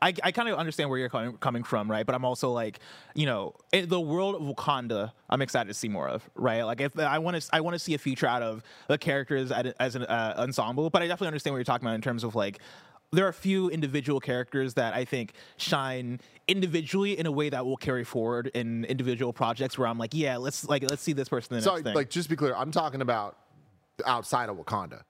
I, 0.02 0.14
I 0.22 0.32
kind 0.34 0.50
of 0.50 0.58
understand 0.58 0.90
where 0.90 1.00
you're 1.00 1.08
coming, 1.08 1.38
coming 1.38 1.64
from, 1.64 1.90
right? 1.90 2.06
But 2.06 2.14
I'm 2.14 2.26
also 2.26 2.52
like, 2.52 2.80
you 3.16 3.26
know, 3.26 3.54
in 3.72 3.88
the 3.88 4.02
world 4.02 4.36
of 4.36 4.42
Wakanda, 4.42 5.14
I'm 5.30 5.42
excited 5.42 5.70
to 5.70 5.74
see 5.74 5.88
more 5.88 6.10
of, 6.10 6.30
right? 6.36 6.64
Like, 6.64 6.82
if 6.82 7.00
I 7.00 7.20
want 7.20 7.42
to, 7.42 7.50
I 7.56 7.62
want 7.62 7.76
to 7.76 7.80
see 7.80 7.94
a 7.94 7.98
future 7.98 8.28
out 8.28 8.42
of 8.42 8.64
the 8.90 8.98
characters 8.98 9.50
as, 9.50 9.74
as 9.80 9.96
an 9.96 10.04
uh, 10.04 10.34
ensemble. 10.40 10.90
But 10.90 11.04
I 11.04 11.08
definitely 11.08 11.28
understand 11.28 11.54
what 11.54 11.60
you're 11.60 11.64
talking 11.64 11.88
about 11.88 11.96
in 11.96 12.02
terms 12.02 12.26
of 12.26 12.36
like, 12.36 12.60
there 13.14 13.26
are 13.26 13.30
a 13.30 13.34
few 13.34 13.70
individual 13.70 14.20
characters 14.20 14.74
that 14.74 14.94
I 14.94 15.06
think 15.06 15.34
shine 15.58 16.20
individually 16.48 17.18
in 17.18 17.26
a 17.26 17.32
way 17.32 17.50
that 17.50 17.66
will 17.66 17.78
carry 17.78 18.04
forward 18.04 18.48
in 18.54 18.86
individual 18.86 19.32
projects. 19.34 19.78
Where 19.78 19.88
I'm 19.88 19.98
like, 19.98 20.14
yeah, 20.14 20.38
let's 20.38 20.68
like 20.68 20.84
let's 20.90 21.02
see 21.02 21.14
this 21.14 21.30
person 21.30 21.54
in 21.54 21.60
the 21.60 21.64
So, 21.64 21.72
next 21.76 21.84
thing. 21.84 21.96
like, 21.96 22.10
just 22.10 22.26
to 22.26 22.30
be 22.32 22.36
clear, 22.36 22.56
I'm 22.56 22.72
talking 22.72 23.02
about 23.02 23.38
outside 24.06 24.50
of 24.50 24.58
Wakanda. 24.58 25.02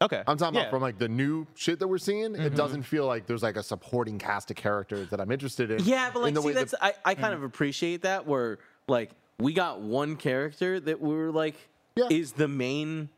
okay, 0.00 0.22
I'm 0.26 0.36
talking 0.36 0.54
yeah. 0.54 0.60
Mm-hmm. 0.62 0.68
about 0.68 0.70
from 0.70 0.82
like 0.82 0.98
the 0.98 1.08
new 1.08 1.46
shit 1.54 1.78
that 1.80 1.88
we're 1.88 1.98
seeing. 1.98 2.34
It 2.36 2.54
doesn't 2.54 2.84
feel 2.84 3.06
like 3.06 3.26
there's 3.26 3.42
like 3.42 3.56
a 3.56 3.62
supporting 3.62 4.18
cast 4.18 4.50
of 4.50 4.56
characters 4.56 5.08
that 5.10 5.20
I'm 5.20 5.30
interested 5.32 5.70
in. 5.70 5.84
Yeah, 5.84 6.10
but 6.12 6.22
like, 6.22 6.36
see, 6.36 6.40
way 6.42 6.52
that- 6.54 6.70
that's 6.70 6.74
I, 6.80 7.10
I 7.10 7.14
kind 7.14 7.34
of 7.34 7.42
appreciate 7.42 8.02
that 8.02 8.26
where 8.26 8.58
like 8.88 9.10
we 9.38 9.52
got 9.52 9.80
one 9.80 10.16
character 10.16 10.78
that 10.80 11.00
we 11.00 11.14
were 11.14 11.32
like 11.32 11.56
Yeah. 11.96 12.06
is 12.10 12.32
the 12.32 12.46
main 12.48 13.08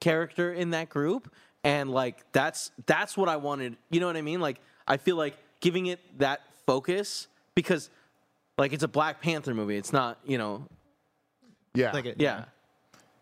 character 0.00 0.52
in 0.52 0.70
that 0.70 0.88
group, 0.88 1.30
and 1.68 1.90
like 1.90 2.24
that's 2.32 2.70
that's 2.86 3.16
what 3.16 3.28
I 3.28 3.36
wanted. 3.36 3.76
You 3.90 4.00
know 4.00 4.06
what 4.06 4.16
I 4.16 4.22
mean? 4.22 4.40
Like 4.40 4.58
I 4.86 4.96
feel 4.96 5.16
like 5.16 5.36
giving 5.60 5.86
it 5.86 6.00
that 6.18 6.40
focus 6.66 7.28
because 7.54 7.90
like 8.56 8.72
it's 8.72 8.82
a 8.82 8.88
Black 8.88 9.20
Panther 9.20 9.54
movie. 9.54 9.76
It's 9.76 9.92
not 9.92 10.18
you 10.24 10.38
know 10.38 10.66
yeah, 11.74 11.92
Like 11.92 12.06
it- 12.06 12.16
yeah. 12.20 12.44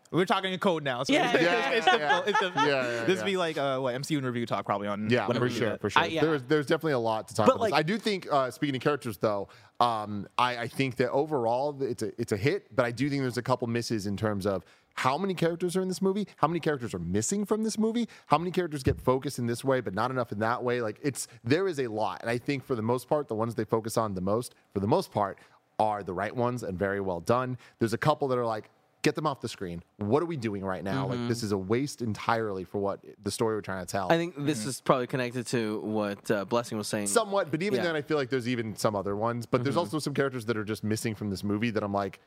We're 0.09 0.23
talking 0.23 0.53
in 0.53 0.59
code 0.59 0.85
now, 0.85 1.03
so 1.03 1.11
Yeah, 1.11 1.33
it's, 1.33 1.41
yeah, 1.43 1.69
it's, 1.71 1.85
yeah, 1.85 2.21
difficult. 2.23 2.53
Yeah, 2.55 2.65
yeah, 2.65 3.03
this 3.03 3.19
yeah. 3.19 3.25
be 3.25 3.35
like 3.35 3.57
uh, 3.57 3.77
what 3.79 3.93
MCU 3.93 4.15
and 4.17 4.25
review 4.25 4.45
talk 4.45 4.65
probably 4.65 4.87
on 4.87 5.09
Yeah, 5.09 5.27
for 5.27 5.49
sure, 5.49 5.69
that. 5.71 5.81
for 5.81 5.89
sure. 5.89 6.01
I- 6.01 6.05
yeah. 6.05 6.21
There's 6.21 6.43
there's 6.43 6.65
definitely 6.65 6.93
a 6.93 6.99
lot 6.99 7.27
to 7.27 7.35
talk 7.35 7.45
But, 7.45 7.55
about. 7.57 7.65
this. 7.65 7.71
like- 7.73 7.79
I 7.79 7.83
do 7.83 7.97
think, 7.97 8.25
uh, 8.31 8.49
speaking 8.49 8.77
of 8.77 8.81
characters, 8.81 9.17
though, 9.17 9.49
um, 9.81 10.25
I, 10.37 10.59
I 10.59 10.67
think 10.69 10.95
that 10.95 11.11
overall 11.11 11.75
it's 11.83 12.03
a 12.03 12.13
it's 12.21 12.31
a 12.31 12.37
hit. 12.37 12.73
But 12.73 12.85
I 12.85 12.91
do 12.91 13.09
think 13.09 13.21
there's 13.21 13.37
a 13.37 13.41
couple 13.41 13.67
misses 13.67 14.07
in 14.07 14.15
terms 14.15 14.45
of 14.45 14.63
how 14.97 15.17
many 15.17 15.33
characters 15.33 15.75
are 15.75 15.81
in 15.81 15.87
this 15.87 16.01
movie, 16.01 16.27
how 16.37 16.47
many 16.47 16.59
characters 16.59 16.93
are 16.93 16.99
missing 16.99 17.45
from 17.45 17.63
this 17.63 17.77
movie, 17.77 18.09
how 18.25 18.37
many 18.37 18.51
characters 18.51 18.83
get 18.83 18.99
focused 18.99 19.39
in 19.39 19.45
this 19.45 19.63
way, 19.63 19.79
but 19.79 19.93
not 19.93 20.11
enough 20.11 20.31
in 20.31 20.39
that 20.39 20.63
way. 20.63 20.81
Like 20.81 20.99
it's 21.01 21.27
there 21.43 21.67
is 21.67 21.79
a 21.79 21.87
lot, 21.87 22.21
and 22.21 22.29
I 22.29 22.37
think 22.37 22.63
for 22.63 22.75
the 22.75 22.81
most 22.81 23.07
part, 23.07 23.27
the 23.27 23.35
ones 23.35 23.55
they 23.55 23.63
focus 23.63 23.97
on 23.97 24.15
the 24.15 24.21
most, 24.21 24.55
for 24.73 24.79
the 24.79 24.87
most 24.87 25.11
part, 25.11 25.37
are 25.79 26.03
the 26.03 26.13
right 26.13 26.35
ones 26.35 26.63
and 26.63 26.77
very 26.77 26.99
well 26.99 27.19
done. 27.19 27.57
There's 27.79 27.93
a 27.93 27.97
couple 27.97 28.27
that 28.29 28.37
are 28.37 28.45
like. 28.45 28.69
Get 29.07 29.15
them 29.15 29.25
off 29.25 29.39
the 29.39 29.47
screen. 29.47 29.83
What 29.99 30.21
are 30.21 30.25
we 30.25 30.35
doing 30.35 30.65
right 30.65 30.83
now? 30.83 31.07
Like 31.07 31.29
this 31.29 31.37
mm-hmm. 31.37 31.45
is 31.45 31.51
a 31.53 31.57
waste 31.57 32.01
entirely 32.01 32.65
for 32.65 32.79
what 32.79 32.99
the 33.23 33.31
story 33.31 33.55
we're 33.55 33.61
trying 33.61 33.85
to 33.85 33.89
tell. 33.89 34.11
I 34.11 34.17
think 34.17 34.35
this 34.37 34.59
mm-hmm. 34.59 34.69
is 34.69 34.81
probably 34.81 35.07
connected 35.07 35.47
to 35.47 35.79
what 35.79 36.29
uh, 36.29 36.43
Blessing 36.43 36.77
was 36.77 36.87
saying. 36.87 37.07
somewhat 37.07 37.51
but 37.51 37.61
even 37.61 37.77
Yeah. 37.77 37.83
then 37.83 37.95
i 37.95 38.01
feel 38.01 38.17
like 38.17 38.29
there's 38.29 38.47
even 38.47 38.75
some 38.75 38.95
other 38.95 39.15
ones 39.15 39.45
but 39.45 39.63
there's 39.63 39.75
mm-hmm. 39.75 39.79
also 39.79 39.99
some 39.99 40.13
characters 40.13 40.45
that 40.45 40.57
are 40.57 40.63
just 40.63 40.83
missing 40.83 41.15
from 41.15 41.29
this 41.29 41.43
movie 41.43 41.69
that 41.71 41.83
i'm 41.83 41.93
like 41.93 42.19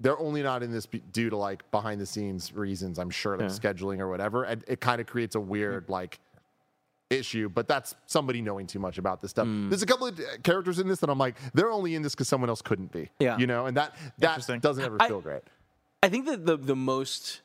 they're 0.00 0.18
only 0.18 0.42
not 0.42 0.62
in 0.62 0.70
this 0.70 0.86
due 1.12 1.30
to 1.30 1.36
like 1.36 1.68
behind 1.70 2.00
the 2.00 2.06
scenes 2.06 2.52
reasons 2.52 2.98
i'm 2.98 3.10
sure 3.10 3.36
like 3.36 3.48
scheduling 3.48 4.00
or 4.00 4.08
whatever 4.08 4.44
and 4.44 4.64
it 4.68 4.80
kind 4.80 5.00
of 5.00 5.06
creates 5.06 5.34
a 5.34 5.40
weird 5.40 5.88
like 5.88 6.20
issue 7.08 7.48
but 7.48 7.68
that's 7.68 7.94
somebody 8.06 8.42
knowing 8.42 8.66
too 8.66 8.80
much 8.80 8.98
about 8.98 9.20
this 9.20 9.30
stuff 9.30 9.46
mm. 9.46 9.68
there's 9.68 9.82
a 9.82 9.86
couple 9.86 10.08
of 10.08 10.18
uh, 10.18 10.22
characters 10.42 10.80
in 10.80 10.88
this 10.88 10.98
that 10.98 11.08
i'm 11.08 11.18
like 11.18 11.36
they're 11.54 11.70
only 11.70 11.94
in 11.94 12.02
this 12.02 12.14
because 12.14 12.26
someone 12.26 12.50
else 12.50 12.62
couldn't 12.62 12.90
be 12.90 13.08
Yeah. 13.20 13.38
you 13.38 13.46
know 13.46 13.66
and 13.66 13.76
that 13.76 13.94
that 14.18 14.44
doesn't 14.60 14.84
ever 14.84 14.96
I- 15.00 15.08
feel 15.08 15.20
great 15.20 15.42
I 16.06 16.08
think 16.08 16.26
that 16.26 16.46
the 16.46 16.56
the 16.56 16.76
most 16.76 17.40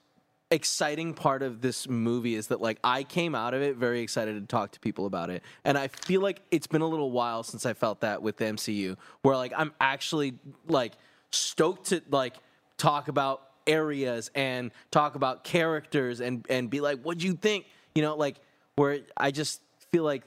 exciting 0.52 1.16
part 1.16 1.42
of 1.42 1.62
this 1.62 1.90
movie 1.90 2.36
is 2.36 2.50
that 2.50 2.62
like 2.62 2.78
I 2.84 3.02
came 3.02 3.34
out 3.34 3.56
of 3.56 3.64
it 3.64 3.76
very 3.76 4.02
excited 4.02 4.40
to 4.40 4.46
talk 4.46 4.70
to 4.74 4.80
people 4.80 5.08
about 5.08 5.32
it. 5.32 5.42
And 5.66 5.80
I 5.80 5.88
feel 5.88 6.22
like 6.22 6.44
it's 6.52 6.68
been 6.68 6.82
a 6.82 6.88
little 6.88 7.10
while 7.10 7.42
since 7.42 7.66
I 7.66 7.74
felt 7.74 8.02
that 8.02 8.22
with 8.22 8.38
the 8.38 8.46
MCU 8.46 8.98
where 9.24 9.36
like 9.36 9.52
I'm 9.58 9.74
actually 9.82 10.36
like 10.68 10.94
stoked 11.32 11.88
to 11.88 12.04
like 12.12 12.36
talk 12.78 13.08
about 13.08 13.42
areas 13.66 14.30
and 14.36 14.70
talk 14.92 15.16
about 15.16 15.44
characters 15.44 16.20
and 16.20 16.46
and 16.48 16.70
be 16.70 16.82
like 16.82 17.02
what 17.02 17.18
do 17.18 17.26
you 17.26 17.34
think? 17.34 17.66
You 17.96 18.04
know, 18.04 18.16
like 18.16 18.36
where 18.76 19.00
I 19.18 19.32
just 19.32 19.60
feel 19.92 20.04
like 20.04 20.22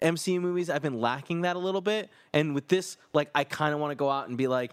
MCU 0.00 0.40
movies, 0.40 0.70
I've 0.70 0.80
been 0.80 1.02
lacking 1.02 1.42
that 1.42 1.56
a 1.56 1.58
little 1.58 1.82
bit. 1.82 2.08
And 2.32 2.54
with 2.54 2.68
this, 2.68 2.96
like, 3.12 3.28
I 3.34 3.44
kind 3.44 3.72
of 3.72 3.78
want 3.78 3.92
to 3.92 3.94
go 3.94 4.10
out 4.10 4.26
and 4.26 4.36
be 4.36 4.48
like, 4.48 4.72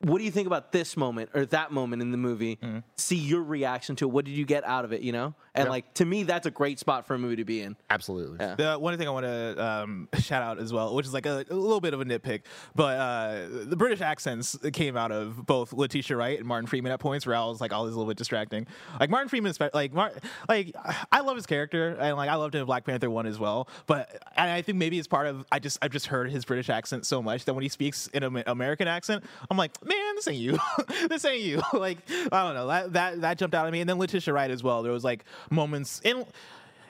what 0.00 0.18
do 0.18 0.24
you 0.24 0.30
think 0.30 0.46
about 0.46 0.72
this 0.72 0.96
moment 0.96 1.30
or 1.34 1.44
that 1.46 1.72
moment 1.72 2.00
in 2.00 2.10
the 2.10 2.16
movie? 2.16 2.56
Mm-hmm. 2.56 2.78
See 2.96 3.16
your 3.16 3.42
reaction 3.42 3.96
to 3.96 4.06
it. 4.06 4.10
What 4.10 4.24
did 4.24 4.32
you 4.32 4.46
get 4.46 4.64
out 4.64 4.84
of 4.84 4.92
it? 4.92 5.02
You 5.02 5.12
know, 5.12 5.34
and 5.54 5.66
Yeah. 5.66 5.70
like 5.70 5.94
to 5.94 6.04
me, 6.04 6.22
that's 6.22 6.46
a 6.46 6.50
great 6.50 6.78
spot 6.78 7.06
for 7.06 7.14
a 7.14 7.18
movie 7.18 7.36
to 7.36 7.44
be 7.44 7.60
in. 7.62 7.76
absolutely 7.90 8.38
Yeah. 8.40 8.54
The 8.54 8.78
one 8.78 8.96
thing 8.98 9.08
I 9.08 9.10
want 9.10 9.26
to 9.26 9.64
um, 9.64 10.08
shout 10.18 10.42
out 10.42 10.58
as 10.58 10.72
well, 10.72 10.94
which 10.94 11.06
is 11.06 11.12
like 11.14 11.26
a, 11.26 11.44
a 11.50 11.54
little 11.54 11.80
bit 11.80 11.94
of 11.94 12.00
a 12.00 12.04
nitpick, 12.04 12.42
but 12.74 12.98
uh, 12.98 13.46
the 13.64 13.76
British 13.76 14.00
accents 14.00 14.56
came 14.72 14.96
out 14.96 15.12
of 15.12 15.46
both 15.46 15.72
Letitia 15.72 16.16
Wright 16.16 16.38
and 16.38 16.46
Martin 16.46 16.66
Freeman 16.66 16.92
at 16.92 17.00
points 17.00 17.26
where 17.26 17.36
I 17.36 17.44
was 17.44 17.60
like, 17.60 17.72
all 17.72 17.86
is 17.86 17.94
a 17.94 17.98
little 17.98 18.10
bit 18.10 18.16
distracting. 18.16 18.66
Like 18.98 19.10
Martin 19.10 19.28
Freeman, 19.28 19.52
spe- 19.52 19.74
like 19.74 19.92
Mar- 19.92 20.12
like 20.48 20.74
I 21.10 21.20
love 21.20 21.36
his 21.36 21.46
character 21.46 21.96
and 21.98 22.16
like 22.16 22.28
I 22.30 22.34
loved 22.36 22.54
him 22.54 22.60
in 22.60 22.66
Black 22.66 22.84
Panther 22.84 23.10
one 23.10 23.26
as 23.26 23.38
well. 23.38 23.68
But 23.86 24.22
and 24.36 24.50
I 24.50 24.62
think 24.62 24.78
maybe 24.78 24.98
it's 24.98 25.08
part 25.08 25.26
of 25.26 25.44
I 25.50 25.58
just 25.58 25.78
I've 25.82 25.90
just 25.92 26.06
heard 26.06 26.30
his 26.30 26.44
British 26.44 26.68
accent 26.70 27.06
so 27.06 27.22
much 27.22 27.44
that 27.46 27.54
when 27.54 27.62
he 27.62 27.68
speaks 27.68 28.06
in 28.08 28.22
an 28.22 28.42
American 28.46 28.88
accent, 28.88 29.24
I'm 29.50 29.56
like, 29.56 29.72
man, 29.84 30.14
this 30.14 30.28
ain't 30.28 30.38
you. 30.38 30.58
this 31.08 31.24
ain't 31.24 31.42
you. 31.42 31.60
like 31.72 31.98
I 32.30 32.42
don't 32.44 32.54
know 32.54 32.66
that 32.68 32.92
that 32.92 33.20
that 33.22 33.38
jumped 33.38 33.54
out 33.54 33.66
at 33.66 33.72
me. 33.72 33.80
And 33.80 33.88
then 33.88 33.98
Letitia 33.98 34.32
Wright 34.32 34.50
as 34.50 34.62
well. 34.62 34.82
There 34.82 34.92
was 34.92 35.04
like 35.04 35.24
moments 35.50 36.00
in 36.04 36.24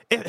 it, 0.09 0.27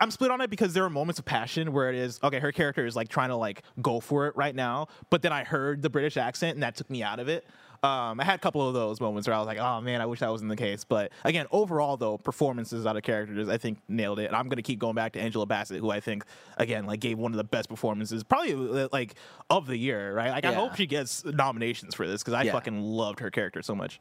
I'm 0.00 0.10
split 0.10 0.30
on 0.30 0.40
it 0.42 0.50
because 0.50 0.74
there 0.74 0.84
are 0.84 0.90
moments 0.90 1.18
of 1.18 1.24
passion 1.24 1.72
where 1.72 1.88
it 1.88 1.94
is 1.94 2.20
okay. 2.22 2.38
Her 2.38 2.52
character 2.52 2.84
is 2.84 2.94
like 2.94 3.08
trying 3.08 3.30
to 3.30 3.36
like 3.36 3.62
go 3.80 3.98
for 4.00 4.26
it 4.26 4.36
right 4.36 4.54
now, 4.54 4.88
but 5.08 5.22
then 5.22 5.32
I 5.32 5.42
heard 5.44 5.80
the 5.80 5.88
British 5.90 6.16
accent 6.18 6.54
and 6.54 6.62
that 6.62 6.76
took 6.76 6.90
me 6.90 7.02
out 7.02 7.18
of 7.18 7.28
it. 7.28 7.46
Um, 7.82 8.20
I 8.20 8.24
had 8.24 8.36
a 8.36 8.38
couple 8.38 8.68
of 8.68 8.74
those 8.74 9.00
moments 9.00 9.26
where 9.26 9.34
I 9.34 9.38
was 9.38 9.46
like, 9.48 9.58
oh 9.58 9.80
man, 9.80 10.00
I 10.00 10.06
wish 10.06 10.20
that 10.20 10.30
wasn't 10.30 10.50
the 10.50 10.56
case. 10.56 10.84
But 10.84 11.10
again, 11.24 11.46
overall 11.50 11.96
though, 11.96 12.16
performances 12.18 12.86
out 12.86 12.96
of 12.96 13.02
characters, 13.02 13.48
I 13.48 13.56
think 13.56 13.78
nailed 13.88 14.20
it. 14.20 14.26
And 14.26 14.36
I'm 14.36 14.48
gonna 14.50 14.62
keep 14.62 14.78
going 14.78 14.94
back 14.94 15.14
to 15.14 15.20
Angela 15.20 15.46
Bassett, 15.46 15.80
who 15.80 15.90
I 15.90 15.98
think 15.98 16.24
again 16.58 16.84
like 16.86 17.00
gave 17.00 17.18
one 17.18 17.32
of 17.32 17.38
the 17.38 17.44
best 17.44 17.70
performances, 17.70 18.22
probably 18.22 18.52
uh, 18.82 18.88
like 18.92 19.14
of 19.50 19.66
the 19.66 19.76
year, 19.78 20.14
right? 20.14 20.30
Like 20.30 20.44
I 20.44 20.52
hope 20.52 20.76
she 20.76 20.86
gets 20.86 21.24
nominations 21.24 21.94
for 21.94 22.06
this 22.06 22.22
because 22.22 22.34
I 22.34 22.42
Yeah. 22.42 22.52
fucking 22.52 22.80
loved 22.82 23.18
her 23.20 23.30
character 23.30 23.62
so 23.62 23.74
much. 23.74 23.98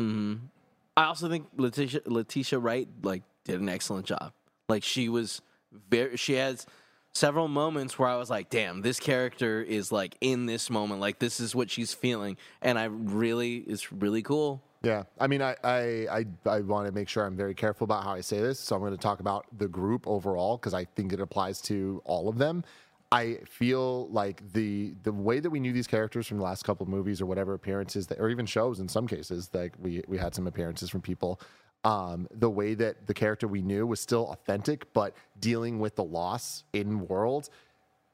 I 0.97 1.05
also 1.05 1.29
think 1.29 1.47
Letitia 1.55 2.01
Letitia 2.05 2.59
Wright 2.59 2.87
like 3.01 3.23
did 3.45 3.59
an 3.59 3.69
excellent 3.69 4.05
job. 4.05 4.33
Like 4.69 4.83
she 4.83 5.09
was 5.09 5.41
very 5.89 6.17
she 6.17 6.33
has 6.33 6.65
several 7.13 7.47
moments 7.47 7.99
where 7.99 8.09
I 8.09 8.15
was 8.15 8.29
like, 8.29 8.49
damn, 8.49 8.81
this 8.81 8.99
character 8.99 9.61
is 9.61 9.91
like 9.91 10.15
in 10.21 10.45
this 10.45 10.69
moment, 10.69 11.01
like 11.01 11.19
this 11.19 11.39
is 11.39 11.55
what 11.55 11.69
she's 11.69 11.93
feeling. 11.93 12.37
And 12.61 12.79
I 12.79 12.85
really 12.85 13.57
it's 13.57 13.91
really 13.91 14.21
cool. 14.21 14.63
Yeah, 14.83 15.03
I 15.19 15.27
mean, 15.27 15.41
I 15.41 15.55
I 15.63 15.79
I, 16.09 16.25
I 16.49 16.61
want 16.61 16.87
to 16.87 16.91
make 16.91 17.07
sure 17.07 17.25
I'm 17.25 17.37
very 17.37 17.53
careful 17.53 17.85
about 17.85 18.03
how 18.03 18.13
I 18.13 18.21
say 18.21 18.39
this, 18.39 18.59
so 18.59 18.75
I'm 18.75 18.81
going 18.81 18.93
to 18.93 18.97
talk 18.97 19.19
about 19.19 19.45
the 19.57 19.67
group 19.67 20.07
overall 20.07 20.57
because 20.57 20.73
I 20.73 20.85
think 20.85 21.13
it 21.13 21.19
applies 21.19 21.61
to 21.63 22.01
all 22.05 22.27
of 22.27 22.37
them. 22.37 22.63
I 23.11 23.39
feel 23.45 24.07
like 24.07 24.41
the 24.53 24.95
the 25.03 25.11
way 25.11 25.39
that 25.41 25.49
we 25.49 25.59
knew 25.59 25.73
these 25.73 25.87
characters 25.87 26.27
from 26.27 26.37
the 26.37 26.43
last 26.43 26.63
couple 26.63 26.85
of 26.85 26.89
movies 26.89 27.21
or 27.21 27.25
whatever 27.25 27.53
appearances 27.53 28.07
that, 28.07 28.19
or 28.19 28.29
even 28.29 28.45
shows 28.45 28.79
in 28.79 28.87
some 28.87 29.05
cases, 29.05 29.49
like 29.53 29.73
we 29.77 30.01
we 30.07 30.17
had 30.17 30.33
some 30.33 30.47
appearances 30.47 30.89
from 30.89 31.01
people. 31.01 31.39
Um, 31.83 32.27
the 32.31 32.49
way 32.49 32.75
that 32.75 33.07
the 33.07 33.13
character 33.13 33.47
we 33.47 33.63
knew 33.63 33.87
was 33.87 33.99
still 33.99 34.27
authentic, 34.29 34.93
but 34.93 35.15
dealing 35.39 35.79
with 35.79 35.95
the 35.95 36.03
loss 36.03 36.63
in 36.73 37.07
world 37.07 37.49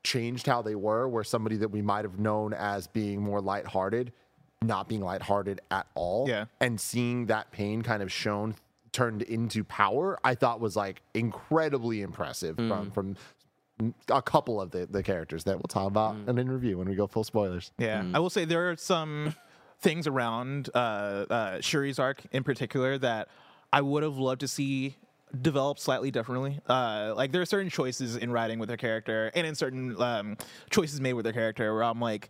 changed 0.04 0.48
how 0.48 0.62
they 0.62 0.76
were, 0.76 1.08
where 1.10 1.24
somebody 1.24 1.58
that 1.58 1.70
we 1.70 1.82
might 1.82 2.06
have 2.06 2.18
known 2.18 2.54
as 2.54 2.88
being 2.88 3.22
more 3.22 3.42
lighthearted, 3.42 4.14
not 4.62 4.88
being 4.88 5.02
lighthearted 5.02 5.60
at 5.70 5.88
all. 5.96 6.30
Yeah. 6.30 6.46
And 6.62 6.80
seeing 6.80 7.26
that 7.26 7.52
pain 7.52 7.82
kind 7.82 8.02
of 8.02 8.12
shown 8.12 8.56
turned 8.94 9.22
into 9.22 9.64
power, 9.64 10.18
I 10.24 10.36
thought 10.36 10.60
was 10.60 10.76
like 10.76 11.02
incredibly 11.14 12.02
impressive 12.02 12.56
from 12.56 12.90
from 12.92 13.16
a 14.10 14.22
couple 14.22 14.60
of 14.60 14.72
the, 14.72 14.88
the 14.88 15.04
characters 15.04 15.44
that 15.44 15.56
we'll 15.56 15.68
talk 15.70 15.88
about 15.88 16.16
in 16.28 16.38
an 16.40 16.50
review 16.50 16.80
when 16.80 16.90
we 16.90 16.96
go 16.96 17.06
full 17.06 17.24
spoilers. 17.24 17.72
Yeah, 17.78 18.04
I 18.14 18.20
will 18.20 18.32
say 18.32 18.46
there 18.46 18.72
are 18.72 18.76
some 18.76 19.36
things 19.80 20.08
around 20.08 20.70
uh, 20.74 20.78
uh, 21.30 21.62
Shuri's 21.62 22.00
arc 22.00 22.24
in 22.32 22.44
particular 22.44 22.98
that 22.98 23.28
I 23.72 23.82
would 23.82 24.04
have 24.04 24.18
loved 24.18 24.42
to 24.42 24.48
see 24.48 24.96
develop 25.42 25.78
slightly 25.80 26.12
differently. 26.12 26.60
Uh, 26.68 27.14
like 27.16 27.32
there 27.32 27.42
are 27.42 27.46
certain 27.46 27.70
choices 27.70 28.16
in 28.16 28.32
writing 28.32 28.60
with 28.60 28.70
their 28.70 28.78
character, 28.78 29.32
and 29.36 29.46
in 29.46 29.56
certain 29.56 30.02
um, 30.02 30.38
choices 30.70 31.02
made 31.02 31.14
with 31.14 31.24
their 31.26 31.34
character, 31.34 31.74
where 31.74 31.84
I'm 31.84 32.00
like, 32.00 32.30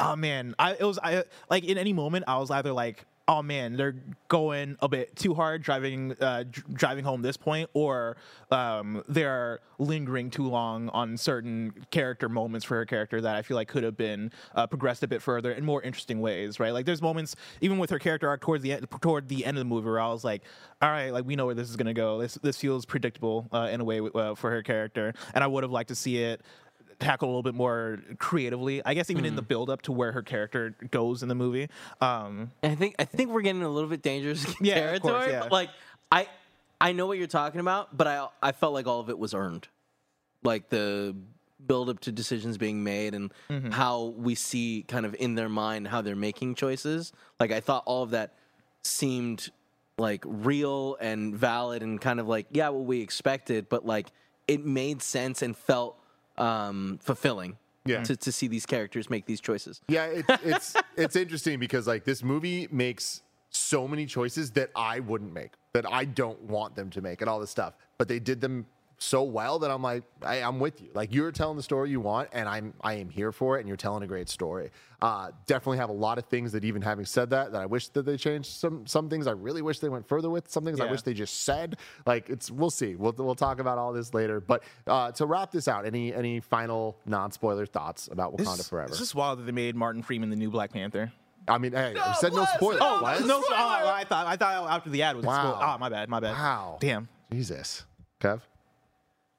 oh 0.00 0.16
man, 0.16 0.54
I 0.58 0.72
it 0.74 0.84
was 0.84 0.98
I 1.02 1.24
like 1.50 1.64
in 1.64 1.78
any 1.78 1.92
moment 1.92 2.24
I 2.26 2.38
was 2.38 2.50
either 2.50 2.72
like. 2.72 3.04
Oh 3.30 3.42
man, 3.42 3.76
they're 3.76 3.94
going 4.28 4.78
a 4.80 4.88
bit 4.88 5.14
too 5.14 5.34
hard 5.34 5.62
driving 5.62 6.16
uh, 6.18 6.44
dr- 6.50 6.72
driving 6.72 7.04
home 7.04 7.20
this 7.20 7.36
point, 7.36 7.68
or 7.74 8.16
um, 8.50 9.02
they're 9.06 9.60
lingering 9.78 10.30
too 10.30 10.48
long 10.48 10.88
on 10.88 11.14
certain 11.18 11.74
character 11.90 12.30
moments 12.30 12.64
for 12.64 12.76
her 12.76 12.86
character 12.86 13.20
that 13.20 13.36
I 13.36 13.42
feel 13.42 13.54
like 13.56 13.68
could 13.68 13.82
have 13.84 13.98
been 13.98 14.32
uh, 14.54 14.66
progressed 14.66 15.02
a 15.02 15.06
bit 15.08 15.20
further 15.20 15.52
in 15.52 15.62
more 15.62 15.82
interesting 15.82 16.22
ways, 16.22 16.58
right? 16.58 16.72
Like 16.72 16.86
there's 16.86 17.02
moments 17.02 17.36
even 17.60 17.76
with 17.76 17.90
her 17.90 17.98
character 17.98 18.30
arc 18.30 18.40
towards 18.40 18.62
the 18.62 18.72
end, 18.72 18.86
toward 19.02 19.28
the 19.28 19.44
end 19.44 19.58
of 19.58 19.60
the 19.60 19.66
movie 19.68 19.86
where 19.90 20.00
I 20.00 20.08
was 20.08 20.24
like, 20.24 20.42
all 20.80 20.88
right, 20.88 21.12
like 21.12 21.26
we 21.26 21.36
know 21.36 21.44
where 21.44 21.54
this 21.54 21.68
is 21.68 21.76
gonna 21.76 21.92
go. 21.92 22.18
This 22.18 22.34
this 22.36 22.56
feels 22.56 22.86
predictable 22.86 23.46
uh, 23.52 23.68
in 23.70 23.82
a 23.82 23.84
way 23.84 24.00
uh, 24.00 24.36
for 24.36 24.50
her 24.50 24.62
character, 24.62 25.12
and 25.34 25.44
I 25.44 25.48
would 25.48 25.64
have 25.64 25.70
liked 25.72 25.88
to 25.88 25.94
see 25.94 26.16
it 26.22 26.40
tackle 27.00 27.28
a 27.28 27.30
little 27.30 27.42
bit 27.42 27.54
more 27.54 28.00
creatively. 28.18 28.82
I 28.84 28.94
guess 28.94 29.08
even 29.10 29.24
in 29.24 29.36
the 29.36 29.42
build 29.42 29.70
up 29.70 29.82
to 29.82 29.92
where 29.92 30.12
her 30.12 30.22
character 30.22 30.74
goes 30.90 31.22
in 31.22 31.28
the 31.28 31.34
movie. 31.34 31.68
Um, 32.00 32.50
I 32.62 32.74
think 32.74 32.96
I 32.98 33.04
think 33.04 33.30
we're 33.30 33.42
getting 33.42 33.62
a 33.62 33.68
little 33.68 33.88
bit 33.90 34.02
dangerous 34.02 34.44
Yeah, 34.60 34.74
territory. 34.74 35.12
course, 35.14 35.26
yeah. 35.30 35.40
But 35.42 35.52
like 35.52 35.70
I 36.10 36.26
I 36.80 36.92
know 36.92 37.06
what 37.06 37.18
you're 37.18 37.26
talking 37.26 37.60
about, 37.60 37.96
but 37.96 38.06
I 38.06 38.26
I 38.42 38.52
felt 38.52 38.72
like 38.74 38.86
all 38.86 39.00
of 39.00 39.08
it 39.10 39.18
was 39.18 39.34
earned. 39.34 39.68
Like 40.42 40.68
the 40.68 41.14
build 41.66 41.88
up 41.90 41.98
to 42.00 42.12
decisions 42.12 42.56
being 42.56 42.82
made 42.84 43.14
and 43.14 43.32
Mm-hmm. 43.50 43.70
how 43.72 44.14
we 44.16 44.34
see 44.36 44.84
kind 44.86 45.04
of 45.04 45.14
in 45.18 45.34
their 45.34 45.48
mind 45.48 45.88
how 45.88 46.02
they're 46.02 46.14
making 46.16 46.54
choices. 46.54 47.12
Like 47.40 47.50
I 47.52 47.60
thought 47.60 47.82
all 47.86 48.02
of 48.04 48.10
that 48.10 48.34
seemed 48.84 49.50
like 49.98 50.22
real 50.26 50.96
and 51.00 51.34
valid 51.34 51.82
and 51.82 52.00
kind 52.00 52.20
of 52.20 52.28
like 52.28 52.46
yeah 52.52 52.68
what 52.68 52.84
we 52.84 53.00
expected, 53.00 53.68
but 53.68 53.84
like 53.84 54.08
it 54.46 54.64
made 54.64 55.02
sense 55.02 55.42
and 55.42 55.56
felt 55.56 55.97
um 56.40 56.98
fulfilling. 57.02 57.56
Yeah. 57.84 58.02
To, 58.02 58.16
to 58.16 58.32
see 58.32 58.48
these 58.48 58.66
characters 58.66 59.08
make 59.08 59.24
these 59.24 59.40
choices. 59.40 59.80
Yeah, 59.88 60.06
it's 60.06 60.28
it's 60.44 60.76
it's 60.96 61.16
interesting 61.16 61.58
because 61.58 61.86
like 61.86 62.04
this 62.04 62.22
movie 62.22 62.68
makes 62.70 63.22
so 63.50 63.88
many 63.88 64.04
choices 64.04 64.50
that 64.52 64.70
I 64.76 65.00
wouldn't 65.00 65.32
make, 65.32 65.52
that 65.72 65.90
I 65.90 66.04
don't 66.04 66.40
want 66.42 66.76
them 66.76 66.90
to 66.90 67.00
make, 67.00 67.22
and 67.22 67.30
all 67.30 67.40
this 67.40 67.50
stuff. 67.50 67.74
But 67.96 68.08
they 68.08 68.18
did 68.18 68.42
them 68.42 68.66
so 69.00 69.22
well 69.22 69.60
that 69.60 69.70
I'm 69.70 69.80
like, 69.82 70.02
I, 70.22 70.42
I'm 70.42 70.58
with 70.58 70.80
you. 70.82 70.88
Like 70.92 71.14
you're 71.14 71.30
telling 71.30 71.56
the 71.56 71.62
story 71.62 71.88
you 71.90 72.00
want, 72.00 72.28
and 72.32 72.48
I'm 72.48 72.74
I 72.80 72.94
am 72.94 73.08
here 73.08 73.30
for 73.30 73.56
it, 73.56 73.60
and 73.60 73.68
you're 73.68 73.76
telling 73.76 74.02
a 74.02 74.06
great 74.06 74.28
story. 74.28 74.70
Uh, 75.00 75.30
definitely 75.46 75.78
have 75.78 75.88
a 75.88 75.92
lot 75.92 76.18
of 76.18 76.24
things 76.24 76.50
that 76.52 76.64
even 76.64 76.82
having 76.82 77.04
said 77.04 77.30
that, 77.30 77.52
that 77.52 77.60
I 77.62 77.66
wish 77.66 77.88
that 77.90 78.04
they 78.04 78.16
changed. 78.16 78.50
Some 78.50 78.86
some 78.86 79.08
things 79.08 79.28
I 79.28 79.30
really 79.30 79.62
wish 79.62 79.78
they 79.78 79.88
went 79.88 80.08
further 80.08 80.28
with. 80.28 80.50
Some 80.50 80.64
things 80.64 80.80
I 80.80 80.90
wish 80.90 81.02
they 81.02 81.14
just 81.14 81.44
said. 81.44 81.76
Like 82.06 82.28
it's 82.28 82.50
we'll 82.50 82.70
see. 82.70 82.96
We'll 82.96 83.14
we'll 83.16 83.36
talk 83.36 83.60
about 83.60 83.78
all 83.78 83.92
this 83.92 84.12
later. 84.14 84.40
But 84.40 84.64
uh, 84.86 85.12
to 85.12 85.26
wrap 85.26 85.52
this 85.52 85.68
out, 85.68 85.86
any 85.86 86.12
any 86.12 86.40
final 86.40 86.98
non 87.06 87.30
spoiler 87.30 87.66
thoughts 87.66 88.08
about 88.10 88.36
Wakanda 88.36 88.58
It's, 88.58 88.68
Forever? 88.68 88.88
it's 88.88 88.98
just 88.98 89.14
wild 89.14 89.38
that 89.38 89.44
they 89.44 89.52
made 89.52 89.76
Martin 89.76 90.02
Freeman 90.02 90.30
the 90.30 90.36
new 90.36 90.50
Black 90.50 90.72
Panther. 90.72 91.12
I 91.46 91.56
mean, 91.58 91.72
hey, 91.72 91.94
I 91.98 92.12
said 92.14 92.32
no 92.32 92.44
spoilers. 92.56 92.80
Oh 92.82 93.00
What? 93.00 93.24
no! 93.24 93.42
Oh, 93.48 93.92
I 93.94 94.04
thought 94.04 94.26
I 94.26 94.36
thought 94.36 94.68
after 94.70 94.90
the 94.90 95.02
ad 95.02 95.14
was 95.16 95.24
Wow. 95.24 95.52
wow. 95.52 95.74
Oh, 95.76 95.78
my 95.78 95.88
bad, 95.88 96.08
my 96.08 96.18
bad. 96.20 96.32
Wow. 96.32 96.76
Damn. 96.80 97.08
Jesus, 97.32 97.84
Kev. 98.20 98.40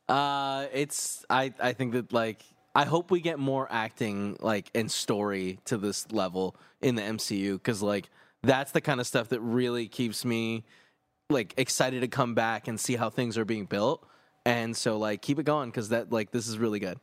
Uh, 0.09 0.65
it's 0.73 1.23
I 1.29 1.53
I 1.59 1.73
think 1.73 1.93
that 1.93 2.11
like 2.11 2.43
I 2.73 2.85
hope 2.85 3.11
we 3.11 3.21
get 3.21 3.39
more 3.39 3.67
acting 3.69 4.37
like 4.41 4.71
and 4.73 4.91
story 4.91 5.59
to 5.65 5.77
this 5.77 6.11
level 6.11 6.55
in 6.81 6.95
the 6.95 7.03
MCU 7.03 7.53
because 7.53 7.81
like 7.81 8.09
that's 8.41 8.71
the 8.71 8.81
kind 8.81 8.99
of 8.99 9.07
stuff 9.07 9.29
that 9.29 9.39
really 9.41 9.87
keeps 9.87 10.25
me 10.25 10.63
like 11.29 11.53
excited 11.57 12.01
to 12.01 12.07
come 12.07 12.33
back 12.33 12.67
and 12.67 12.79
see 12.79 12.95
how 12.95 13.09
things 13.09 13.37
are 13.37 13.45
being 13.45 13.65
built. 13.65 14.05
And 14.45 14.75
so 14.75 14.97
like 14.97 15.21
keep 15.21 15.37
it 15.37 15.43
going 15.43 15.69
because 15.69 15.89
that 15.89 16.11
like 16.11 16.31
this 16.31 16.47
is 16.47 16.57
really 16.57 16.79
good. 16.79 16.99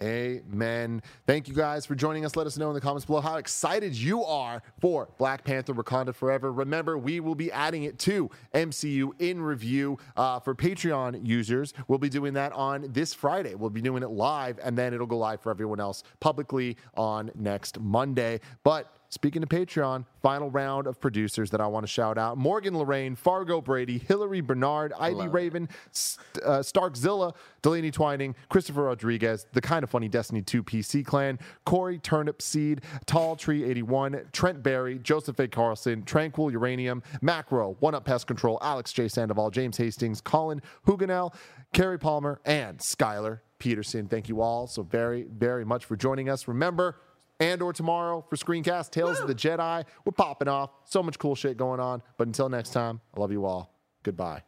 Amen. 0.00 1.02
Thank 1.26 1.48
you 1.48 1.54
guys 1.54 1.84
for 1.84 1.96
joining 1.96 2.24
us. 2.24 2.36
Let 2.36 2.46
us 2.46 2.56
know 2.56 2.68
in 2.68 2.74
the 2.74 2.80
comments 2.80 3.04
below 3.04 3.20
how 3.20 3.36
excited 3.36 3.96
you 3.96 4.22
are 4.22 4.62
for 4.80 5.08
Black 5.18 5.42
Panther 5.42 5.74
Wakanda 5.74 6.14
Forever. 6.14 6.52
Remember, 6.52 6.96
we 6.96 7.18
will 7.18 7.34
be 7.34 7.50
adding 7.50 7.82
it 7.82 7.98
to 8.00 8.30
MCU 8.54 9.10
in 9.18 9.42
review 9.42 9.98
uh, 10.16 10.38
for 10.38 10.54
Patreon 10.54 11.26
users. 11.26 11.74
We'll 11.88 11.98
be 11.98 12.08
doing 12.08 12.32
that 12.34 12.52
on 12.52 12.92
this 12.92 13.12
Friday. 13.12 13.56
We'll 13.56 13.70
be 13.70 13.82
doing 13.82 14.04
it 14.04 14.10
live, 14.10 14.60
and 14.62 14.78
then 14.78 14.94
it'll 14.94 15.08
go 15.08 15.18
live 15.18 15.40
for 15.40 15.50
everyone 15.50 15.80
else 15.80 16.04
publicly 16.20 16.76
on 16.94 17.32
next 17.34 17.80
Monday. 17.80 18.38
But 18.62 18.92
Speaking 19.10 19.42
of 19.42 19.48
Patreon, 19.48 20.04
final 20.22 20.50
round 20.50 20.86
of 20.86 21.00
producers 21.00 21.50
that 21.50 21.62
I 21.62 21.66
want 21.66 21.84
to 21.84 21.88
shout 21.88 22.18
out 22.18 22.36
Morgan 22.36 22.76
Lorraine, 22.76 23.16
Fargo 23.16 23.62
Brady, 23.62 23.96
Hillary 23.96 24.42
Bernard, 24.42 24.92
Ivy 24.98 25.28
Raven, 25.28 25.68
St- 25.92 26.44
uh, 26.44 26.58
Starkzilla, 26.58 27.34
Delaney 27.62 27.90
Twining, 27.90 28.34
Christopher 28.50 28.82
Rodriguez, 28.84 29.46
the 29.54 29.62
kind 29.62 29.82
of 29.82 29.88
funny 29.88 30.08
Destiny 30.08 30.42
2 30.42 30.62
PC 30.62 31.06
clan, 31.06 31.38
Corey 31.64 31.98
Turnip 31.98 32.42
Seed, 32.42 32.82
Tall 33.06 33.34
Tree 33.34 33.64
81, 33.64 34.26
Trent 34.32 34.62
Barry, 34.62 34.98
Joseph 34.98 35.38
A. 35.38 35.48
Carlson, 35.48 36.02
Tranquil 36.02 36.50
Uranium, 36.50 37.02
Macro, 37.22 37.76
One 37.80 37.94
Up 37.94 38.04
Pest 38.04 38.26
Control, 38.26 38.58
Alex 38.60 38.92
J. 38.92 39.08
Sandoval, 39.08 39.50
James 39.50 39.78
Hastings, 39.78 40.20
Colin 40.20 40.60
Huganel, 40.86 41.32
Kerry 41.72 41.98
Palmer, 41.98 42.40
and 42.44 42.78
Skylar 42.78 43.40
Peterson. 43.58 44.06
Thank 44.06 44.28
you 44.28 44.42
all 44.42 44.66
so 44.66 44.82
very, 44.82 45.22
very 45.24 45.64
much 45.64 45.86
for 45.86 45.96
joining 45.96 46.28
us. 46.28 46.46
Remember, 46.46 46.96
and 47.40 47.62
or 47.62 47.72
tomorrow 47.72 48.24
for 48.28 48.36
screencast 48.36 48.90
tales 48.90 49.20
of 49.20 49.28
the 49.28 49.34
jedi. 49.34 49.84
We're 50.04 50.12
popping 50.12 50.48
off. 50.48 50.70
So 50.84 51.02
much 51.02 51.18
cool 51.18 51.34
shit 51.34 51.56
going 51.56 51.80
on. 51.80 52.02
But 52.16 52.26
until 52.26 52.48
next 52.48 52.70
time 52.70 53.00
i 53.14 53.20
love 53.20 53.32
you 53.32 53.44
all. 53.44 53.74
Goodbye 54.02 54.42